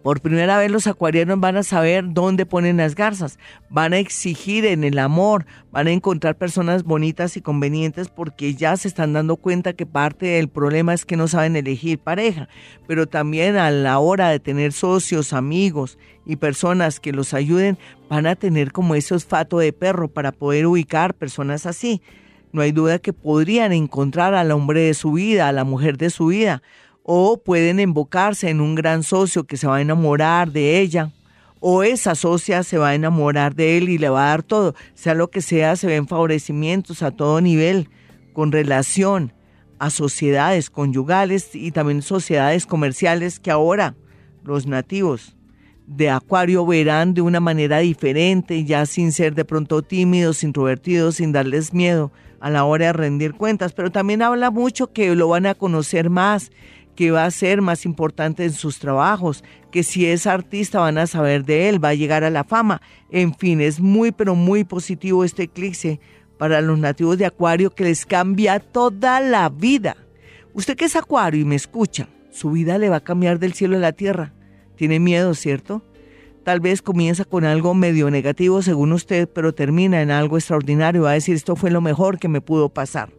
Por 0.03 0.21
primera 0.21 0.57
vez 0.59 0.71
los 0.71 0.87
acuarianos 0.87 1.41
van 1.41 1.57
a 1.57 1.65
saber 1.65 2.05
dónde 2.07 2.47
ponen 2.47 2.77
las 2.77 2.95
garzas, 2.95 3.39
van 3.69 3.93
a 3.93 3.99
exigir 3.99 4.65
en 4.65 4.85
el 4.85 4.99
amor, 4.99 5.45
van 5.73 5.89
a 5.89 5.91
encontrar 5.91 6.37
personas 6.37 6.85
bonitas 6.85 7.37
y 7.37 7.43
convenientes 7.43 8.09
porque 8.09 8.55
ya 8.55 8.77
se 8.77 8.87
están 8.87 9.13
dando 9.13 9.37
cuenta 9.37 9.73
que 9.73 9.87
parte 9.87 10.27
del 10.27 10.49
problema 10.49 10.95
es 10.95 11.05
que 11.05 11.17
no 11.17 11.27
saben 11.27 11.57
elegir 11.57 11.99
pareja, 11.99 12.49
pero 12.87 13.09
también 13.09 13.57
a 13.57 13.73
la 13.73 13.99
hora 13.99 14.31
de 14.31 14.39
tener 14.39 14.73
socios, 14.73 15.33
amigos 15.33 15.99
y 16.25 16.37
personas 16.37 17.01
que 17.01 17.13
los 17.13 17.35
ayuden, 17.35 17.77
van 18.09 18.27
a 18.29 18.37
tener 18.37 18.71
como 18.71 18.95
ese 18.95 19.15
olfato 19.15 19.59
de 19.59 19.73
perro 19.73 20.09
para 20.09 20.31
poder 20.31 20.67
ubicar 20.67 21.13
personas 21.13 21.67
así. 21.67 22.01
No 22.53 22.63
hay 22.63 22.73
duda 22.73 22.99
que 22.99 23.13
podrían 23.13 23.73
encontrar 23.73 24.35
al 24.35 24.51
hombre 24.51 24.81
de 24.81 24.95
su 24.95 25.13
vida, 25.13 25.49
a 25.49 25.53
la 25.53 25.65
mujer 25.65 25.99
de 25.99 26.11
su 26.11 26.27
vida, 26.27 26.63
o 27.03 27.43
pueden 27.43 27.81
invocarse 27.81 28.49
en 28.49 28.61
un 28.61 28.75
gran 28.75 29.03
socio 29.03 29.45
que 29.45 29.57
se 29.57 29.67
va 29.67 29.77
a 29.77 29.81
enamorar 29.81 30.51
de 30.51 30.81
ella, 30.81 31.13
o 31.61 31.83
esa 31.83 32.15
socia 32.15 32.63
se 32.63 32.79
va 32.79 32.91
a 32.91 32.95
enamorar 32.95 33.55
de 33.55 33.79
él 33.79 33.89
y 33.89 33.99
le 33.99 34.09
va 34.09 34.27
a 34.27 34.29
dar 34.31 34.43
todo. 34.43 34.75
Sea 34.95 35.15
lo 35.15 35.31
que 35.31 35.43
sea, 35.43 35.77
se 35.77 35.87
ven 35.87 36.07
favorecimientos 36.07 37.03
a 37.03 37.11
todo 37.11 37.41
nivel, 37.41 37.89
con 38.33 38.53
relación 38.53 39.33
a 39.79 39.91
sociedades 39.91 40.71
conyugales 40.71 41.55
y 41.55 41.71
también 41.73 42.03
sociedades 42.03 42.67
comerciales 42.67 43.41
que 43.41 43.51
ahora 43.51 43.95
los 44.45 44.67
nativos 44.67 45.37
de 45.87 46.11
Acuario 46.11 46.67
verán 46.67 47.15
de 47.15 47.23
una 47.23 47.41
manera 47.41 47.79
diferente, 47.79 48.65
ya 48.65 48.87
sin 48.87 49.13
ser 49.13 49.35
de 49.35 49.45
pronto 49.45 49.83
tímidos, 49.83 50.45
introvertidos, 50.45 51.17
sin 51.17 51.33
darles 51.33 51.73
miedo 51.73 52.13
a 52.41 52.51
la 52.51 52.65
hora 52.65 52.87
de 52.87 52.93
rendir 52.93 53.35
cuentas, 53.35 53.73
pero 53.73 53.91
también 53.91 54.23
habla 54.23 54.51
mucho 54.51 54.93
que 54.93 55.15
lo 55.15 55.29
van 55.29 55.47
a 55.47 55.55
conocer 55.55 56.11
más, 56.11 56.51
que 56.95 57.11
va 57.11 57.25
a 57.25 57.31
ser 57.31 57.63
más 57.63 57.85
importante 57.85 58.45
en 58.45 58.53
sus 58.53 58.79
trabajos, 58.79 59.45
que 59.71 59.83
si 59.83 60.07
es 60.07 60.27
artista 60.27 60.81
van 60.81 60.99
a 60.99 61.07
saber 61.07 61.45
de 61.45 61.69
él, 61.69 61.83
va 61.83 61.91
a 61.91 61.95
llegar 61.95 62.25
a 62.25 62.31
la 62.31 62.45
fama. 62.45 62.83
En 63.11 63.35
fin, 63.35 63.61
es 63.61 63.79
muy, 63.79 64.11
pero 64.11 64.35
muy 64.35 64.65
positivo 64.65 65.25
este 65.25 65.45
eclipse 65.45 66.01
para 66.39 66.61
los 66.61 66.79
nativos 66.79 67.19
de 67.19 67.27
Acuario 67.27 67.71
que 67.71 67.85
les 67.85 68.05
cambia 68.07 68.59
toda 68.61 69.21
la 69.21 69.49
vida. 69.49 69.97
Usted 70.55 70.77
que 70.77 70.87
es 70.87 70.97
Acuario 70.97 71.41
y 71.41 71.45
me 71.45 71.57
escucha, 71.57 72.09
su 72.31 72.51
vida 72.51 72.79
le 72.79 72.89
va 72.89 72.97
a 72.97 73.05
cambiar 73.05 73.39
del 73.39 73.53
cielo 73.53 73.77
a 73.77 73.81
la 73.81 73.93
tierra. 73.93 74.33
Tiene 74.77 75.01
miedo, 75.01 75.35
¿cierto? 75.35 75.85
Tal 76.49 76.61
vez 76.61 76.81
comienza 76.81 77.27
con 77.27 77.45
algo 77.45 77.75
medio 77.75 78.11
negativo 78.11 78.63
según 78.63 78.95
usted, 78.95 79.29
pero 79.29 79.53
termina 79.53 80.01
en 80.01 80.11
algo 80.11 80.39
extraordinario. 80.39 81.03
Va 81.03 81.11
a 81.11 81.13
decir, 81.13 81.35
esto 81.35 81.57
fue 81.57 81.71
lo 81.71 81.83
mejor 81.83 82.19
que 82.19 82.29
me 82.29 82.41
pudo 82.41 82.71
pasar. 82.71 83.11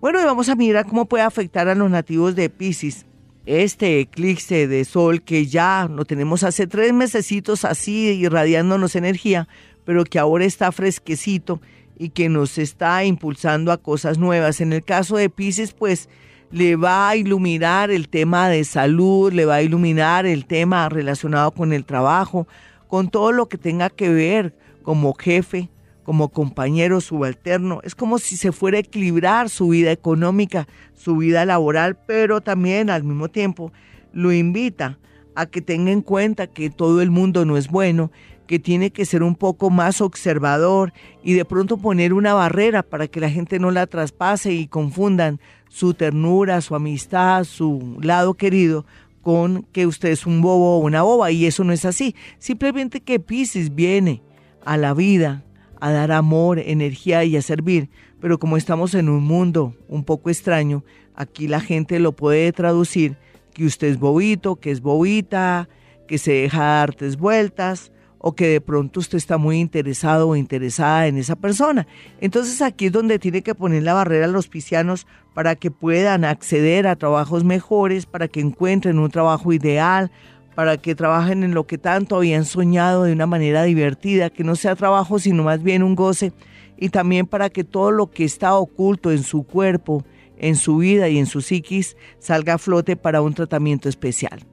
Bueno, 0.00 0.18
y 0.18 0.24
vamos 0.24 0.48
a 0.48 0.54
mirar 0.54 0.86
cómo 0.86 1.04
puede 1.04 1.22
afectar 1.22 1.68
a 1.68 1.74
los 1.74 1.90
nativos 1.90 2.34
de 2.36 2.48
Pisces 2.48 3.04
este 3.44 4.00
eclipse 4.00 4.66
de 4.66 4.86
sol 4.86 5.20
que 5.20 5.44
ya 5.44 5.90
lo 5.94 6.06
tenemos 6.06 6.42
hace 6.42 6.66
tres 6.66 6.94
mesecitos 6.94 7.66
así 7.66 8.18
irradiándonos 8.18 8.96
energía, 8.96 9.46
pero 9.84 10.04
que 10.04 10.18
ahora 10.18 10.46
está 10.46 10.72
fresquecito 10.72 11.60
y 11.98 12.08
que 12.08 12.30
nos 12.30 12.56
está 12.56 13.04
impulsando 13.04 13.72
a 13.72 13.76
cosas 13.76 14.16
nuevas. 14.16 14.62
En 14.62 14.72
el 14.72 14.82
caso 14.82 15.18
de 15.18 15.28
Pisces, 15.28 15.74
pues 15.74 16.08
le 16.50 16.76
va 16.76 17.10
a 17.10 17.16
iluminar 17.16 17.90
el 17.90 18.08
tema 18.08 18.48
de 18.48 18.64
salud, 18.64 19.34
le 19.34 19.44
va 19.44 19.56
a 19.56 19.62
iluminar 19.62 20.24
el 20.24 20.46
tema 20.46 20.88
relacionado 20.88 21.50
con 21.50 21.74
el 21.74 21.84
trabajo, 21.84 22.48
con 22.90 23.08
todo 23.08 23.30
lo 23.30 23.48
que 23.48 23.56
tenga 23.56 23.88
que 23.88 24.08
ver 24.08 24.52
como 24.82 25.14
jefe, 25.14 25.70
como 26.02 26.28
compañero 26.30 27.00
subalterno. 27.00 27.80
Es 27.84 27.94
como 27.94 28.18
si 28.18 28.36
se 28.36 28.50
fuera 28.50 28.78
a 28.78 28.80
equilibrar 28.80 29.48
su 29.48 29.68
vida 29.68 29.92
económica, 29.92 30.66
su 30.94 31.16
vida 31.16 31.46
laboral, 31.46 31.96
pero 32.04 32.40
también 32.40 32.90
al 32.90 33.04
mismo 33.04 33.28
tiempo 33.28 33.72
lo 34.12 34.32
invita 34.32 34.98
a 35.36 35.46
que 35.46 35.62
tenga 35.62 35.92
en 35.92 36.02
cuenta 36.02 36.48
que 36.48 36.68
todo 36.68 37.00
el 37.00 37.12
mundo 37.12 37.44
no 37.44 37.56
es 37.56 37.68
bueno, 37.68 38.10
que 38.48 38.58
tiene 38.58 38.90
que 38.90 39.04
ser 39.04 39.22
un 39.22 39.36
poco 39.36 39.70
más 39.70 40.00
observador 40.00 40.92
y 41.22 41.34
de 41.34 41.44
pronto 41.44 41.76
poner 41.76 42.12
una 42.12 42.34
barrera 42.34 42.82
para 42.82 43.06
que 43.06 43.20
la 43.20 43.30
gente 43.30 43.60
no 43.60 43.70
la 43.70 43.86
traspase 43.86 44.52
y 44.52 44.66
confundan 44.66 45.38
su 45.68 45.94
ternura, 45.94 46.60
su 46.60 46.74
amistad, 46.74 47.44
su 47.44 47.98
lado 48.02 48.34
querido 48.34 48.84
con 49.22 49.62
que 49.72 49.86
usted 49.86 50.10
es 50.10 50.26
un 50.26 50.40
bobo 50.40 50.76
o 50.76 50.78
una 50.78 51.02
boba 51.02 51.30
y 51.30 51.46
eso 51.46 51.64
no 51.64 51.72
es 51.72 51.84
así. 51.84 52.14
Simplemente 52.38 53.00
que 53.00 53.20
Pisces 53.20 53.74
viene 53.74 54.22
a 54.64 54.76
la 54.76 54.94
vida 54.94 55.44
a 55.80 55.90
dar 55.90 56.12
amor, 56.12 56.58
energía 56.58 57.24
y 57.24 57.36
a 57.36 57.42
servir, 57.42 57.88
pero 58.20 58.38
como 58.38 58.56
estamos 58.56 58.94
en 58.94 59.08
un 59.08 59.24
mundo 59.24 59.74
un 59.88 60.04
poco 60.04 60.30
extraño, 60.30 60.84
aquí 61.14 61.48
la 61.48 61.60
gente 61.60 61.98
lo 61.98 62.12
puede 62.12 62.52
traducir 62.52 63.16
que 63.54 63.64
usted 63.64 63.88
es 63.88 63.98
bobito, 63.98 64.56
que 64.56 64.70
es 64.70 64.80
bobita, 64.80 65.68
que 66.06 66.18
se 66.18 66.32
deja 66.32 66.62
darte 66.62 67.08
vueltas 67.16 67.92
o 68.20 68.34
que 68.34 68.46
de 68.46 68.60
pronto 68.60 69.00
usted 69.00 69.18
está 69.18 69.38
muy 69.38 69.58
interesado 69.58 70.28
o 70.28 70.36
interesada 70.36 71.06
en 71.06 71.16
esa 71.16 71.36
persona. 71.36 71.86
Entonces 72.20 72.60
aquí 72.62 72.86
es 72.86 72.92
donde 72.92 73.18
tiene 73.18 73.42
que 73.42 73.54
poner 73.54 73.82
la 73.82 73.94
barrera 73.94 74.26
a 74.26 74.28
los 74.28 74.48
piscianos 74.48 75.06
para 75.34 75.56
que 75.56 75.70
puedan 75.70 76.24
acceder 76.24 76.86
a 76.86 76.96
trabajos 76.96 77.44
mejores, 77.44 78.06
para 78.06 78.28
que 78.28 78.40
encuentren 78.40 78.98
un 78.98 79.10
trabajo 79.10 79.52
ideal, 79.52 80.10
para 80.54 80.76
que 80.76 80.94
trabajen 80.94 81.42
en 81.42 81.54
lo 81.54 81.66
que 81.66 81.78
tanto 81.78 82.16
habían 82.16 82.44
soñado 82.44 83.04
de 83.04 83.12
una 83.14 83.26
manera 83.26 83.62
divertida, 83.62 84.28
que 84.28 84.44
no 84.44 84.54
sea 84.54 84.76
trabajo 84.76 85.18
sino 85.18 85.42
más 85.42 85.62
bien 85.62 85.82
un 85.82 85.94
goce, 85.94 86.32
y 86.76 86.90
también 86.90 87.26
para 87.26 87.48
que 87.48 87.64
todo 87.64 87.90
lo 87.90 88.10
que 88.10 88.24
está 88.24 88.54
oculto 88.54 89.10
en 89.12 89.22
su 89.22 89.44
cuerpo, 89.44 90.04
en 90.36 90.56
su 90.56 90.78
vida 90.78 91.08
y 91.08 91.18
en 91.18 91.26
su 91.26 91.40
psiquis 91.40 91.96
salga 92.18 92.54
a 92.54 92.58
flote 92.58 92.96
para 92.96 93.22
un 93.22 93.34
tratamiento 93.34 93.88
especial. 93.88 94.49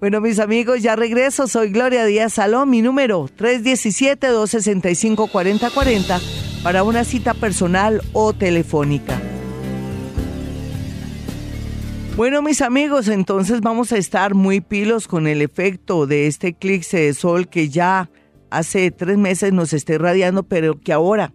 Bueno, 0.00 0.20
mis 0.20 0.38
amigos, 0.38 0.82
ya 0.82 0.96
regreso. 0.96 1.46
Soy 1.46 1.70
Gloria 1.70 2.04
Díaz 2.04 2.34
Salón, 2.34 2.68
mi 2.70 2.82
número 2.82 3.28
317-265-4040 3.38 6.20
para 6.62 6.82
una 6.82 7.04
cita 7.04 7.34
personal 7.34 8.02
o 8.12 8.32
telefónica. 8.32 9.20
Bueno, 12.16 12.42
mis 12.42 12.60
amigos, 12.60 13.08
entonces 13.08 13.62
vamos 13.62 13.92
a 13.92 13.96
estar 13.96 14.34
muy 14.34 14.60
pilos 14.60 15.08
con 15.08 15.26
el 15.26 15.40
efecto 15.40 16.06
de 16.06 16.26
este 16.26 16.48
eclipse 16.48 16.98
de 16.98 17.14
sol 17.14 17.48
que 17.48 17.70
ya 17.70 18.10
hace 18.50 18.90
tres 18.90 19.16
meses 19.16 19.52
nos 19.52 19.72
está 19.72 19.94
irradiando, 19.94 20.42
pero 20.42 20.78
que 20.78 20.92
ahora 20.92 21.32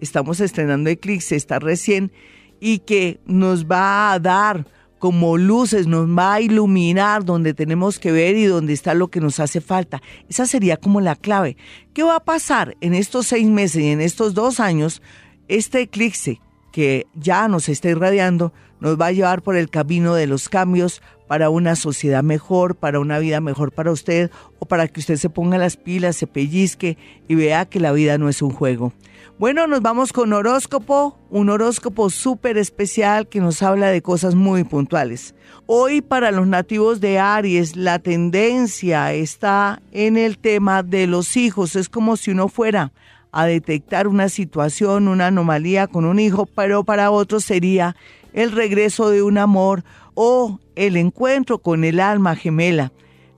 estamos 0.00 0.40
estrenando 0.40 0.90
eclipse, 0.90 1.36
está 1.36 1.60
recién, 1.60 2.10
y 2.58 2.80
que 2.80 3.20
nos 3.26 3.66
va 3.66 4.12
a 4.12 4.18
dar 4.18 4.66
como 5.04 5.36
luces, 5.36 5.86
nos 5.86 6.08
va 6.08 6.32
a 6.32 6.40
iluminar 6.40 7.26
donde 7.26 7.52
tenemos 7.52 7.98
que 7.98 8.10
ver 8.10 8.38
y 8.38 8.46
donde 8.46 8.72
está 8.72 8.94
lo 8.94 9.08
que 9.08 9.20
nos 9.20 9.38
hace 9.38 9.60
falta. 9.60 10.00
Esa 10.30 10.46
sería 10.46 10.78
como 10.78 11.02
la 11.02 11.14
clave. 11.14 11.58
¿Qué 11.92 12.02
va 12.02 12.16
a 12.16 12.24
pasar 12.24 12.74
en 12.80 12.94
estos 12.94 13.26
seis 13.26 13.46
meses 13.46 13.82
y 13.82 13.88
en 13.88 14.00
estos 14.00 14.32
dos 14.32 14.60
años? 14.60 15.02
Este 15.46 15.82
eclipse 15.82 16.40
que 16.72 17.06
ya 17.12 17.48
nos 17.48 17.68
está 17.68 17.90
irradiando 17.90 18.54
nos 18.80 18.98
va 18.98 19.08
a 19.08 19.12
llevar 19.12 19.42
por 19.42 19.56
el 19.56 19.68
camino 19.68 20.14
de 20.14 20.26
los 20.26 20.48
cambios 20.48 21.02
para 21.28 21.50
una 21.50 21.76
sociedad 21.76 22.22
mejor, 22.22 22.74
para 22.74 22.98
una 22.98 23.18
vida 23.18 23.42
mejor 23.42 23.72
para 23.72 23.92
usted 23.92 24.30
o 24.58 24.64
para 24.64 24.88
que 24.88 25.00
usted 25.00 25.16
se 25.16 25.28
ponga 25.28 25.58
las 25.58 25.76
pilas, 25.76 26.16
se 26.16 26.26
pellizque 26.26 26.96
y 27.28 27.34
vea 27.34 27.66
que 27.66 27.78
la 27.78 27.92
vida 27.92 28.16
no 28.16 28.30
es 28.30 28.40
un 28.40 28.52
juego. 28.52 28.94
Bueno, 29.36 29.66
nos 29.66 29.82
vamos 29.82 30.12
con 30.12 30.32
horóscopo, 30.32 31.18
un 31.28 31.50
horóscopo 31.50 32.08
súper 32.08 32.56
especial 32.56 33.26
que 33.26 33.40
nos 33.40 33.62
habla 33.62 33.88
de 33.88 34.00
cosas 34.00 34.36
muy 34.36 34.62
puntuales. 34.62 35.34
Hoy 35.66 36.02
para 36.02 36.30
los 36.30 36.46
nativos 36.46 37.00
de 37.00 37.18
Aries 37.18 37.74
la 37.74 37.98
tendencia 37.98 39.12
está 39.12 39.82
en 39.90 40.16
el 40.16 40.38
tema 40.38 40.84
de 40.84 41.08
los 41.08 41.36
hijos. 41.36 41.74
Es 41.74 41.88
como 41.88 42.16
si 42.16 42.30
uno 42.30 42.46
fuera 42.46 42.92
a 43.32 43.44
detectar 43.46 44.06
una 44.06 44.28
situación, 44.28 45.08
una 45.08 45.26
anomalía 45.26 45.88
con 45.88 46.04
un 46.04 46.20
hijo, 46.20 46.46
pero 46.46 46.84
para 46.84 47.10
otros 47.10 47.44
sería 47.44 47.96
el 48.34 48.52
regreso 48.52 49.10
de 49.10 49.22
un 49.22 49.38
amor 49.38 49.82
o 50.14 50.60
el 50.76 50.96
encuentro 50.96 51.58
con 51.58 51.82
el 51.82 51.98
alma 51.98 52.36
gemela. 52.36 52.92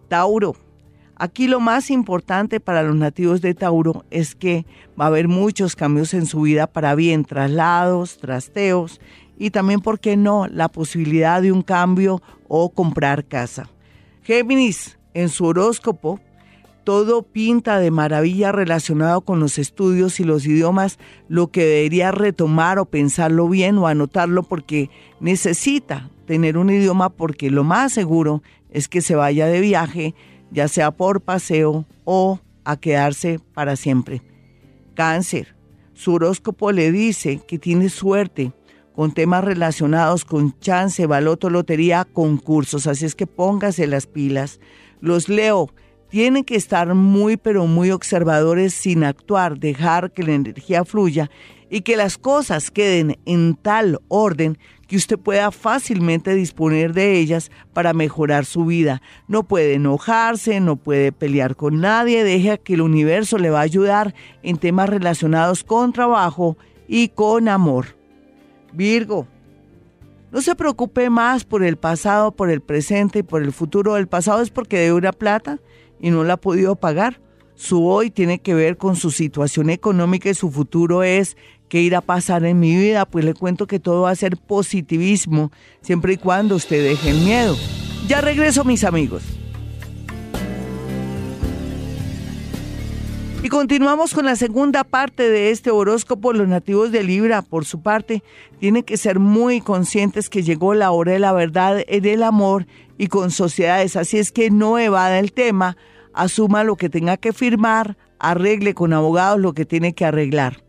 Tauro, 0.09 0.57
Aquí 1.18 1.48
lo 1.48 1.60
más 1.60 1.90
importante 1.90 2.60
para 2.60 2.82
los 2.82 2.94
nativos 2.94 3.40
de 3.40 3.54
Tauro 3.54 4.04
es 4.10 4.34
que 4.34 4.66
va 5.00 5.06
a 5.06 5.08
haber 5.08 5.28
muchos 5.28 5.74
cambios 5.74 6.12
en 6.12 6.26
su 6.26 6.42
vida 6.42 6.66
para 6.66 6.94
bien, 6.94 7.24
traslados, 7.24 8.18
trasteos 8.18 9.00
y 9.38 9.50
también, 9.50 9.80
¿por 9.80 9.98
qué 9.98 10.16
no?, 10.18 10.46
la 10.46 10.68
posibilidad 10.68 11.40
de 11.40 11.52
un 11.52 11.62
cambio 11.62 12.22
o 12.48 12.68
comprar 12.68 13.24
casa. 13.24 13.70
Géminis, 14.22 14.98
en 15.14 15.30
su 15.30 15.46
horóscopo, 15.46 16.20
todo 16.84 17.22
pinta 17.22 17.80
de 17.80 17.90
maravilla 17.90 18.52
relacionado 18.52 19.22
con 19.22 19.40
los 19.40 19.58
estudios 19.58 20.20
y 20.20 20.24
los 20.24 20.46
idiomas, 20.46 20.98
lo 21.28 21.48
que 21.48 21.64
debería 21.64 22.12
retomar 22.12 22.78
o 22.78 22.84
pensarlo 22.84 23.48
bien 23.48 23.78
o 23.78 23.86
anotarlo 23.86 24.42
porque 24.42 24.90
necesita 25.18 26.10
tener 26.26 26.58
un 26.58 26.68
idioma 26.68 27.08
porque 27.08 27.50
lo 27.50 27.64
más 27.64 27.92
seguro 27.92 28.42
es 28.70 28.88
que 28.88 29.00
se 29.00 29.14
vaya 29.14 29.46
de 29.46 29.60
viaje 29.60 30.14
ya 30.51 30.68
sea 30.68 30.90
por 30.90 31.20
paseo 31.20 31.84
o 32.05 32.40
a 32.64 32.76
quedarse 32.76 33.40
para 33.55 33.76
siempre. 33.76 34.22
Cáncer. 34.94 35.55
Su 35.94 36.14
horóscopo 36.14 36.72
le 36.72 36.92
dice 36.92 37.40
que 37.47 37.59
tiene 37.59 37.88
suerte 37.88 38.53
con 38.94 39.12
temas 39.12 39.44
relacionados 39.44 40.24
con 40.24 40.59
chance, 40.59 41.07
baloto, 41.07 41.51
lotería, 41.51 42.07
concursos. 42.11 42.86
Así 42.86 43.05
es 43.05 43.14
que 43.14 43.26
póngase 43.26 43.86
las 43.86 44.07
pilas. 44.07 44.59
Los 45.01 45.28
leo. 45.28 45.70
Tienen 46.09 46.44
que 46.44 46.57
estar 46.57 46.94
muy, 46.94 47.36
pero 47.36 47.66
muy 47.66 47.90
observadores 47.90 48.72
sin 48.72 49.05
actuar, 49.05 49.59
dejar 49.59 50.12
que 50.12 50.22
la 50.22 50.32
energía 50.32 50.84
fluya 50.84 51.30
y 51.70 51.80
que 51.80 51.96
las 51.96 52.18
cosas 52.18 52.70
queden 52.70 53.18
en 53.24 53.54
tal 53.54 54.00
orden 54.08 54.58
que 54.86 54.96
usted 54.96 55.18
pueda 55.18 55.50
fácilmente 55.50 56.34
disponer 56.34 56.92
de 56.92 57.18
ellas 57.18 57.50
para 57.72 57.92
mejorar 57.92 58.44
su 58.44 58.64
vida. 58.64 59.02
No 59.26 59.42
puede 59.42 59.74
enojarse, 59.74 60.60
no 60.60 60.76
puede 60.76 61.12
pelear 61.12 61.56
con 61.56 61.80
nadie, 61.80 62.24
deje 62.24 62.58
que 62.58 62.74
el 62.74 62.82
universo 62.82 63.38
le 63.38 63.50
va 63.50 63.60
a 63.60 63.62
ayudar 63.62 64.14
en 64.42 64.58
temas 64.58 64.88
relacionados 64.88 65.64
con 65.64 65.92
trabajo 65.92 66.56
y 66.86 67.08
con 67.08 67.48
amor. 67.48 67.96
Virgo, 68.72 69.26
no 70.30 70.40
se 70.40 70.54
preocupe 70.54 71.08
más 71.10 71.44
por 71.44 71.64
el 71.64 71.76
pasado, 71.76 72.32
por 72.32 72.50
el 72.50 72.60
presente 72.60 73.20
y 73.20 73.22
por 73.22 73.42
el 73.42 73.52
futuro. 73.52 73.96
El 73.96 74.06
pasado 74.06 74.42
es 74.42 74.50
porque 74.50 74.78
debe 74.78 74.92
una 74.92 75.12
plata 75.12 75.60
y 76.00 76.10
no 76.10 76.24
la 76.24 76.34
ha 76.34 76.36
podido 76.36 76.76
pagar. 76.76 77.20
Su 77.54 77.86
hoy 77.86 78.10
tiene 78.10 78.40
que 78.40 78.52
ver 78.52 78.76
con 78.76 78.96
su 78.96 79.10
situación 79.10 79.70
económica 79.70 80.28
y 80.28 80.34
su 80.34 80.50
futuro 80.50 81.02
es 81.02 81.38
qué 81.68 81.80
irá 81.80 81.98
a 81.98 82.02
pasar 82.02 82.44
en 82.44 82.60
mi 82.60 82.76
vida, 82.76 83.06
pues 83.06 83.24
le 83.24 83.34
cuento 83.34 83.66
que 83.66 83.80
todo 83.80 84.02
va 84.02 84.10
a 84.10 84.16
ser 84.16 84.36
positivismo, 84.36 85.50
siempre 85.80 86.14
y 86.14 86.16
cuando 86.16 86.56
usted 86.56 86.82
deje 86.82 87.10
el 87.10 87.20
miedo. 87.20 87.56
Ya 88.06 88.20
regreso, 88.20 88.64
mis 88.64 88.84
amigos. 88.84 89.22
Y 93.46 93.48
continuamos 93.48 94.12
con 94.12 94.24
la 94.24 94.34
segunda 94.34 94.82
parte 94.82 95.30
de 95.30 95.52
este 95.52 95.70
horóscopo. 95.70 96.32
Los 96.32 96.48
nativos 96.48 96.90
de 96.90 97.04
Libra, 97.04 97.42
por 97.42 97.64
su 97.64 97.80
parte, 97.80 98.24
tienen 98.58 98.82
que 98.82 98.96
ser 98.96 99.20
muy 99.20 99.60
conscientes 99.60 100.28
que 100.28 100.42
llegó 100.42 100.74
la 100.74 100.90
hora 100.90 101.12
de 101.12 101.20
la 101.20 101.32
verdad 101.32 101.84
en 101.86 102.06
el 102.06 102.24
amor 102.24 102.66
y 102.98 103.06
con 103.06 103.30
sociedades. 103.30 103.94
Así 103.94 104.18
es 104.18 104.32
que 104.32 104.50
no 104.50 104.80
evada 104.80 105.20
el 105.20 105.32
tema, 105.32 105.76
asuma 106.12 106.64
lo 106.64 106.74
que 106.74 106.88
tenga 106.88 107.18
que 107.18 107.32
firmar, 107.32 107.96
arregle 108.18 108.74
con 108.74 108.92
abogados 108.92 109.38
lo 109.38 109.52
que 109.52 109.64
tiene 109.64 109.94
que 109.94 110.04
arreglar. 110.04 110.65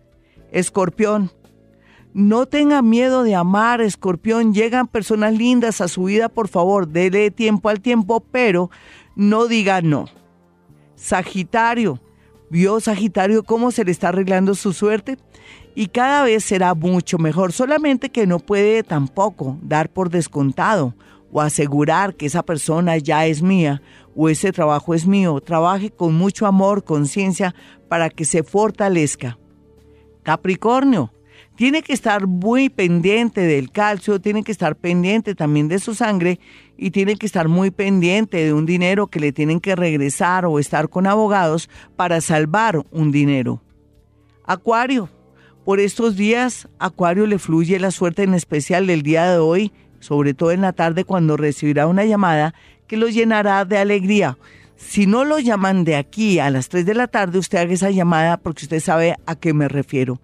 Escorpión, 0.52 1.32
no 2.14 2.48
tenga 2.48 2.82
miedo 2.82 3.22
de 3.22 3.36
amar, 3.36 3.80
escorpión. 3.80 4.52
Llegan 4.54 4.88
personas 4.88 5.34
lindas 5.38 5.82
a 5.82 5.88
su 5.88 6.06
vida, 6.06 6.30
por 6.30 6.48
favor, 6.48 6.88
dele 6.88 7.30
tiempo 7.30 7.70
al 7.70 7.80
tiempo, 7.80 8.22
pero 8.32 8.72
no 9.16 9.48
diga 9.48 9.82
no. 9.82 10.06
Sagitario, 10.96 12.00
¿vio 12.50 12.80
Sagitario 12.80 13.44
cómo 13.44 13.70
se 13.70 13.86
le 13.86 13.92
está 13.92 14.10
arreglando 14.10 14.56
su 14.56 14.74
suerte? 14.74 15.20
Y 15.76 15.90
cada 15.90 16.24
vez 16.24 16.44
será 16.44 16.74
mucho 16.74 17.20
mejor, 17.20 17.52
solamente 17.52 18.10
que 18.10 18.26
no 18.26 18.40
puede 18.40 18.82
tampoco 18.82 19.60
dar 19.62 19.90
por 19.90 20.10
descontado 20.10 20.96
o 21.32 21.40
asegurar 21.40 22.16
que 22.16 22.26
esa 22.26 22.42
persona 22.42 22.98
ya 22.98 23.28
es 23.28 23.44
mía 23.44 23.84
o 24.16 24.28
ese 24.28 24.52
trabajo 24.52 24.96
es 24.96 25.06
mío. 25.06 25.40
Trabaje 25.40 25.92
con 25.92 26.16
mucho 26.16 26.48
amor, 26.48 26.84
conciencia, 26.84 27.54
para 27.88 28.10
que 28.10 28.26
se 28.26 28.42
fortalezca. 28.42 29.38
Capricornio, 30.28 31.14
tiene 31.56 31.82
que 31.82 31.94
estar 31.94 32.28
muy 32.28 32.68
pendiente 32.68 33.40
del 33.40 33.72
calcio, 33.72 34.20
tiene 34.20 34.44
que 34.44 34.52
estar 34.52 34.76
pendiente 34.76 35.36
también 35.36 35.70
de 35.70 35.80
su 35.80 35.96
sangre 35.96 36.42
y 36.78 36.92
tiene 36.92 37.16
que 37.16 37.26
estar 37.26 37.48
muy 37.48 37.72
pendiente 37.72 38.44
de 38.44 38.52
un 38.52 38.66
dinero 38.66 39.08
que 39.08 39.22
le 39.22 39.32
tienen 39.32 39.62
que 39.62 39.74
regresar 39.78 40.46
o 40.46 40.60
estar 40.60 40.90
con 40.90 41.08
abogados 41.08 41.70
para 41.96 42.20
salvar 42.20 42.84
un 42.92 43.14
dinero. 43.14 43.62
Acuario, 44.44 45.08
por 45.64 45.80
estos 45.80 46.18
días, 46.18 46.68
Acuario 46.78 47.26
le 47.26 47.40
fluye 47.40 47.80
la 47.80 47.92
suerte 47.92 48.24
en 48.24 48.34
especial 48.34 48.86
del 48.86 49.04
día 49.04 49.32
de 49.32 49.38
hoy, 49.38 49.72
sobre 50.02 50.34
todo 50.34 50.52
en 50.52 50.60
la 50.60 50.74
tarde 50.74 51.06
cuando 51.06 51.38
recibirá 51.38 51.88
una 51.88 52.04
llamada 52.04 52.54
que 52.86 52.98
lo 52.98 53.08
llenará 53.08 53.64
de 53.64 53.78
alegría. 53.78 54.38
Si 54.78 55.08
no 55.08 55.26
lo 55.26 55.40
llaman 55.40 55.84
de 55.84 55.96
aquí 55.96 56.40
a 56.40 56.50
las 56.50 56.70
3 56.70 56.86
de 56.86 56.94
la 56.94 57.08
tarde, 57.08 57.40
usted 57.40 57.58
haga 57.58 57.74
esa 57.74 57.90
llamada 57.90 58.38
porque 58.38 58.66
usted 58.66 58.80
sabe 58.80 59.16
a 59.26 59.36
qué 59.36 59.54
me 59.54 59.68
refiero. 59.68 60.22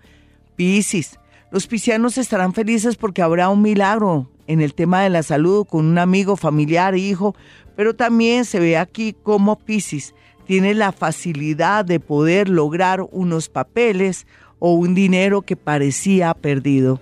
Piscis, 0.55 1.19
los 1.51 1.67
piscianos 1.67 2.17
estarán 2.17 2.53
felices 2.53 2.95
porque 2.95 3.21
habrá 3.21 3.49
un 3.49 3.61
milagro 3.61 4.29
en 4.47 4.61
el 4.61 4.73
tema 4.73 5.01
de 5.01 5.09
la 5.09 5.23
salud 5.23 5.65
con 5.65 5.85
un 5.85 5.97
amigo, 5.97 6.37
familiar, 6.37 6.95
hijo, 6.95 7.35
pero 7.75 7.95
también 7.95 8.45
se 8.45 8.59
ve 8.59 8.77
aquí 8.77 9.15
como 9.23 9.57
Piscis 9.57 10.13
tiene 10.45 10.73
la 10.73 10.91
facilidad 10.91 11.85
de 11.85 11.99
poder 11.99 12.49
lograr 12.49 13.01
unos 13.11 13.49
papeles 13.49 14.27
o 14.59 14.73
un 14.73 14.93
dinero 14.93 15.41
que 15.41 15.55
parecía 15.55 16.33
perdido. 16.33 16.99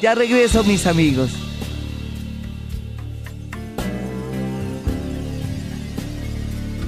Ya 0.00 0.14
regreso, 0.14 0.64
mis 0.64 0.86
amigos. 0.86 1.53